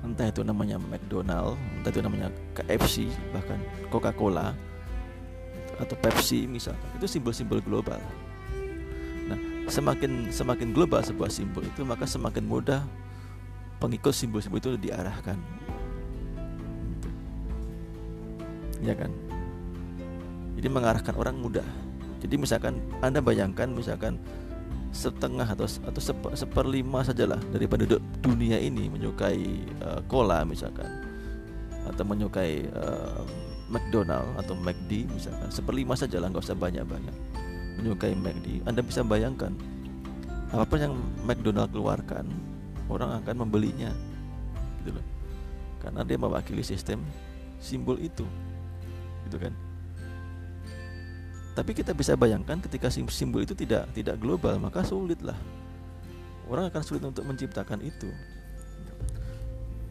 [0.00, 3.60] Entah itu namanya McDonald entah itu namanya KFC bahkan
[3.92, 4.56] Coca-Cola
[5.76, 6.88] atau Pepsi misalkan.
[6.96, 8.00] Itu simbol-simbol global.
[9.28, 9.38] Nah
[9.68, 12.80] semakin semakin global sebuah simbol itu maka semakin mudah
[13.76, 15.36] pengikut simbol-simbol itu diarahkan.
[18.80, 19.12] Ya kan?
[20.56, 21.89] Jadi mengarahkan orang mudah
[22.20, 24.20] jadi misalkan anda bayangkan misalkan
[24.90, 29.42] setengah atau atau seper, seperlima sajalah dari penduduk dunia ini menyukai
[29.86, 30.86] uh, cola misalkan.
[31.88, 33.24] Atau menyukai uh,
[33.70, 35.48] McDonald atau McD misalkan.
[35.48, 37.16] Seperlima sajalah nggak usah banyak-banyak
[37.80, 38.66] menyukai McD.
[38.66, 39.54] Anda bisa bayangkan
[40.50, 42.26] apa pun yang McDonald keluarkan
[42.90, 43.94] orang akan membelinya
[44.82, 45.06] gitu loh.
[45.78, 47.00] Karena dia mewakili sistem
[47.62, 48.26] simbol itu
[49.28, 49.52] gitu kan
[51.54, 55.36] tapi kita bisa bayangkan ketika simbol itu tidak tidak global maka sulit lah
[56.50, 58.10] orang akan sulit untuk menciptakan itu.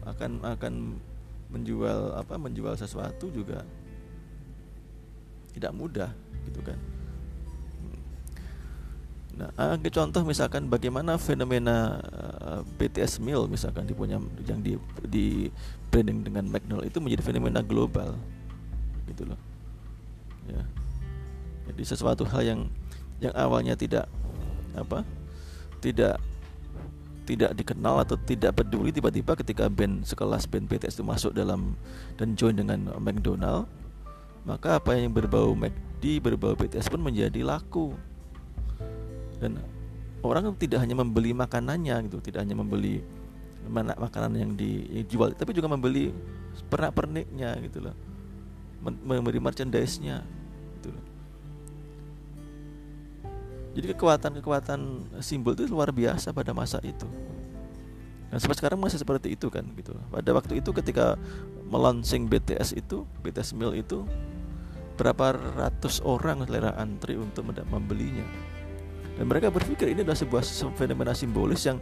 [0.04, 1.00] Akan akan
[1.50, 3.64] menjual apa menjual sesuatu juga
[5.56, 6.12] tidak mudah
[6.46, 6.78] gitu kan.
[9.34, 14.76] Nah ambil contoh misalkan bagaimana fenomena uh, eh, BTS meal misalkan dipunya yang di
[15.08, 15.48] di
[15.88, 18.14] branding dengan McDonald itu menjadi fenomena global
[19.08, 19.40] gitu loh.
[20.46, 20.62] Ya
[21.70, 22.60] jadi sesuatu hal yang
[23.22, 24.10] yang awalnya tidak
[24.74, 25.06] apa
[25.80, 26.18] tidak
[27.24, 31.78] tidak dikenal atau tidak peduli tiba-tiba ketika band sekelas band BTS itu masuk dalam
[32.18, 33.70] dan join dengan McDonald
[34.44, 37.92] maka apa yang berbau McD berbau BTS pun menjadi laku.
[39.36, 39.60] Dan
[40.24, 43.00] orang tidak hanya membeli makanannya gitu tidak hanya membeli
[43.68, 46.12] mana makanan yang dijual tapi juga membeli
[46.72, 47.96] pernak perniknya gitu loh.
[48.80, 50.24] Membeli merchandise-nya.
[50.24, 50.39] gitu
[53.80, 54.80] jadi kekuatan-kekuatan
[55.24, 57.08] simbol itu luar biasa pada masa itu.
[58.30, 59.96] Dan sampai sekarang masih seperti itu kan gitu.
[60.12, 61.18] Pada waktu itu ketika
[61.66, 64.06] melaunching BTS itu, BTS Meal itu
[65.00, 68.22] berapa ratus orang selera antri untuk membelinya.
[69.16, 70.44] Dan mereka berpikir ini adalah sebuah
[70.76, 71.80] fenomena simbolis yang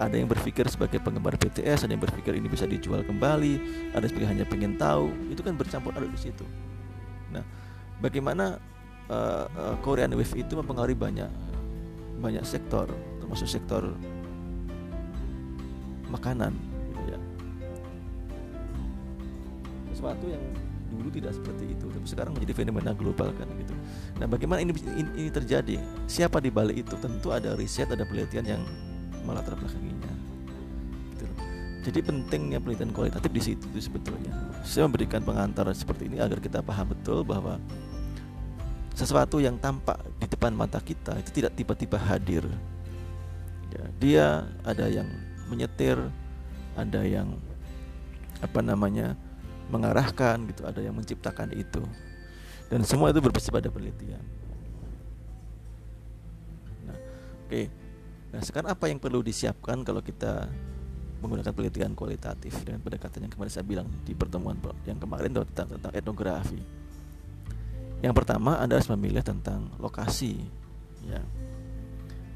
[0.00, 3.54] ada yang berpikir sebagai penggemar BTS, ada yang berpikir ini bisa dijual kembali,
[3.92, 6.46] ada yang hanya pengen tahu, itu kan bercampur aduk di situ.
[7.28, 7.44] Nah,
[8.00, 8.56] bagaimana
[9.12, 11.30] uh, Korean Wave itu mempengaruhi banyak
[12.22, 12.86] banyak sektor
[13.18, 13.92] termasuk sektor
[16.12, 16.52] makanan
[16.92, 17.18] gitu ya.
[19.96, 20.44] Sesuatu yang
[20.92, 23.72] dulu tidak seperti itu tapi sekarang menjadi fenomena global kan gitu.
[24.20, 25.80] Nah bagaimana ini, ini, ini terjadi?
[26.04, 26.94] Siapa di balik itu?
[27.00, 28.62] Tentu ada riset ada penelitian yang
[29.24, 30.12] melatar belakanginya
[31.14, 31.26] gitu
[31.82, 34.30] jadi pentingnya penelitian kualitatif di situ sebetulnya.
[34.62, 37.58] Saya memberikan pengantar seperti ini agar kita paham betul bahwa
[39.02, 42.46] sesuatu yang tampak di depan mata kita itu tidak tiba-tiba hadir.
[43.72, 44.24] Ya, dia
[44.62, 45.08] ada yang
[45.48, 45.96] menyetir,
[46.76, 47.36] ada yang
[48.38, 49.16] apa namanya
[49.72, 51.80] mengarahkan gitu, ada yang menciptakan itu,
[52.68, 54.20] dan semua itu berbasis pada penelitian.
[56.84, 57.48] Nah, oke.
[57.48, 57.66] Okay.
[58.32, 60.48] Nah, sekarang apa yang perlu disiapkan kalau kita
[61.20, 65.92] menggunakan penelitian kualitatif dengan pendekatan yang kemarin saya bilang di pertemuan yang kemarin tentang tentang
[65.94, 66.81] etnografi
[68.02, 70.42] yang pertama Anda harus memilih tentang lokasi
[71.06, 71.22] ya.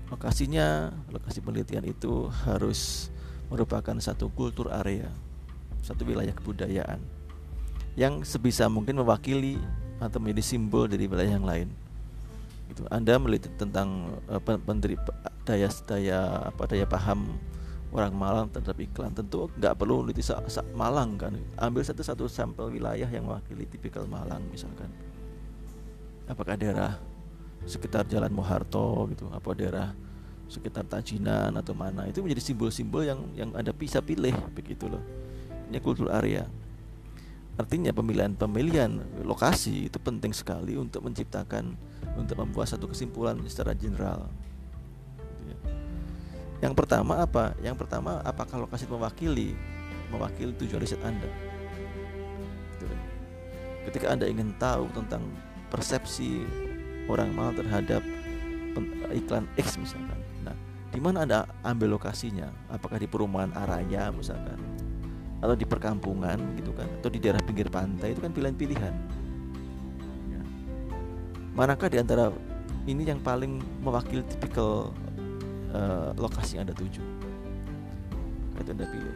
[0.06, 3.10] Lokasinya, lokasi penelitian itu harus
[3.50, 5.10] merupakan satu kultur area,
[5.82, 7.02] satu wilayah kebudayaan
[7.98, 9.58] yang sebisa mungkin mewakili
[9.98, 11.68] atau menjadi simbol dari wilayah yang lain.
[12.70, 12.86] Gitu.
[12.86, 14.38] Anda meliti tentang uh,
[15.42, 17.34] daya daya apa daya paham
[17.94, 20.22] orang Malang terhadap iklan tentu nggak perlu meneliti
[20.74, 24.90] Malang kan ambil satu satu sampel wilayah yang mewakili tipikal Malang misalkan
[26.26, 26.98] apakah daerah
[27.66, 29.88] sekitar Jalan Moharto gitu apa daerah
[30.46, 32.06] sekitar Tajinan atau mana?
[32.06, 35.02] Itu menjadi simbol-simbol yang yang ada bisa pilih begitu loh.
[35.70, 36.46] Ini kultur area
[37.56, 41.72] artinya pemilihan-pemilihan lokasi itu penting sekali untuk menciptakan
[42.20, 44.28] untuk membuat satu kesimpulan secara general.
[45.40, 45.58] Gitu ya.
[46.68, 47.56] yang pertama apa?
[47.64, 49.56] Yang pertama apakah lokasi mewakili
[50.12, 51.28] mewakili tujuan riset anda?
[52.76, 52.84] Gitu
[53.88, 55.22] ketika anda ingin tahu tentang
[55.70, 56.46] persepsi
[57.06, 58.02] orang mal terhadap
[59.14, 60.18] iklan X misalkan.
[60.44, 60.54] Nah,
[60.92, 62.50] di mana Anda ambil lokasinya?
[62.68, 64.58] Apakah di perumahan Araya misalkan?
[65.40, 66.88] Atau di perkampungan gitu kan?
[67.00, 68.94] Atau di daerah pinggir pantai itu kan pilihan-pilihan.
[70.32, 70.42] Ya.
[71.56, 72.28] Manakah di antara
[72.86, 74.92] ini yang paling mewakili tipikal
[75.72, 77.02] uh, lokasi yang Anda tuju?
[78.60, 79.15] Itu Anda pilih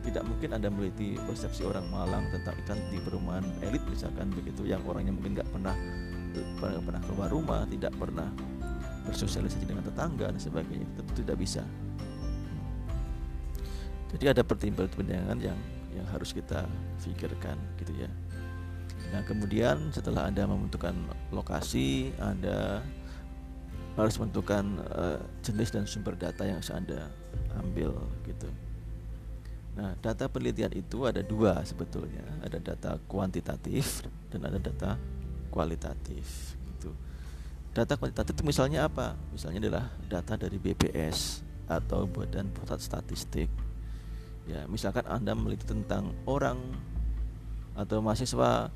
[0.00, 4.80] tidak mungkin anda meliti persepsi orang Malang tentang ikan di perumahan elit misalkan begitu yang
[4.88, 5.76] orangnya mungkin nggak pernah
[6.60, 8.28] pernah pernah keluar rumah tidak pernah
[9.08, 11.62] bersosialisasi dengan tetangga dan sebagainya tentu tidak bisa.
[14.10, 15.58] Jadi ada pertimbangan yang
[15.94, 16.66] yang harus kita
[17.02, 18.10] pikirkan gitu ya.
[19.10, 20.94] Nah kemudian setelah anda membentukkan
[21.34, 22.84] lokasi anda
[23.98, 27.10] harus menentukan uh, jenis dan sumber data yang harus anda
[27.58, 27.90] ambil
[28.22, 28.46] gitu
[29.80, 35.00] Nah, data penelitian itu ada dua sebetulnya, ada data kuantitatif dan ada data
[35.48, 36.52] kualitatif.
[36.68, 36.92] Gitu.
[37.72, 39.16] Data kuantitatif itu misalnya apa?
[39.32, 43.48] Misalnya adalah data dari BPS atau Badan Pusat Statistik.
[44.44, 46.60] Ya, misalkan Anda meliti tentang orang
[47.72, 48.68] atau mahasiswa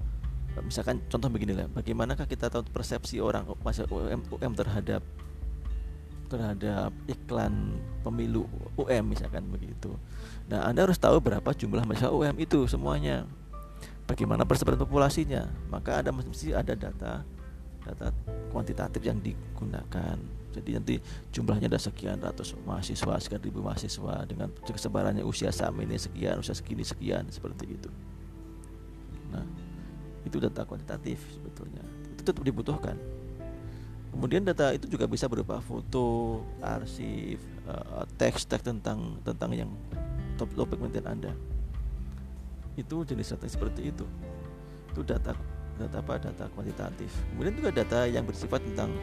[0.64, 5.04] misalkan contoh begini lah, bagaimanakah kita tahu persepsi orang mahasiswa UM, UM terhadap
[6.32, 8.48] terhadap iklan pemilu
[8.80, 9.92] UM misalkan begitu.
[10.44, 13.24] Nah, Anda harus tahu berapa jumlah mahasiswa UM itu semuanya.
[14.04, 15.48] Bagaimana persebaran populasinya?
[15.72, 17.24] Maka ada mesti ada data
[17.84, 18.06] data
[18.52, 20.16] kuantitatif yang digunakan.
[20.54, 20.94] Jadi nanti
[21.34, 26.54] jumlahnya ada sekian ratus mahasiswa, sekian ribu mahasiswa dengan kesebarannya usia sama ini sekian, usia
[26.54, 27.90] segini sekian seperti itu.
[29.34, 29.42] Nah,
[30.22, 31.82] itu data kuantitatif sebetulnya.
[32.14, 32.96] Itu tetap dibutuhkan.
[34.14, 39.70] Kemudian data itu juga bisa berupa foto, arsip, uh, teks-teks tentang tentang yang
[40.36, 41.32] topik penelitian Anda.
[42.74, 44.06] Itu jenis data seperti itu.
[44.90, 45.34] Itu data
[45.78, 46.18] data apa?
[46.18, 47.10] Data kuantitatif.
[47.34, 48.94] Kemudian juga data yang bersifat tentang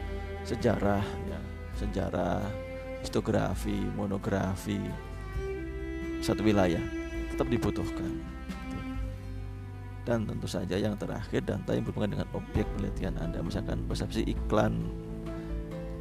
[0.44, 1.40] sejarah, ya,
[1.76, 2.40] sejarah,
[3.00, 4.80] histografi, monografi
[6.22, 6.80] satu wilayah
[7.34, 8.22] tetap dibutuhkan.
[10.02, 14.82] Dan tentu saja yang terakhir data yang berhubungan dengan objek penelitian Anda, misalkan persepsi iklan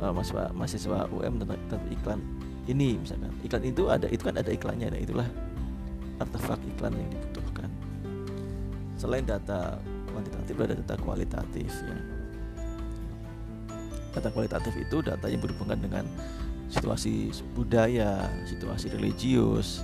[0.02, 2.22] uh, mahasiswa mahasiswa UM tentang iklan
[2.72, 3.32] ini misalkan.
[3.44, 5.28] Iklan itu ada itu kan ada iklannya nah itulah
[6.24, 7.70] artefak iklan yang dibutuhkan.
[8.96, 9.78] Selain data
[10.12, 11.98] kuantitatif ada data kualitatif ya.
[14.12, 16.06] Data kualitatif itu data yang berhubungan dengan
[16.72, 19.84] situasi budaya situasi religius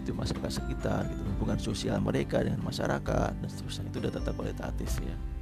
[0.00, 1.22] itu masyarakat sekitar gitu.
[1.36, 3.90] Hubungan sosial mereka dengan masyarakat dan seterusnya.
[3.92, 5.35] Itu data kualitatif ya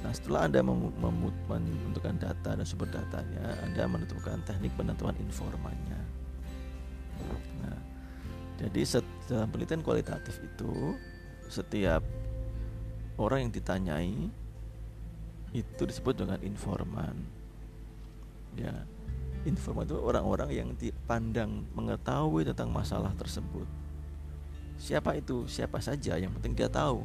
[0.00, 6.00] Nah, setelah Anda menentukan data dan sumber datanya, Anda menentukan teknik penentuan informannya.
[7.60, 7.78] Nah,
[8.64, 8.80] jadi
[9.28, 10.96] dalam penelitian kualitatif itu
[11.52, 12.00] setiap
[13.20, 14.32] orang yang ditanyai
[15.52, 17.20] itu disebut dengan informan.
[18.56, 18.72] Ya,
[19.44, 23.68] informan itu orang-orang yang dipandang mengetahui tentang masalah tersebut.
[24.80, 25.44] Siapa itu?
[25.44, 27.04] Siapa saja yang penting dia tahu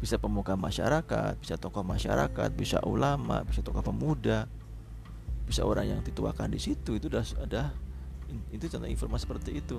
[0.00, 4.48] bisa pemuka masyarakat, bisa tokoh masyarakat, bisa ulama, bisa tokoh pemuda,
[5.44, 7.62] bisa orang yang dituakan di situ itu sudah ada
[8.48, 9.78] itu contoh informasi seperti itu.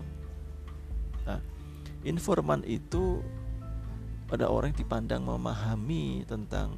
[1.26, 1.42] Nah,
[2.06, 3.26] informan itu
[4.30, 6.78] ada orang yang dipandang memahami tentang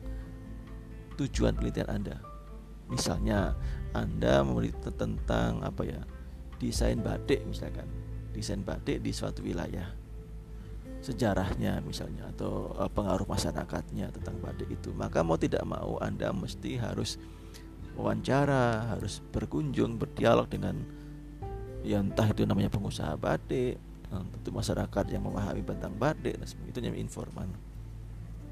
[1.20, 2.18] tujuan penelitian Anda.
[2.88, 3.58] Misalnya
[3.92, 6.02] Anda meneliti tentang apa ya?
[6.62, 7.90] desain batik misalkan.
[8.32, 10.03] Desain batik di suatu wilayah
[11.04, 16.80] sejarahnya misalnya atau uh, pengaruh masyarakatnya tentang batik itu maka mau tidak mau anda mesti
[16.80, 17.20] harus
[18.00, 20.80] wawancara harus berkunjung berdialog dengan
[21.84, 23.76] ya entah itu namanya pengusaha batik
[24.14, 27.50] tentu masyarakat yang memahami tentang batik dan namanya informan.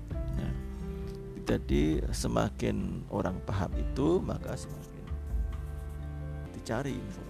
[0.10, 0.54] Nah,
[1.46, 5.06] jadi semakin orang paham itu maka semakin
[6.58, 7.21] dicari informan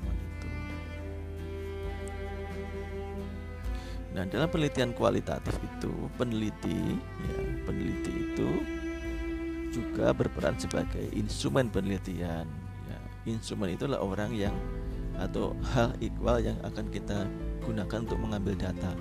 [4.12, 8.50] Nah, dalam penelitian kualitatif itu, peneliti, ya, peneliti itu
[9.72, 12.44] juga berperan sebagai instrumen penelitian.
[12.92, 14.52] Ya, instrumen itulah orang yang
[15.16, 17.24] atau hal ikhwal yang akan kita
[17.64, 18.92] gunakan untuk mengambil data.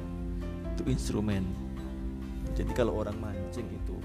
[0.78, 1.42] Itu instrumen.
[2.54, 3.98] Jadi kalau orang mancing itu,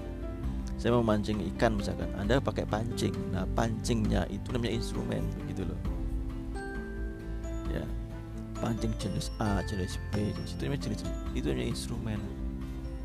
[0.74, 3.14] saya mau mancing ikan misalkan, Anda pakai pancing.
[3.30, 5.78] Nah, pancingnya itu namanya instrumen, gitu loh.
[8.58, 11.00] Pancing jenis A, jenis B, jenis itu namanya jenis
[11.36, 12.20] itu namanya instrumen.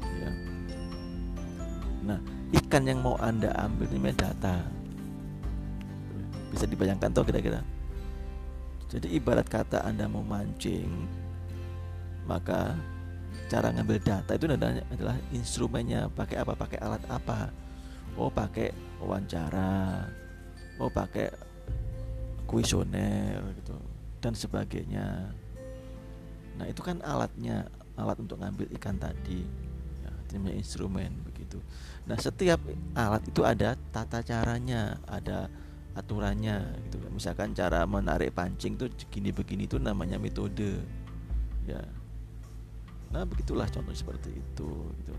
[0.02, 0.32] Ya.
[2.02, 2.20] Nah,
[2.56, 4.64] ikan yang mau anda ambil ini data.
[6.52, 7.64] Bisa dibayangkan toh kira-kira.
[8.92, 11.08] Jadi ibarat kata anda mau mancing,
[12.28, 12.76] maka
[13.48, 17.52] cara ngambil data itu adalah, adalah instrumennya pakai apa pakai alat apa
[18.16, 20.08] oh pakai wawancara
[20.80, 21.32] oh pakai
[22.48, 23.76] kuesioner gitu
[24.20, 25.36] dan sebagainya
[26.60, 27.68] Nah itu kan alatnya
[28.00, 29.46] alat untuk ngambil ikan tadi
[30.02, 31.60] ya, namanya instrumen begitu.
[32.08, 32.60] Nah setiap
[32.96, 35.52] alat itu ada tata caranya, ada
[35.96, 36.98] aturannya gitu.
[37.12, 40.80] Misalkan cara menarik pancing tuh begini-begini itu namanya metode.
[41.68, 41.84] Ya.
[43.12, 44.72] Nah begitulah contoh seperti itu
[45.04, 45.16] gitu.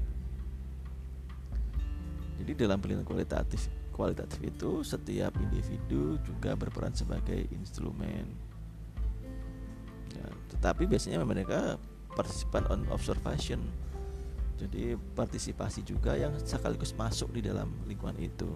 [2.42, 8.24] Jadi dalam penelitian kualitatif kualitatif itu setiap individu juga berperan sebagai instrumen
[10.52, 11.80] tetapi biasanya mereka
[12.12, 13.58] partisipan on observation.
[14.60, 18.46] Jadi partisipasi juga yang sekaligus masuk di dalam lingkungan itu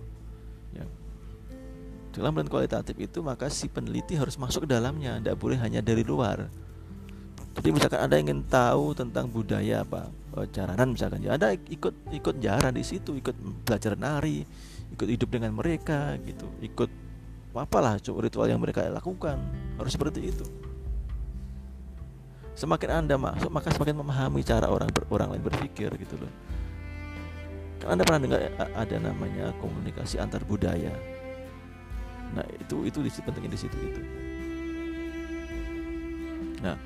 [0.77, 0.87] ya.
[2.15, 6.01] dalam penelitian kualitatif itu maka si peneliti harus masuk ke dalamnya tidak boleh hanya dari
[6.07, 6.49] luar.
[7.57, 12.37] Jadi misalkan anda ingin tahu tentang budaya apa eh, jaranan misalkan ya anda ikut ikut
[12.41, 14.45] jaran di situ ikut belajar nari
[14.93, 16.89] ikut hidup dengan mereka gitu ikut
[17.57, 19.41] apalah ritual yang mereka lakukan
[19.81, 20.45] harus seperti itu
[22.57, 26.33] semakin anda masuk maka semakin memahami cara orang orang lain berpikir gitu loh.
[27.85, 30.91] Kan anda pernah dengar ada namanya komunikasi antar budaya?
[32.33, 34.03] Nah itu itu pentingnya di situ itu
[36.65, 36.77] nah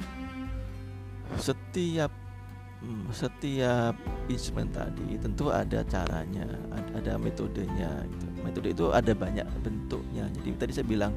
[1.39, 2.11] setiap
[2.83, 3.95] hmm, setiap
[4.27, 6.45] instrumen tadi tentu ada caranya
[6.75, 8.27] ada, ada metodenya gitu.
[8.43, 10.27] metode itu ada banyak bentuknya.
[10.37, 11.13] Jadi tadi saya bilang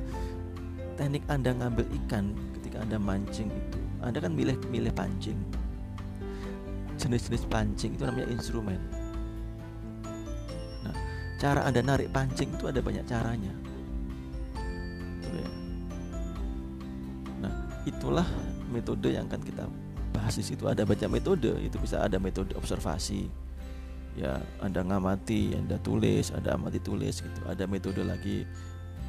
[0.96, 5.40] teknik anda ngambil ikan ketika anda mancing itu anda kan milih milih pancing.
[7.00, 8.80] Jenis-jenis pancing itu namanya instrumen.
[10.84, 10.96] Nah
[11.40, 13.54] cara anda narik pancing itu ada banyak caranya.
[15.34, 15.50] Ya.
[17.42, 17.54] nah
[17.88, 18.28] itulah
[18.70, 19.64] metode yang akan kita
[20.12, 20.68] bahas di situ.
[20.68, 21.56] Ada banyak metode.
[21.64, 23.32] Itu bisa ada metode observasi.
[24.14, 27.42] Ya anda ngamati anda tulis ada amati tulis gitu.
[27.50, 28.44] Ada metode lagi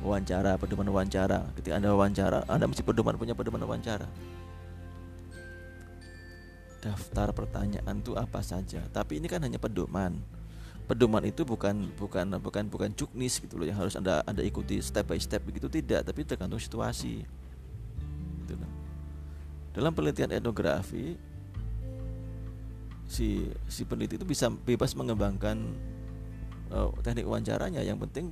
[0.00, 1.50] wawancara pedoman wawancara.
[1.58, 4.08] Ketika anda wawancara anda mesti pedoman punya pedoman wawancara
[6.84, 8.84] daftar pertanyaan itu apa saja.
[8.92, 10.20] Tapi ini kan hanya pedoman.
[10.84, 15.08] Pedoman itu bukan bukan bukan bukan cuknis gitu loh yang harus anda anda ikuti step
[15.08, 15.40] by step.
[15.40, 17.24] Begitu tidak tapi tergantung situasi.
[18.44, 18.70] Gitu kan.
[19.72, 21.16] Dalam penelitian etnografi
[23.08, 25.56] si si peneliti itu bisa bebas mengembangkan
[26.68, 27.80] uh, teknik wawancaranya.
[27.80, 28.26] Yang penting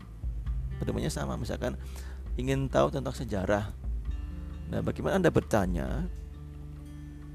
[0.77, 1.41] pedomannya sama.
[1.41, 1.81] Misalkan
[2.37, 3.73] ingin tahu tentang sejarah.
[4.69, 6.05] Nah bagaimana anda bertanya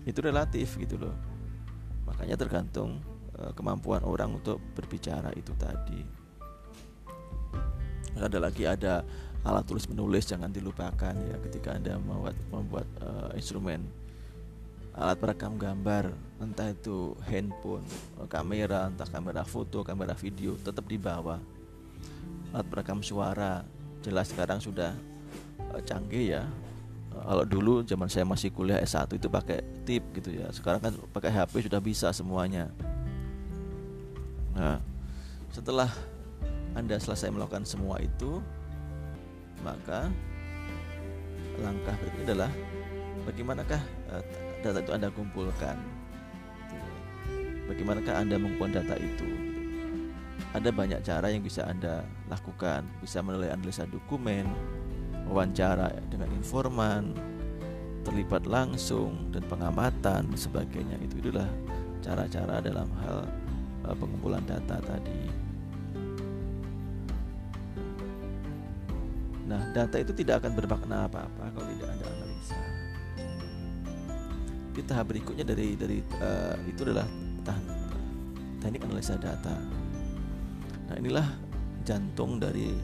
[0.07, 1.15] itu relatif gitu loh.
[2.07, 3.03] Makanya tergantung
[3.35, 5.99] uh, kemampuan orang untuk berbicara itu tadi.
[8.17, 9.03] Ada lagi ada
[9.43, 13.83] alat tulis menulis jangan dilupakan ya ketika anda membuat membuat uh, instrumen.
[14.97, 16.09] Alat perekam gambar
[16.41, 17.85] entah itu handphone
[18.25, 21.37] kamera entah kamera foto kamera video tetap dibawa
[22.49, 23.61] alat perekam suara
[24.01, 24.97] jelas sekarang sudah
[25.85, 26.43] canggih ya
[27.23, 30.51] kalau dulu zaman saya masih kuliah S1 itu pakai tip gitu ya.
[30.51, 32.69] Sekarang kan pakai HP sudah bisa semuanya.
[34.57, 34.81] Nah
[35.53, 35.89] setelah
[36.77, 38.37] anda selesai melakukan semua itu
[39.65, 40.13] maka
[41.57, 42.51] langkah berikutnya adalah
[43.25, 43.81] bagaimanakah
[44.13, 44.21] uh,
[44.61, 45.77] data itu Anda kumpulkan?
[47.67, 49.29] Bagaimanakah Anda mengumpulkan data itu?
[50.53, 52.85] Ada banyak cara yang bisa Anda lakukan.
[53.01, 54.47] Bisa menilai analisa dokumen
[55.27, 57.11] wawancara dengan informan
[58.07, 61.47] terlibat langsung dan pengamatan sebagainya itu itulah
[61.99, 63.27] cara-cara dalam hal
[63.83, 65.47] uh, pengumpulan data tadi
[69.47, 72.59] Nah, data itu tidak akan bermakna apa-apa kalau tidak ada analisa.
[74.75, 77.07] Di tahap berikutnya dari dari uh, itu adalah
[78.59, 79.55] teknik analisa data.
[80.91, 81.27] Nah, inilah
[81.87, 82.75] jantung dari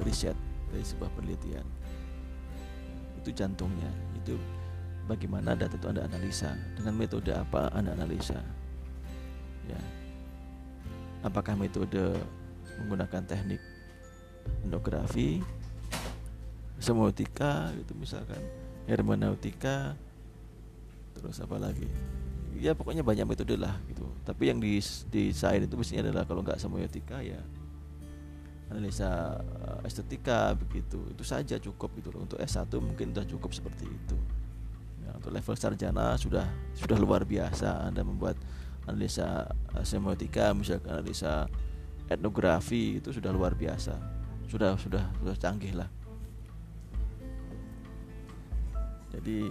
[0.00, 0.32] riset
[0.72, 1.75] dari sebuah penelitian.
[3.26, 3.90] Itu jantungnya.
[4.22, 4.38] Itu
[5.10, 8.38] bagaimana data itu Anda analisa, dengan metode apa Anda analisa.
[9.66, 9.82] Ya.
[11.26, 12.14] Apakah metode
[12.78, 13.58] menggunakan teknik
[14.62, 15.42] endografi
[16.78, 18.38] semiotika gitu misalkan
[18.86, 19.96] hermeneutika
[21.16, 21.88] terus apa lagi
[22.60, 24.78] ya pokoknya banyak metode lah gitu tapi yang di
[25.08, 27.40] di itu mestinya adalah kalau nggak semiotika ya
[28.70, 30.98] analisa eh, estetika begitu.
[31.12, 32.26] Itu saja cukup gitu loh.
[32.26, 34.16] Untuk S1 mungkin sudah cukup seperti itu.
[35.06, 37.86] Ya, untuk level sarjana sudah sudah luar biasa.
[37.86, 38.38] Anda membuat
[38.86, 41.46] analisa eh, semiotika misalkan analisa
[42.10, 43.94] etnografi itu sudah luar biasa.
[44.46, 45.90] Sudah sudah sudah canggih lah.
[49.16, 49.48] Jadi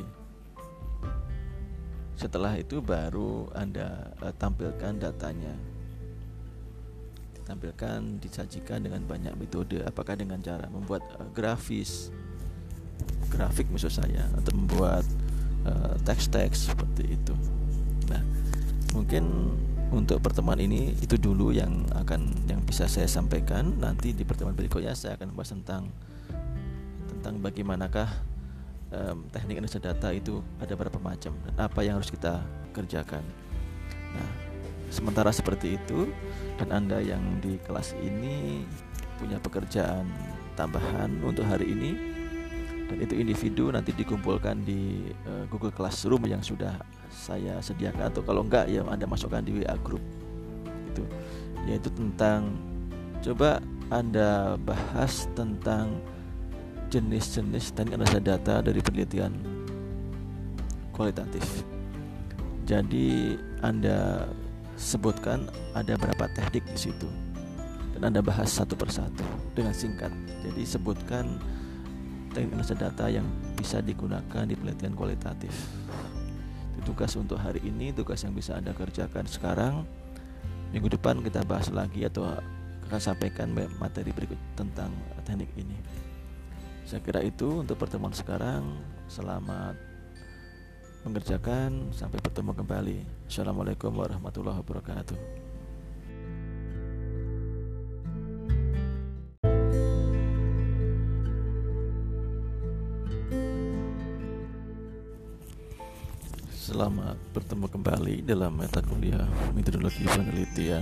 [2.16, 5.52] setelah itu baru anda uh, tampilkan datanya
[7.46, 9.78] ditampilkan disajikan dengan banyak metode.
[9.86, 12.10] Apakah dengan cara membuat uh, grafis
[13.30, 15.06] grafik maksud saya atau membuat
[15.70, 17.38] uh, teks-teks seperti itu?
[18.10, 18.26] Nah
[18.98, 19.54] mungkin
[19.94, 23.78] untuk pertemuan ini itu dulu yang akan yang bisa saya sampaikan.
[23.78, 25.94] Nanti di pertemuan berikutnya saya akan membahas tentang
[27.14, 28.10] tentang bagaimanakah
[28.90, 32.42] um, teknik analisa data itu ada berapa macam dan apa yang harus kita
[32.74, 33.22] kerjakan.
[34.18, 34.30] Nah,
[34.90, 36.10] sementara seperti itu
[36.56, 38.64] dan Anda yang di kelas ini
[39.20, 40.08] punya pekerjaan
[40.56, 41.92] tambahan untuk hari ini.
[42.86, 46.78] Dan itu individu nanti dikumpulkan di uh, Google Classroom yang sudah
[47.10, 48.14] saya sediakan.
[48.14, 50.04] Atau kalau enggak ya Anda masukkan di WA group.
[50.94, 51.04] Itu.
[51.66, 52.54] Yaitu tentang
[53.26, 53.58] coba
[53.90, 55.98] Anda bahas tentang
[56.94, 59.34] jenis-jenis teknik analisa data dari penelitian
[60.94, 61.66] kualitatif.
[62.70, 64.30] Jadi Anda
[64.76, 67.08] sebutkan ada berapa teknik di situ
[67.96, 69.24] dan Anda bahas satu persatu
[69.56, 70.12] dengan singkat.
[70.44, 71.40] Jadi sebutkan
[72.36, 73.24] teknik analisa data yang
[73.56, 75.56] bisa digunakan di penelitian kualitatif.
[76.76, 79.88] Itu tugas untuk hari ini, tugas yang bisa Anda kerjakan sekarang.
[80.76, 82.28] Minggu depan kita bahas lagi atau
[82.92, 84.92] akan sampaikan materi berikut tentang
[85.24, 85.80] teknik ini.
[86.84, 88.78] Saya kira itu untuk pertemuan sekarang.
[89.08, 89.85] Selamat
[91.06, 91.94] mengerjakan.
[91.94, 92.98] Sampai bertemu kembali.
[93.30, 95.18] Assalamualaikum warahmatullahi wabarakatuh.
[106.50, 110.82] Selamat bertemu kembali dalam mata kuliah metodologi penelitian.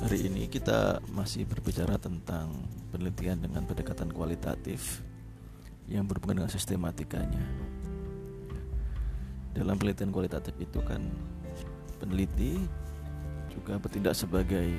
[0.00, 2.54] Hari ini kita masih berbicara tentang
[2.94, 5.02] penelitian dengan pendekatan kualitatif
[5.90, 7.42] yang berhubungan dengan sistematikanya.
[9.50, 11.02] Dalam penelitian kualitatif itu kan
[11.98, 12.62] peneliti
[13.50, 14.70] juga bertindak sebagai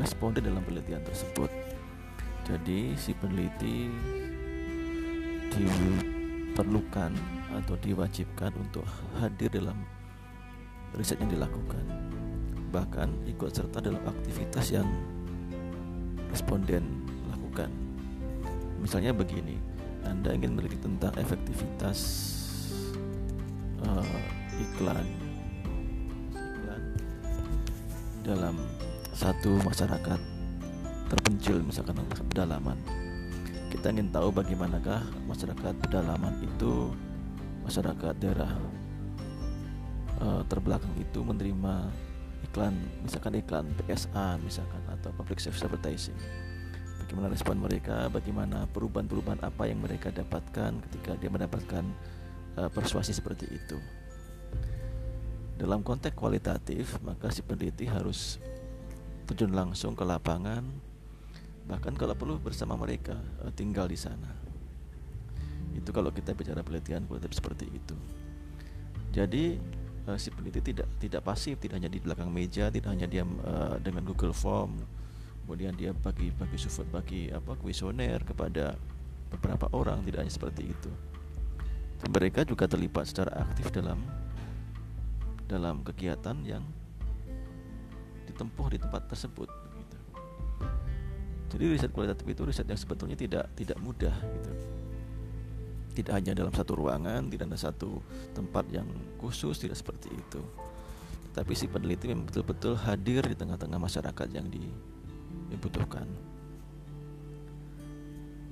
[0.00, 1.52] responden dalam penelitian tersebut.
[2.48, 3.92] Jadi si peneliti
[5.52, 7.12] diperlukan
[7.60, 8.88] atau diwajibkan untuk
[9.20, 9.76] hadir dalam
[10.96, 11.84] riset yang dilakukan
[12.72, 14.88] bahkan ikut serta dalam aktivitas yang
[16.32, 17.01] responden
[18.82, 19.56] misalnya begini
[20.02, 21.98] anda ingin meneliti tentang efektivitas
[23.86, 24.22] uh,
[24.58, 25.06] iklan
[26.34, 26.82] iklan
[28.26, 28.58] dalam
[29.14, 30.20] satu masyarakat
[31.12, 32.00] terpencil misalkan
[32.32, 32.78] pedalaman.
[33.68, 36.92] Kita ingin tahu bagaimanakah masyarakat pedalaman itu
[37.64, 38.52] masyarakat daerah
[40.20, 41.88] uh, terbelakang itu menerima
[42.50, 46.18] iklan misalkan iklan PSA misalkan atau public service advertising
[47.12, 51.84] bagaimana respon mereka bagaimana perubahan-perubahan apa yang mereka dapatkan ketika dia mendapatkan
[52.56, 53.76] uh, persuasi seperti itu.
[55.60, 58.40] Dalam konteks kualitatif maka si peneliti harus
[59.28, 60.64] terjun langsung ke lapangan
[61.68, 64.32] bahkan kalau perlu bersama mereka uh, tinggal di sana.
[65.76, 67.96] Itu kalau kita bicara penelitian kualitatif seperti itu.
[69.12, 69.60] Jadi
[70.08, 73.76] uh, si peneliti tidak tidak pasif tidak hanya di belakang meja tidak hanya diam uh,
[73.84, 75.01] dengan Google Form
[75.44, 78.78] kemudian dia bagi bagi support bagi apa kuesioner kepada
[79.32, 80.90] beberapa orang tidak hanya seperti itu
[82.10, 84.02] mereka juga terlibat secara aktif dalam
[85.46, 86.64] dalam kegiatan yang
[88.26, 89.50] ditempuh di tempat tersebut
[91.52, 94.52] jadi riset kualitatif itu riset yang sebetulnya tidak tidak mudah gitu.
[95.92, 98.00] Tidak hanya dalam satu ruangan, tidak ada satu
[98.32, 98.88] tempat yang
[99.20, 100.40] khusus, tidak seperti itu.
[101.36, 104.48] Tapi si peneliti memang betul-betul hadir di tengah-tengah masyarakat yang
[105.52, 106.08] dibutuhkan.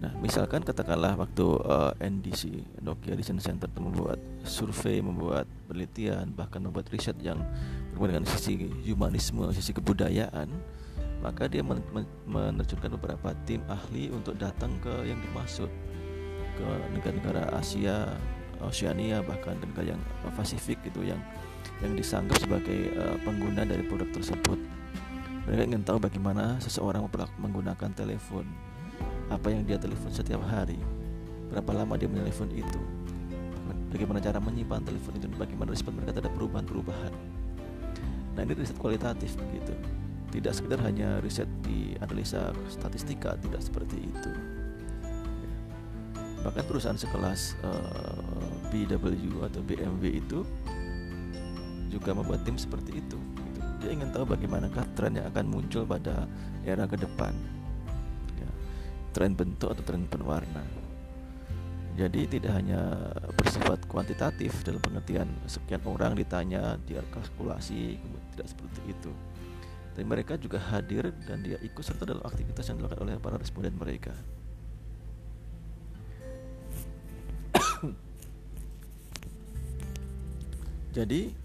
[0.01, 2.48] Nah, misalkan katakanlah waktu uh, eh, NDC
[2.81, 4.16] Nokia Design Center membuat
[4.48, 7.36] survei, membuat penelitian, bahkan membuat riset yang
[7.93, 10.48] berhubungan dengan sisi humanisme, sisi kebudayaan,
[11.20, 11.60] maka dia
[12.24, 15.68] menerjunkan beberapa tim ahli untuk datang ke yang dimaksud
[16.56, 16.66] ke
[16.97, 18.16] negara-negara Asia,
[18.64, 20.01] Oceania bahkan negara yang
[20.32, 21.20] Pasifik gitu yang
[21.85, 24.56] yang disanggap sebagai uh, pengguna dari produk tersebut.
[25.51, 27.10] Mereka ingin tahu bagaimana seseorang
[27.43, 28.47] menggunakan telepon,
[29.35, 30.78] apa yang dia telepon setiap hari,
[31.51, 32.78] berapa lama dia menelpon itu,
[33.90, 37.10] bagaimana cara menyimpan telepon itu, bagaimana respon mereka terhadap perubahan-perubahan.
[38.39, 39.74] Nah ini riset kualitatif begitu.
[40.31, 44.31] Tidak sekedar hanya riset di analisa statistika tidak seperti itu.
[46.47, 50.47] Bahkan perusahaan sekelas uh, eh, BW atau BMW itu
[51.90, 53.18] juga membuat tim seperti itu.
[53.81, 56.28] Dia ingin tahu bagaimanakah tren yang akan muncul pada
[56.62, 57.32] era ke depan.
[58.36, 58.51] Ya,
[59.16, 60.62] tren bentuk atau tren penwarna
[62.01, 62.81] jadi tidak hanya
[63.36, 68.01] bersifat kuantitatif dalam pengertian sekian orang ditanya dia kalkulasi
[68.32, 69.12] tidak seperti itu.
[69.93, 73.77] Tapi mereka juga hadir dan dia ikut serta dalam aktivitas yang dilakukan oleh para responden
[73.77, 74.16] mereka.
[80.97, 81.36] Jadi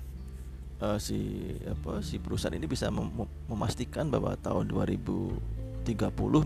[0.82, 3.12] uh, si apa si perusahaan ini bisa mem
[3.48, 5.40] memastikan bahwa tahun 2030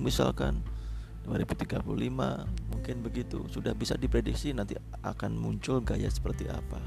[0.01, 0.61] misalkan
[1.25, 1.85] 2035
[2.73, 4.73] mungkin begitu sudah bisa diprediksi nanti
[5.05, 6.81] akan muncul gaya seperti apa.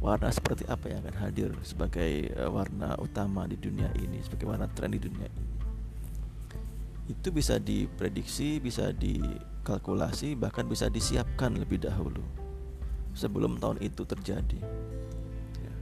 [0.00, 4.64] Warna seperti apa yang akan hadir sebagai uh, warna utama di dunia ini sebagai warna
[4.72, 5.48] tren di dunia ini.
[7.12, 12.39] Itu bisa diprediksi bisa dikalkulasi bahkan bisa disiapkan lebih dahulu
[13.14, 14.60] sebelum tahun itu terjadi
[15.60, 15.74] ya.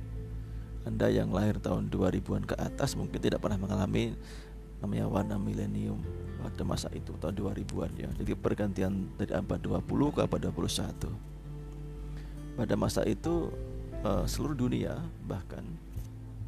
[0.88, 4.16] Anda yang lahir tahun 2000-an ke atas mungkin tidak pernah mengalami
[4.78, 6.00] namanya warna milenium
[6.38, 8.08] pada masa itu tahun 2000-an ya.
[8.14, 11.10] Jadi pergantian dari abad 20 ke abad 21.
[12.58, 13.54] Pada masa itu
[14.02, 15.62] uh, seluruh dunia bahkan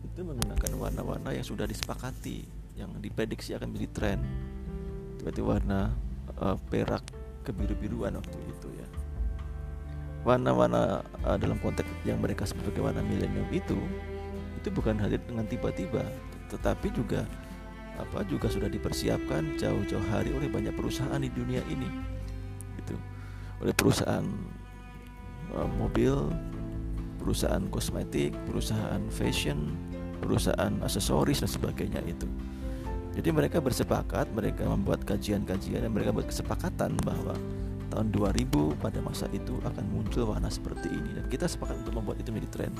[0.07, 4.19] itu menggunakan warna-warna yang sudah disepakati yang diprediksi akan menjadi tren
[5.20, 5.93] seperti warna
[6.40, 7.05] uh, perak
[7.44, 8.80] kebiru-biruan waktu itu ya
[10.23, 13.77] warna-warna uh, dalam konteks yang mereka sebagai warna milenium itu
[14.61, 16.05] itu bukan hadir dengan tiba-tiba
[16.53, 17.25] tetapi juga
[17.97, 21.89] apa juga sudah dipersiapkan jauh-jauh hari oleh banyak perusahaan di dunia ini
[22.81, 22.97] gitu.
[23.61, 24.25] Oleh perusahaan
[25.53, 26.17] uh, mobil
[27.21, 29.77] perusahaan kosmetik perusahaan fashion
[30.21, 32.29] perusahaan aksesoris dan sebagainya itu.
[33.11, 37.35] Jadi mereka bersepakat, mereka membuat kajian-kajian dan mereka buat kesepakatan bahwa
[37.91, 42.23] tahun 2000 pada masa itu akan muncul warna seperti ini dan kita sepakat untuk membuat
[42.23, 42.73] itu menjadi tren.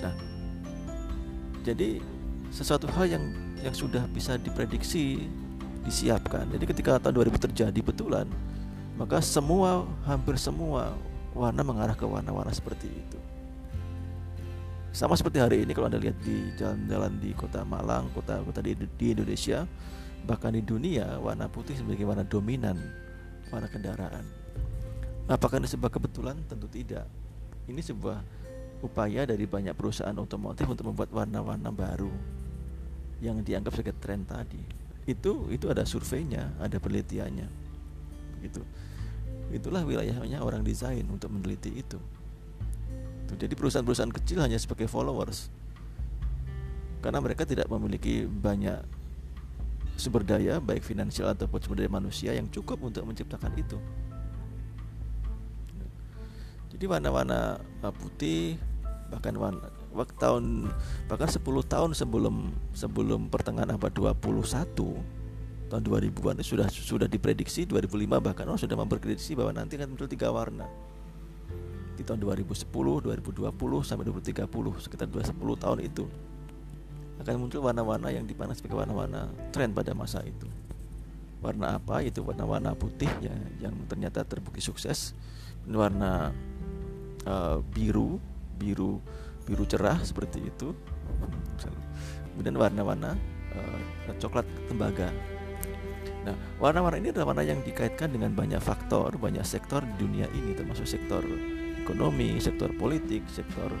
[0.00, 0.14] Nah,
[1.62, 2.00] jadi
[2.50, 3.24] sesuatu hal yang
[3.62, 5.30] yang sudah bisa diprediksi,
[5.86, 6.50] disiapkan.
[6.50, 8.26] Jadi ketika tahun 2000 terjadi betulan,
[8.98, 10.96] maka semua hampir semua
[11.32, 13.18] warna mengarah ke warna-warna seperti itu.
[14.92, 19.06] Sama seperti hari ini kalau Anda lihat di jalan-jalan di kota Malang, kota-kota di, di
[19.16, 19.64] Indonesia,
[20.28, 22.76] bahkan di dunia warna putih sebagai warna dominan
[23.52, 24.24] warna kendaraan.
[25.28, 26.40] Apakah ini sebuah kebetulan?
[26.48, 27.06] Tentu tidak.
[27.68, 28.18] Ini sebuah
[28.82, 32.10] upaya dari banyak perusahaan otomotif untuk membuat warna-warna baru
[33.22, 34.58] yang dianggap sebagai tren tadi.
[35.06, 37.48] Itu itu ada surveinya, ada penelitiannya.
[38.42, 38.62] Gitu.
[39.54, 42.00] Itulah wilayahnya orang desain untuk meneliti itu.
[43.32, 45.48] Jadi perusahaan-perusahaan kecil hanya sebagai followers.
[47.00, 49.01] Karena mereka tidak memiliki banyak
[49.96, 53.78] sumber daya baik finansial ataupun sumber daya manusia yang cukup untuk menciptakan itu.
[56.72, 57.60] Jadi warna-warna
[58.00, 58.56] putih
[59.12, 60.72] bahkan warna waktu tahun
[61.04, 64.16] bahkan 10 tahun sebelum sebelum pertengahan abad 21
[65.68, 70.32] tahun 2000-an sudah sudah diprediksi 2005 bahkan orang sudah memprediksi bahwa nanti akan muncul tiga
[70.32, 70.64] warna
[71.92, 73.52] di tahun 2010, 2020
[73.84, 74.48] sampai 2030
[74.80, 76.08] sekitar 20 tahun itu
[77.20, 80.48] akan muncul warna-warna yang dipandang sebagai warna-warna tren pada masa itu.
[81.42, 82.00] Warna apa?
[82.00, 85.12] Itu warna-warna putih ya yang ternyata terbukti sukses.
[85.66, 86.32] Warna
[87.26, 88.18] uh, biru,
[88.56, 89.02] biru
[89.46, 90.74] biru cerah seperti itu.
[92.32, 93.18] Kemudian warna-warna
[93.52, 93.78] uh,
[94.16, 95.10] coklat tembaga.
[96.22, 100.54] Nah, warna-warna ini adalah warna yang dikaitkan dengan banyak faktor, banyak sektor di dunia ini
[100.54, 101.20] termasuk sektor
[101.82, 103.74] ekonomi, sektor politik, sektor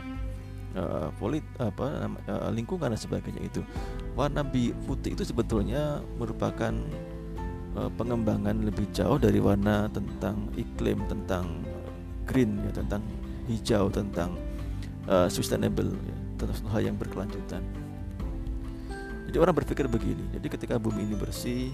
[0.76, 3.60] uh, polit apa uh, lingkungan dan sebagainya itu.
[4.18, 4.44] Warna
[4.86, 6.72] putih itu sebetulnya merupakan
[7.76, 11.64] uh, pengembangan lebih jauh dari warna tentang iklim, tentang
[12.28, 13.02] green ya, tentang
[13.48, 14.36] hijau, tentang
[15.08, 17.62] uh, sustainable ya, tentang hal yang berkelanjutan.
[19.32, 21.72] Jadi orang berpikir begini, jadi ketika bumi ini bersih,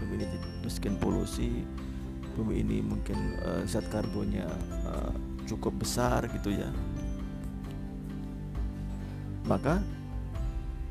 [0.00, 1.60] bumi ini miskin polusi,
[2.34, 4.48] bumi ini mungkin uh, zat karbonnya
[4.88, 5.12] uh,
[5.44, 6.72] cukup besar gitu ya
[9.44, 9.80] maka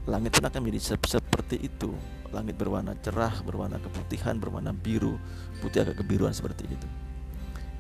[0.05, 1.93] langit pun akan menjadi seperti itu.
[2.33, 5.21] Langit berwarna cerah berwarna keputihan berwarna biru
[5.61, 6.87] putih agak kebiruan seperti itu.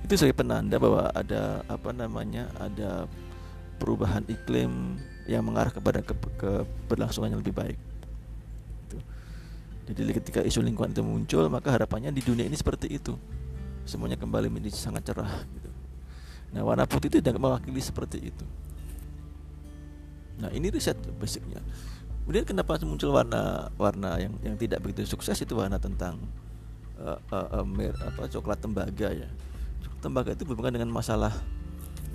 [0.05, 3.09] Itu sebagai penanda bahwa ada apa namanya ada
[3.81, 7.79] perubahan iklim yang mengarah kepada ke, keberlangsungan yang lebih baik.
[9.83, 13.19] Jadi ketika isu lingkungan itu muncul maka harapannya di dunia ini seperti itu.
[13.83, 15.69] Semuanya kembali menjadi sangat cerah gitu.
[16.55, 18.45] Nah, warna putih itu tidak mewakili seperti itu.
[20.39, 21.61] Nah, ini riset basicnya.
[22.23, 26.15] Kemudian kenapa muncul warna warna yang yang tidak begitu sukses itu warna tentang
[26.95, 29.29] uh, uh, uh, mer, apa coklat tembaga ya.
[29.83, 31.35] Coklat tembaga itu berhubungan dengan masalah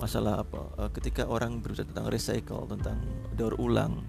[0.00, 0.60] masalah apa?
[0.80, 2.96] Uh, ketika orang berbicara tentang recycle, tentang
[3.36, 4.00] daur ulang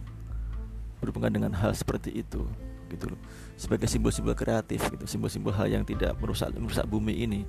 [1.03, 2.47] berhubungan dengan hal seperti itu
[2.89, 3.19] gitu loh.
[3.59, 7.43] Sebagai simbol-simbol kreatif gitu, simbol-simbol hal yang tidak merusak merusak bumi ini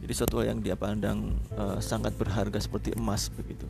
[0.00, 3.64] jadi suatu yang dia pandang uh, sangat berharga seperti emas begitu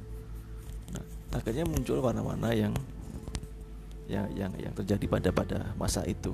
[1.35, 2.74] akhirnya muncul warna-warna yang
[4.07, 6.31] yang yang yang terjadi pada pada masa itu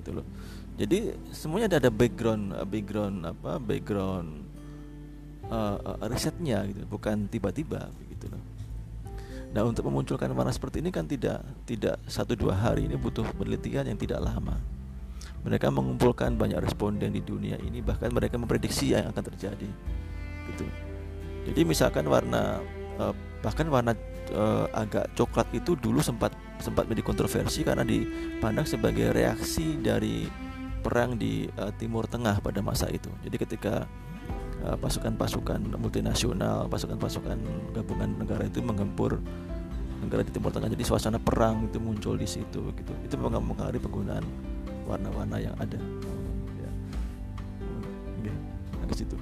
[0.00, 0.26] gitu loh.
[0.74, 4.28] Jadi semuanya ada ada background eh, background apa background
[5.48, 8.42] uh, uh, risetnya gitu bukan tiba-tiba begitu loh.
[9.54, 13.88] Nah untuk memunculkan warna seperti ini kan tidak tidak satu dua hari ini butuh penelitian
[13.88, 14.58] yang tidak lama.
[15.44, 19.68] Mereka mengumpulkan banyak responden di dunia ini bahkan mereka memprediksi yang akan terjadi
[20.52, 20.64] gitu.
[21.44, 22.60] Jadi misalkan warna
[22.98, 23.14] uh,
[23.44, 23.92] bahkan warna
[24.32, 26.32] uh, agak coklat itu dulu sempat
[26.62, 30.24] sempat menjadi kontroversi karena dipandang sebagai reaksi dari
[30.80, 33.12] perang di uh, Timur Tengah pada masa itu.
[33.20, 33.84] Jadi ketika
[34.64, 37.36] pasukan-pasukan multinasional pasukan-pasukan
[37.76, 39.20] gabungan negara itu menggempur
[40.00, 42.92] negara di Timur Tengah jadi suasana perang itu muncul di situ gitu.
[43.04, 44.24] Itu mempengaruhi penggunaan
[44.88, 45.76] warna-warna yang ada.
[48.24, 48.32] Ya.
[48.84, 49.16] di situ.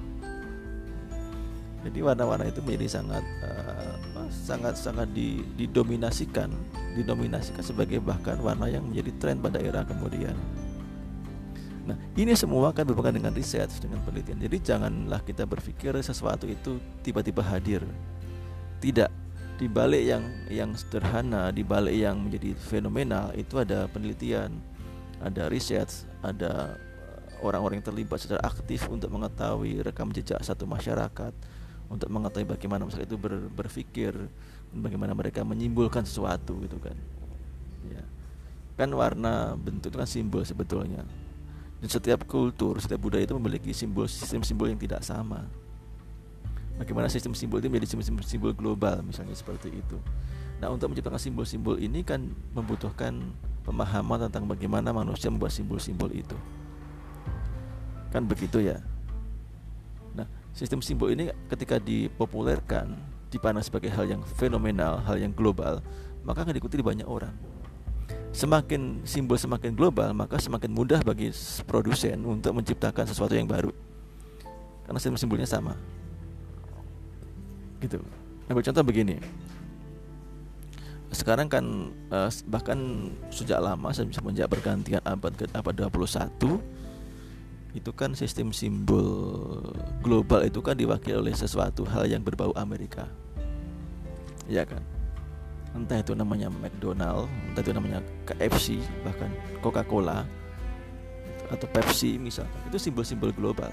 [1.83, 3.92] Jadi warna-warna itu menjadi sangat uh,
[4.33, 5.13] sangat sangat
[5.55, 6.49] didominasikan
[6.97, 10.33] didominasikan sebagai bahkan warna yang menjadi tren pada era kemudian
[11.83, 14.39] Nah, ini semua kan berhubungan dengan riset, dengan penelitian.
[14.39, 17.83] Jadi janganlah kita berpikir sesuatu itu tiba-tiba hadir.
[18.79, 19.11] Tidak.
[19.59, 24.63] Di balik yang yang sederhana, di balik yang menjadi fenomenal itu ada penelitian,
[25.19, 25.87] ada riset,
[26.23, 31.35] ada eh, orang-orang yang terlibat secara aktif untuk mengetahui rekam jejak satu masyarakat,
[31.93, 34.11] untuk mengetahui bagaimana masyarakat itu ber, berpikir,
[34.73, 36.97] bagaimana mereka menyimpulkan sesuatu gitu kan.
[37.85, 38.01] Ya.
[38.73, 41.05] Kan warna bentuk itu kan simbol sebetulnya
[41.83, 45.43] dan setiap kultur, setiap budaya itu memiliki simbol sistem simbol yang tidak sama.
[46.79, 49.99] Bagaimana sistem simbol itu menjadi simbol, simbol global misalnya seperti itu.
[50.63, 52.23] Nah, untuk menciptakan simbol-simbol ini kan
[52.55, 53.19] membutuhkan
[53.67, 56.39] pemahaman tentang bagaimana manusia membuat simbol-simbol itu.
[58.15, 58.79] Kan begitu ya.
[60.53, 62.93] Nah, sistem simbol ini ketika dipopulerkan,
[63.33, 65.81] dipandang sebagai hal yang fenomenal, hal yang global,
[66.21, 67.33] maka akan diikuti banyak orang.
[68.29, 71.33] Semakin simbol semakin global maka semakin mudah bagi
[71.65, 73.73] produsen untuk menciptakan sesuatu yang baru.
[74.85, 75.73] Karena simbol simbolnya sama.
[77.81, 77.97] Gitu.
[78.45, 79.17] Ambil contoh begini.
[81.09, 81.65] Sekarang kan
[82.13, 86.61] eh, bahkan sejak lama semenjak pergantian abad ke abad 21
[87.73, 89.73] itu kan sistem simbol
[90.05, 93.09] global itu kan diwakili oleh sesuatu hal yang berbau Amerika
[94.45, 94.81] ya kan
[95.73, 100.21] entah itu namanya McDonald, entah itu namanya KFC, bahkan Coca-Cola
[101.49, 103.69] atau Pepsi misalkan itu simbol-simbol global.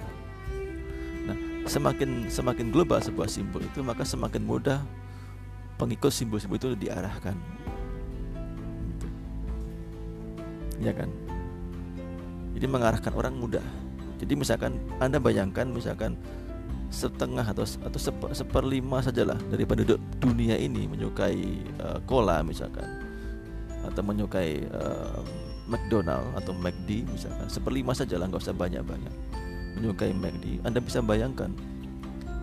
[1.28, 1.36] Nah,
[1.68, 4.80] semakin semakin global sebuah simbol itu maka semakin mudah
[5.76, 7.36] pengikut simbol-simbol itu diarahkan.
[10.80, 11.12] Ya kan?
[12.56, 13.64] Jadi mengarahkan orang mudah.
[14.20, 16.14] Jadi misalkan Anda bayangkan misalkan
[16.92, 21.40] setengah atau atau seper, seperlima sajalah dari penduduk dunia ini menyukai
[21.80, 22.84] uh, cola misalkan.
[23.80, 25.24] Atau menyukai uh,
[25.64, 27.48] McDonald atau McD misalkan.
[27.48, 29.14] Seperlima sajalah nggak usah banyak-banyak
[29.80, 30.60] menyukai McD.
[30.68, 31.56] Anda bisa bayangkan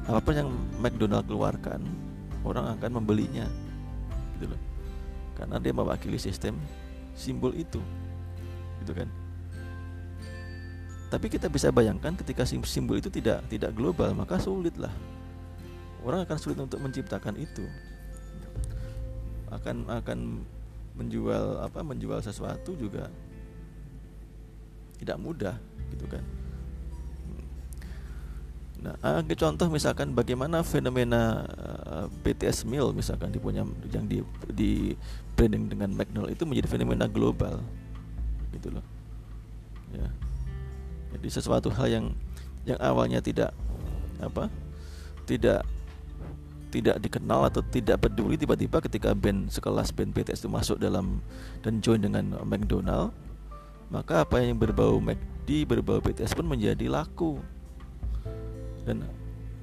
[0.09, 0.49] apa yang
[0.81, 1.83] McDonald keluarkan
[2.41, 3.45] orang akan membelinya
[4.39, 4.61] gitu loh.
[5.37, 6.57] Karena dia mewakili sistem
[7.17, 7.81] simbol itu
[8.85, 9.09] gitu kan
[11.07, 14.91] tapi kita bisa bayangkan ketika simbol itu tidak tidak global maka sulitlah
[16.03, 17.63] orang akan sulit untuk menciptakan itu
[19.47, 20.43] akan akan
[20.99, 23.07] menjual apa menjual sesuatu juga
[24.99, 25.55] tidak mudah
[25.95, 26.23] gitu kan
[28.77, 34.21] Nah, uh, contoh misalkan bagaimana fenomena uh, eh, BTS Meal misalkan dipunya yang di
[34.53, 34.93] di
[35.33, 37.65] branding dengan McDonald itu menjadi fenomena global,
[38.53, 38.85] gitu loh.
[39.97, 40.09] Ya.
[41.15, 42.05] Jadi sesuatu hal yang
[42.67, 43.55] yang awalnya tidak
[44.19, 44.51] apa
[45.23, 45.63] tidak
[46.67, 51.23] tidak dikenal atau tidak peduli tiba-tiba ketika band sekelas band BTS itu masuk dalam
[51.63, 53.15] dan join dengan McDonald
[53.87, 57.39] maka apa yang berbau McD berbau BTS pun menjadi laku.
[58.83, 59.07] Dan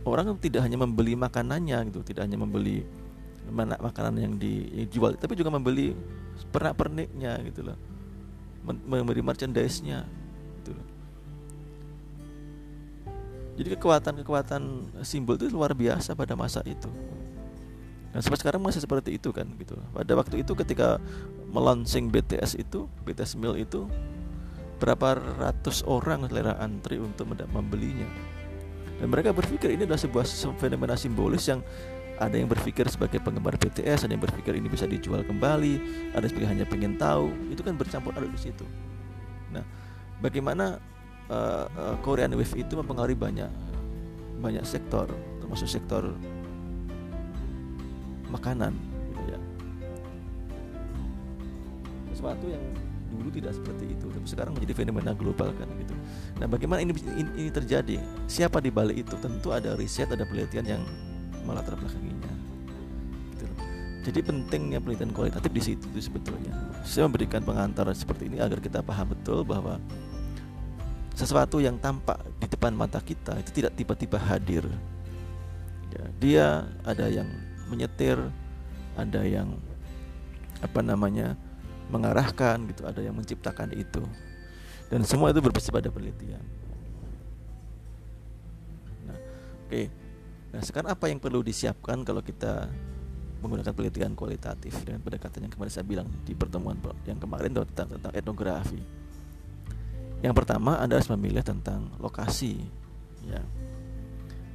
[0.05, 2.85] orang tidak hanya membeli makanannya gitu tidak hanya membeli
[3.53, 5.93] mana makanan yang dijual tapi juga membeli
[6.49, 7.77] pernak perniknya gitu loh.
[8.65, 10.09] Membeli merchandise-nya.
[10.09, 10.24] gitu
[13.55, 14.63] jadi kekuatan-kekuatan
[15.07, 16.91] simbol itu luar biasa pada masa itu.
[18.11, 19.75] Dan sampai sekarang masih seperti itu kan gitu.
[19.91, 21.03] Pada waktu itu ketika
[21.51, 23.91] melaunching BTS itu, BTS Mill itu
[24.79, 28.07] berapa ratus orang selera antri untuk membelinya.
[28.99, 30.27] Dan mereka berpikir ini adalah sebuah
[30.59, 31.63] fenomena simbolis yang
[32.15, 35.75] ada yang berpikir sebagai penggemar BTS, ada yang berpikir ini bisa dijual kembali,
[36.15, 37.35] ada yang hanya pengen tahu.
[37.51, 38.63] Itu kan bercampur aduk di situ.
[39.51, 39.67] Nah,
[40.23, 40.79] bagaimana
[41.31, 43.51] uh, Korean Wave itu mempengaruhi banyak
[44.41, 45.09] banyak sektor
[45.41, 46.13] termasuk sektor
[48.29, 48.75] makanan
[49.13, 49.41] gitu ya.
[52.13, 52.65] Sesuatu yang
[53.15, 55.95] dulu tidak seperti itu tapi sekarang menjadi fenomena global kan gitu.
[56.43, 57.97] Nah bagaimana ini ini, ini terjadi?
[58.27, 59.15] Siapa di balik itu?
[59.23, 60.83] Tentu ada riset ada penelitian yang
[61.45, 62.33] melatar belakanginya
[63.37, 63.47] gitu
[64.05, 66.53] jadi pentingnya penelitian kualitatif di situ sebetulnya.
[66.85, 69.81] Saya memberikan pengantar seperti ini agar kita paham betul bahwa
[71.15, 74.67] sesuatu yang tampak di depan mata kita itu tidak tiba-tiba hadir.
[75.95, 76.47] Ya, dia
[76.83, 77.31] ada yang
[77.71, 78.19] menyetir,
[78.99, 79.55] ada yang
[80.59, 81.39] apa namanya
[81.87, 84.03] mengarahkan gitu, ada yang menciptakan itu,
[84.91, 86.43] dan semua itu berbasis pada penelitian.
[89.07, 89.71] Nah, oke.
[89.71, 89.87] Okay.
[90.55, 92.71] Nah, sekarang apa yang perlu disiapkan kalau kita
[93.43, 98.13] menggunakan penelitian kualitatif dengan pendekatan yang kemarin saya bilang di pertemuan yang kemarin tentang tentang
[98.17, 99.04] etnografi.
[100.25, 102.65] Yang pertama Anda harus memilih tentang lokasi
[103.29, 103.45] ya.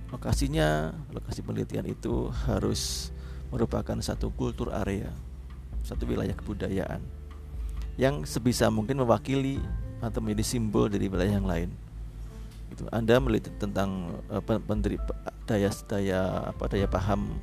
[0.09, 3.13] Lokasinya, lokasi penelitian itu harus
[3.53, 5.13] merupakan satu kultur area,
[5.85, 7.05] satu wilayah kebudayaan
[8.01, 9.61] yang sebisa mungkin mewakili
[10.01, 11.69] atau menjadi simbol dari wilayah yang lain.
[12.73, 14.97] Itu Anda meliti tentang uh, penderi,
[15.45, 17.37] daya daya apa daya paham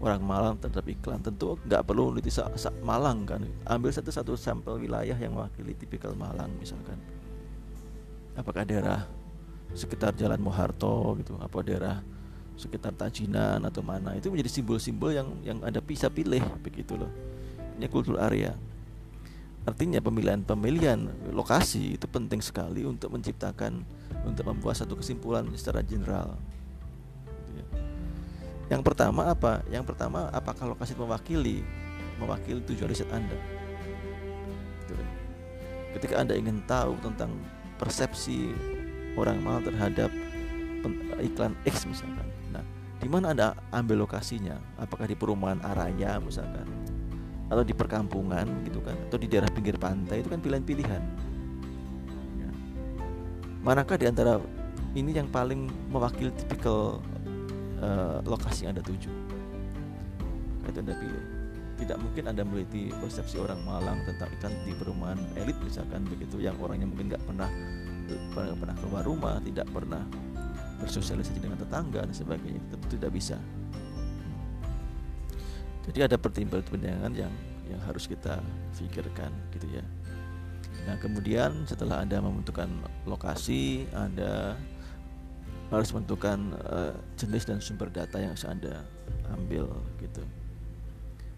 [0.00, 2.32] orang Malang terhadap iklan tentu nggak perlu meneliti
[2.80, 7.00] Malang kan ambil satu satu sampel wilayah yang mewakili tipikal Malang misalkan
[8.36, 9.08] apakah daerah
[9.72, 11.96] sekitar Jalan Moharto gitu apa daerah
[12.56, 17.12] sekitar Tajinan atau mana itu menjadi simbol-simbol yang yang ada bisa pilih begitu loh
[17.76, 18.56] ini kultur area
[19.66, 23.82] Artinya pemilihan-pemilihan lokasi itu penting sekali untuk menciptakan
[24.22, 26.38] untuk membuat satu kesimpulan secara general.
[27.26, 27.66] Gitu ya.
[28.78, 29.66] Yang pertama apa?
[29.66, 31.66] Yang pertama apakah lokasi mewakili
[32.22, 33.34] mewakili tujuan riset Anda?
[34.86, 35.08] Gitu ya.
[35.98, 37.34] Ketika Anda ingin tahu tentang
[37.76, 38.52] persepsi
[39.16, 40.12] orang mal terhadap
[41.20, 42.28] iklan X misalkan.
[42.52, 42.62] Nah,
[43.00, 44.60] di mana Anda ambil lokasinya?
[44.76, 46.68] Apakah di perumahan Araya misalkan?
[47.46, 51.02] atau di perkampungan gitu kan atau di daerah pinggir pantai itu kan pilihan-pilihan
[52.42, 52.50] ya.
[53.62, 54.42] manakah di antara
[54.98, 56.98] ini yang paling mewakili tipikal
[57.78, 59.10] uh, lokasi yang anda tuju
[60.66, 61.25] itu anda pilih
[61.76, 66.56] tidak mungkin anda meliti persepsi orang Malang tentang ikan di perumahan elit misalkan begitu yang
[66.58, 67.50] orangnya mungkin nggak pernah
[68.32, 70.02] pernah pernah keluar rumah tidak pernah
[70.80, 73.36] bersosialisasi dengan tetangga dan sebagainya itu tidak bisa
[75.86, 77.34] jadi ada pertimbangan-pertimbangan yang
[77.70, 78.42] yang harus kita
[78.74, 79.84] pikirkan gitu ya.
[80.86, 82.66] Nah kemudian setelah anda membentukkan
[83.06, 84.54] lokasi, anda
[85.70, 88.86] harus menentukan uh, jenis dan sumber data yang harus anda
[89.34, 89.66] ambil
[89.98, 90.22] gitu.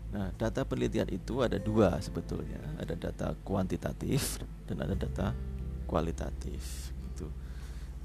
[0.08, 5.36] Nah data penelitian itu ada dua sebetulnya, ada data kuantitatif dan ada data
[5.84, 7.28] kualitatif gitu.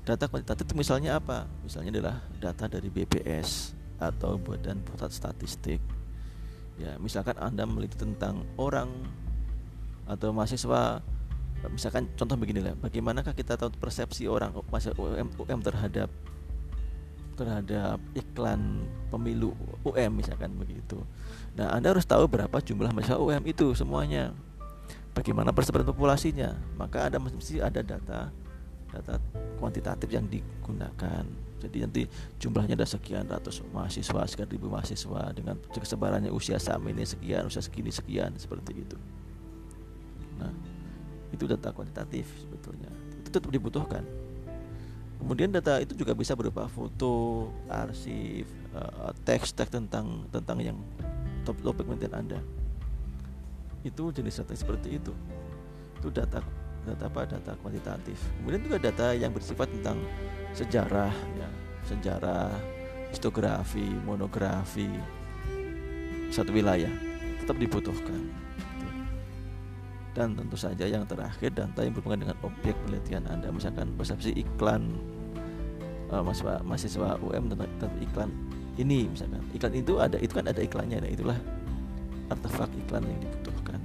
[0.03, 1.47] Data kuantitatif itu misalnya apa?
[1.63, 3.71] Misalnya adalah data dari BPS
[4.03, 5.79] atau Badan Pusat Statistik
[6.81, 8.89] ya misalkan anda meliti tentang orang
[10.09, 10.99] atau mahasiswa
[11.71, 16.09] misalkan contoh begini lah bagaimanakah kita tahu persepsi orang UM, UM terhadap
[17.39, 19.55] terhadap iklan pemilu
[19.85, 20.99] UM misalkan begitu
[21.53, 24.33] nah anda harus tahu berapa jumlah mahasiswa UM itu semuanya
[25.13, 28.33] bagaimana persebaran populasinya maka ada mesti ada data
[28.89, 29.13] data
[29.61, 31.25] kuantitatif yang digunakan
[31.63, 32.03] jadi nanti
[32.43, 37.63] jumlahnya ada sekian ratus mahasiswa, sekian ribu mahasiswa dengan kesebarannya usia sama ini sekian, usia
[37.63, 38.99] segini sekian seperti itu.
[40.43, 40.51] Nah,
[41.31, 42.91] itu data kuantitatif sebetulnya.
[43.23, 44.03] Itu tetap dibutuhkan.
[45.23, 48.43] Kemudian data itu juga bisa berupa foto, arsip,
[48.75, 50.77] uh, teks-teks tentang tentang yang
[51.43, 52.39] topik penelitian Anda.
[53.83, 55.13] Itu jenis data seperti itu.
[55.99, 56.39] Itu data
[56.83, 57.27] data apa?
[57.27, 58.17] Data kuantitatif.
[58.39, 59.99] Kemudian juga data yang bersifat tentang
[60.53, 61.49] sejarah ya
[61.83, 62.53] sejarah
[63.09, 64.87] histografi monografi
[66.29, 66.89] satu wilayah
[67.41, 68.31] tetap dibutuhkan
[70.13, 74.93] dan tentu saja yang terakhir data yang berhubungan dengan objek penelitian anda misalkan persepsi iklan
[76.13, 78.29] uh, mahasiswa, mahasiswa UM tentang, tentang iklan
[78.79, 81.37] ini misalkan iklan itu ada itu kan ada iklannya nah itulah
[82.33, 83.79] artefak iklan yang dibutuhkan.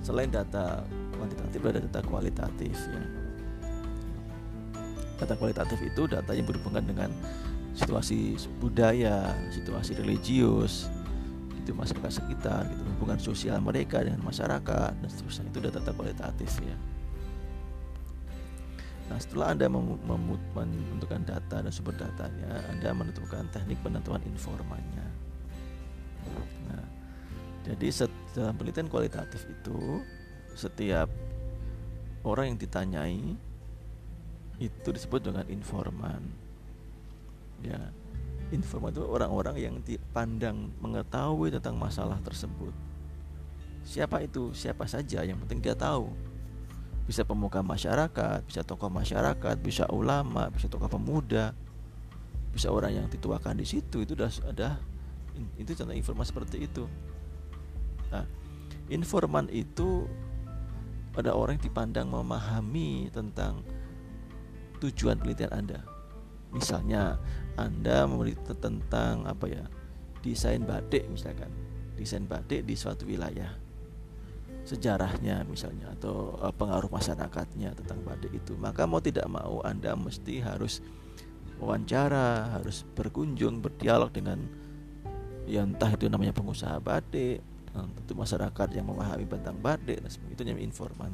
[0.00, 0.86] Selain data
[1.18, 3.02] kuantitatif ada data kualitatif ya.
[5.18, 7.10] Data kualitatif itu data yang berhubungan dengan
[7.74, 10.86] situasi budaya, situasi religius,
[11.58, 15.50] itu masyarakat sekitar, gitu, hubungan sosial mereka dengan masyarakat dan seterusnya.
[15.50, 16.76] Itu data-data kualitatif ya.
[19.08, 25.06] Nah setelah anda menentukan data dan sumber datanya, anda menentukan teknik penentuan informannya.
[26.68, 26.84] Nah,
[27.64, 27.88] jadi
[28.36, 30.04] dalam penelitian kualitatif itu
[30.52, 31.08] setiap
[32.20, 33.24] orang yang ditanyai
[34.60, 36.20] itu disebut dengan informan.
[37.64, 37.80] Ya
[38.52, 42.72] informan itu orang-orang yang dipandang mengetahui tentang masalah tersebut.
[43.88, 44.52] Siapa itu?
[44.52, 45.24] Siapa saja?
[45.24, 46.12] Yang penting dia tahu
[47.08, 51.56] bisa pemuka masyarakat bisa tokoh masyarakat bisa ulama bisa tokoh pemuda
[52.52, 54.70] bisa orang yang dituakan di situ itu sudah ada
[55.56, 56.84] itu contoh informasi seperti itu
[58.12, 58.28] nah
[58.92, 60.04] informan itu
[61.18, 63.66] ada orang yang dipandang memahami tentang
[64.78, 65.80] tujuan penelitian Anda.
[66.54, 67.18] Misalnya
[67.58, 69.66] Anda meneliti tentang apa ya?
[70.22, 71.50] desain batik misalkan.
[71.98, 73.50] Desain batik di suatu wilayah.
[74.68, 78.52] Sejarahnya misalnya atau eh, pengaruh masyarakatnya tentang batik itu.
[78.60, 80.84] Maka mau tidak mau Anda mesti harus
[81.56, 84.44] wawancara, harus berkunjung, berdialog dengan
[85.48, 87.40] ya entah itu namanya pengusaha batik
[87.72, 91.12] tentu masyarakat yang memahami tentang batik dan namanya informan.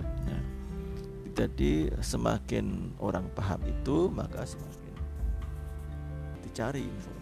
[0.00, 0.42] Nah,
[1.36, 4.94] jadi semakin orang paham itu maka semakin
[6.44, 7.21] dicari informan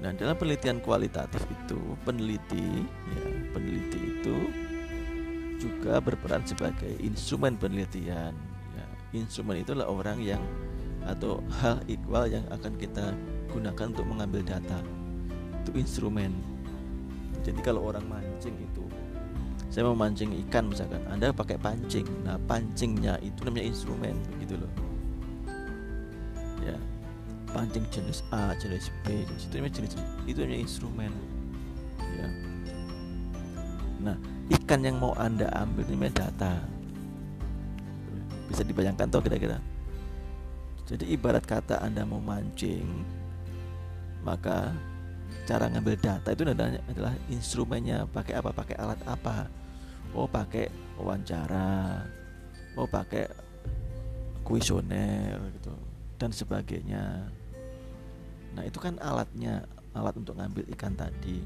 [0.00, 4.36] nah dalam penelitian kualitatif itu peneliti ya peneliti itu
[5.60, 8.32] juga berperan sebagai instrumen penelitian
[8.72, 10.40] ya, instrumen itulah orang yang
[11.04, 13.16] atau hal ikhwal yang akan kita
[13.52, 14.80] gunakan untuk mengambil data.
[15.64, 16.32] Itu instrumen.
[17.40, 18.84] Jadi kalau orang mancing itu
[19.70, 22.04] saya mau mancing ikan misalkan anda pakai pancing.
[22.26, 24.72] Nah pancingnya itu namanya instrumen gitu loh
[27.52, 29.92] pancing jenis A jenis B jenis itu namanya jenis
[30.26, 31.12] itu namanya instrumen
[32.16, 32.28] ya
[34.00, 34.16] nah
[34.60, 36.52] ikan yang mau anda ambil ini namanya data
[38.50, 39.62] bisa dibayangkan tuh kira-kira
[40.90, 42.82] jadi ibarat kata Anda mau mancing,
[44.26, 44.74] maka
[45.46, 48.50] cara ngambil data itu adalah instrumennya pakai apa?
[48.50, 49.46] Pakai alat apa?
[50.10, 50.66] Oh, pakai
[50.98, 52.02] wawancara.
[52.74, 53.30] Oh, pakai
[54.42, 55.70] kuesioner gitu
[56.18, 57.30] dan sebagainya.
[58.56, 61.42] Nah, itu kan alatnya, alat untuk ngambil ikan tadi.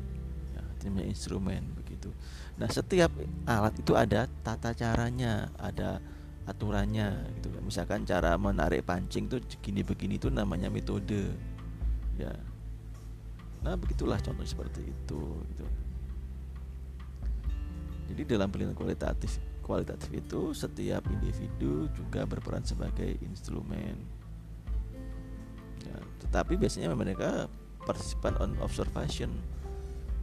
[0.57, 2.13] Ya, namanya instrumen begitu.
[2.57, 3.11] Nah, setiap
[3.45, 6.01] alat itu ada tata caranya, ada
[6.45, 7.63] aturannya gitu kan.
[7.65, 11.33] misalkan cara menarik pancing tuh begini begini itu namanya metode
[12.21, 12.33] ya
[13.65, 15.67] nah begitulah contoh seperti itu gitu
[18.13, 23.97] jadi dalam penelitian kualitatif kualitatif itu setiap individu juga berperan sebagai instrumen
[25.85, 27.47] ya, tetapi biasanya mereka
[27.85, 29.31] partisipan on observation.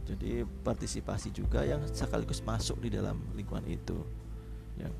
[0.02, 3.96] Jadi partisipasi juga yang sekaligus masuk di dalam lingkungan itu.
[4.76, 4.90] Ya.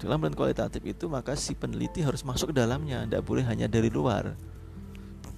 [0.00, 3.92] Dalam dan kualitatif itu maka si peneliti harus masuk ke dalamnya tidak boleh hanya dari
[3.92, 4.36] luar.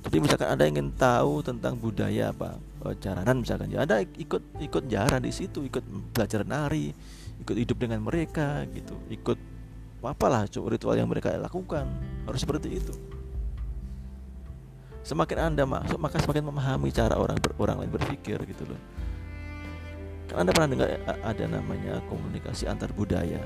[0.07, 4.87] Jadi misalkan ada ingin tahu tentang budaya apa eh, jaranan misalkan ya ada ikut ikut
[4.87, 5.83] jaran di situ ikut
[6.15, 6.95] belajar nari
[7.43, 9.39] ikut hidup dengan mereka gitu ikut
[10.07, 11.91] apalah ritual yang mereka lakukan
[12.31, 12.95] harus seperti itu
[15.07, 18.81] semakin anda masuk maka semakin memahami cara orang ber, orang lain berpikir gitu loh
[20.27, 20.89] kan anda pernah dengar
[21.23, 23.39] ada namanya komunikasi antar budaya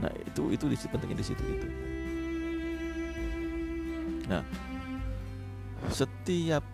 [0.00, 1.68] Nah itu itu di pentingnya di situ itu.
[4.26, 4.42] Nah
[5.92, 6.64] setiap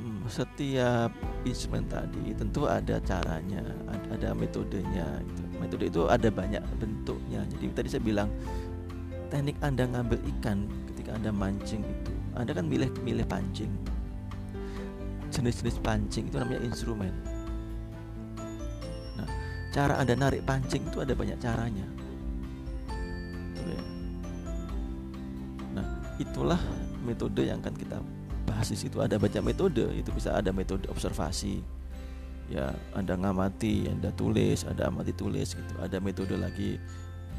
[0.00, 1.12] hmm, setiap
[1.44, 5.06] instrumen tadi tentu ada caranya, ada, ada metodenya.
[5.22, 5.42] Gitu.
[5.58, 7.44] Metode itu ada banyak bentuknya.
[7.46, 8.28] Jadi tadi saya bilang
[9.28, 13.70] teknik anda ngambil ikan ketika anda mancing itu, anda kan milih milih pancing.
[15.32, 17.12] Jenis-jenis pancing itu namanya instrumen.
[19.14, 19.28] Nah,
[19.72, 21.86] cara anda narik pancing itu ada banyak caranya.
[26.18, 26.58] Itulah
[27.06, 28.02] metode yang akan kita
[28.42, 28.98] bahas di situ.
[28.98, 29.86] Ada banyak metode.
[29.94, 31.62] Itu bisa ada metode observasi.
[32.50, 35.74] Ya anda ngamati anda tulis ada amati tulis gitu.
[35.78, 36.74] Ada metode lagi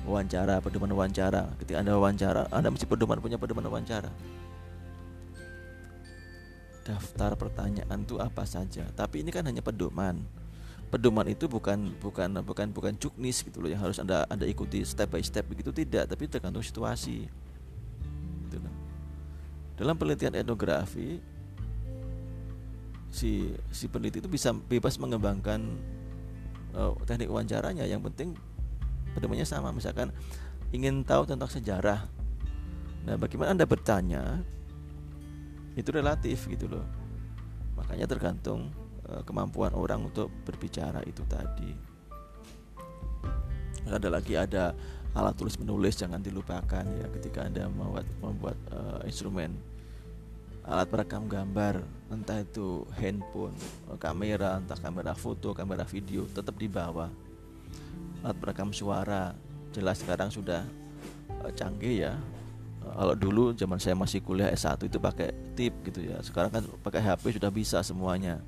[0.08, 1.52] wawancara pedoman wawancara.
[1.60, 4.08] Ketika anda wawancara anda mesti pedoman punya pedoman wawancara
[6.90, 8.90] daftar pertanyaan itu apa saja.
[8.98, 10.26] Tapi ini kan hanya pedoman.
[10.90, 15.14] Pedoman itu bukan bukan bukan bukan cuknis gitu loh yang harus anda anda ikuti step
[15.14, 17.30] by step begitu tidak tapi tergantung situasi.
[19.80, 21.24] Dalam penelitian etnografi
[23.10, 25.64] si si peneliti itu bisa bebas mengembangkan
[26.76, 27.88] uh, teknik wawancaranya.
[27.88, 28.30] Yang penting
[29.16, 29.72] pedomannya sama.
[29.72, 30.12] Misalkan
[30.76, 32.12] ingin tahu tentang sejarah.
[33.08, 34.44] Nah bagaimana anda bertanya
[35.76, 36.86] itu relatif gitu loh.
[37.78, 38.74] Makanya tergantung
[39.10, 41.72] uh, kemampuan orang untuk berbicara itu tadi.
[43.90, 44.74] Ada lagi ada
[45.18, 49.58] alat tulis menulis jangan dilupakan ya ketika anda membuat membuat uh, instrumen.
[50.70, 51.82] Alat perekam gambar
[52.14, 53.58] entah itu handphone
[53.98, 57.10] kamera entah kamera foto kamera video tetap dibawa
[58.22, 59.34] alat perekam suara
[59.74, 60.66] jelas sekarang sudah
[61.56, 62.14] canggih ya
[62.96, 66.18] kalau dulu zaman saya masih kuliah S1 itu pakai tip gitu ya.
[66.26, 68.42] Sekarang kan pakai HP sudah bisa semuanya.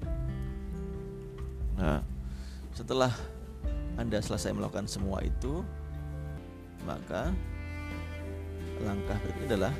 [1.77, 2.01] Nah
[2.71, 3.11] setelah
[3.99, 5.61] anda selesai melakukan semua itu
[6.87, 7.29] maka
[8.81, 9.73] langkah berikutnya adalah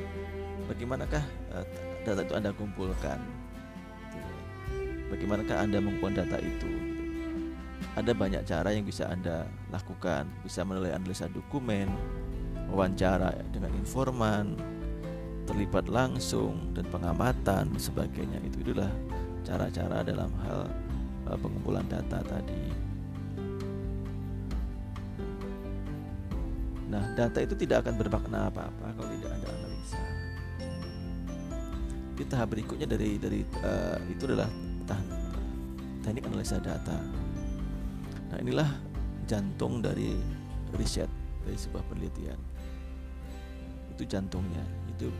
[0.69, 1.23] bagaimanakah
[1.57, 1.65] uh,
[2.05, 3.19] data itu Anda kumpulkan?
[5.09, 6.71] Bagaimanakah Anda mengumpulkan data itu?
[7.97, 9.43] Ada banyak cara yang bisa Anda
[9.73, 10.29] lakukan.
[10.45, 11.91] Bisa melalui analisa dokumen
[12.71, 14.55] wawancara dengan informan
[15.43, 18.89] terlibat langsung dan pengamatan sebagainya itu itulah
[19.43, 20.65] cara-cara dalam hal
[21.27, 22.91] uh, pengumpulan data tadi
[26.91, 30.03] Nah, data itu tidak akan bermakna apa-apa kalau tidak ada analisa.
[32.19, 34.51] Jadi tahap berikutnya dari dari uh, itu adalah
[34.83, 35.07] tahap
[36.03, 36.99] teknik analisa data.
[38.27, 38.69] Nah inilah
[39.23, 40.19] jantung dari
[40.75, 41.07] riset
[41.47, 42.50] dari sebuah penelitian.
[43.91, 44.63] Itu jantungnya.
[44.95, 45.11] Itu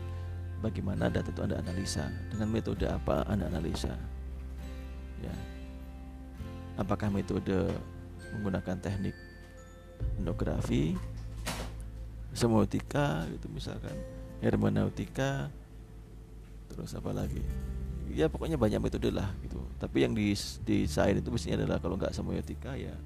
[0.62, 3.92] bagaimana data itu anda analisa dengan metode apa anda analisa.
[5.20, 5.34] Ya.
[6.78, 7.68] Apakah metode
[8.32, 9.14] menggunakan teknik
[10.18, 10.96] etnografi,
[12.32, 13.94] semiotika gitu misalkan,
[14.40, 15.52] hermeneutika,
[16.72, 17.44] terus apa lagi?
[18.12, 19.60] Ya pokoknya banyak metode lah gitu.
[19.78, 20.32] Tapi yang di
[20.64, 22.96] di itu biasanya adalah kalau nggak semiotika ya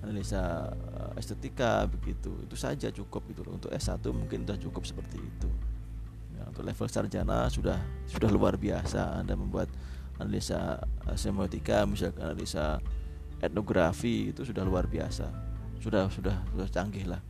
[0.00, 2.32] analisa uh, estetika begitu.
[2.44, 3.44] Itu saja cukup gitu.
[3.48, 5.48] Untuk S1 mungkin sudah cukup seperti itu.
[6.36, 7.76] Ya, untuk level sarjana sudah
[8.08, 9.68] sudah luar biasa Anda membuat
[10.20, 10.76] analisa
[11.08, 12.78] uh, semiotika misalkan analisa
[13.40, 15.24] etnografi itu sudah luar biasa
[15.80, 17.20] sudah sudah sudah canggih lah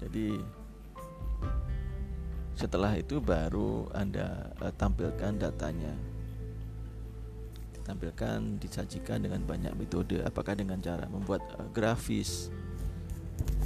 [0.00, 0.40] jadi
[2.56, 5.92] setelah itu baru anda uh, tampilkan datanya
[7.86, 10.18] ditampilkan disajikan dengan banyak metode.
[10.26, 12.50] Apakah dengan cara membuat uh, grafis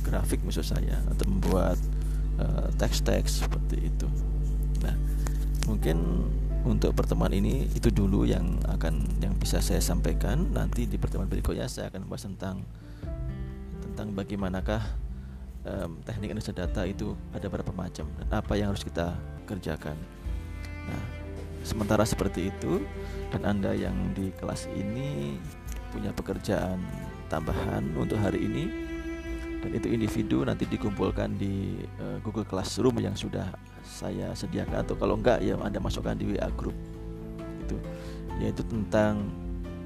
[0.05, 1.81] grafik maksud saya atau membuat
[2.37, 4.05] uh, teks-teks seperti itu?
[4.85, 4.93] Nah
[5.65, 6.29] mungkin
[6.69, 10.53] untuk pertemuan ini itu dulu yang akan yang bisa saya sampaikan.
[10.53, 12.57] Nanti di pertemuan berikutnya saya akan membahas tentang
[13.81, 14.85] tentang bagaimanakah
[15.65, 19.17] um, teknik analisa data itu ada berapa macam dan apa yang harus kita
[19.49, 19.97] kerjakan.
[20.85, 21.03] Nah
[21.65, 22.85] sementara seperti itu
[23.31, 25.39] dan anda yang di kelas ini
[25.91, 26.79] punya pekerjaan
[27.31, 28.65] tambahan untuk hari ini.
[29.61, 33.53] Dan itu individu nanti dikumpulkan di uh, Google Classroom yang sudah
[33.85, 34.83] saya sediakan.
[34.83, 36.75] Atau kalau enggak ya Anda masukkan di WA group.
[37.69, 37.77] Itu.
[38.41, 39.29] Yaitu tentang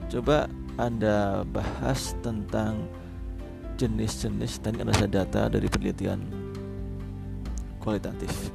[0.06, 0.46] coba
[0.78, 2.86] Anda bahas tentang
[3.74, 6.22] jenis-jenis teknik analisa data dari penelitian
[7.82, 8.54] kualitatif.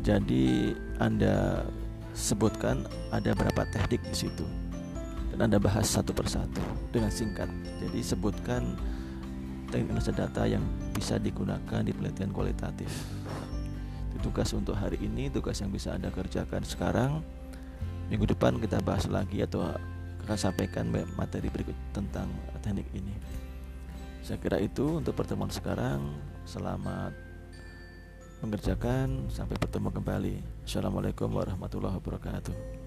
[0.00, 1.68] Jadi Anda
[2.14, 4.46] sebutkan ada berapa teknik di situ
[5.34, 6.62] dan Anda bahas satu persatu
[6.94, 7.50] dengan singkat.
[7.82, 8.78] Jadi sebutkan
[9.74, 10.62] teknik analisa data yang
[10.94, 12.90] bisa digunakan di penelitian kualitatif.
[14.14, 17.18] Itu tugas untuk hari ini, tugas yang bisa Anda kerjakan sekarang.
[18.06, 19.66] Minggu depan kita bahas lagi atau
[20.24, 20.86] akan sampaikan
[21.18, 22.30] materi berikut tentang
[22.62, 23.12] teknik ini.
[24.22, 26.14] Saya kira itu untuk pertemuan sekarang.
[26.46, 27.23] Selamat
[28.44, 29.32] mengerjakan.
[29.32, 30.36] Sampai bertemu kembali.
[30.68, 32.83] Assalamualaikum warahmatullahi wabarakatuh.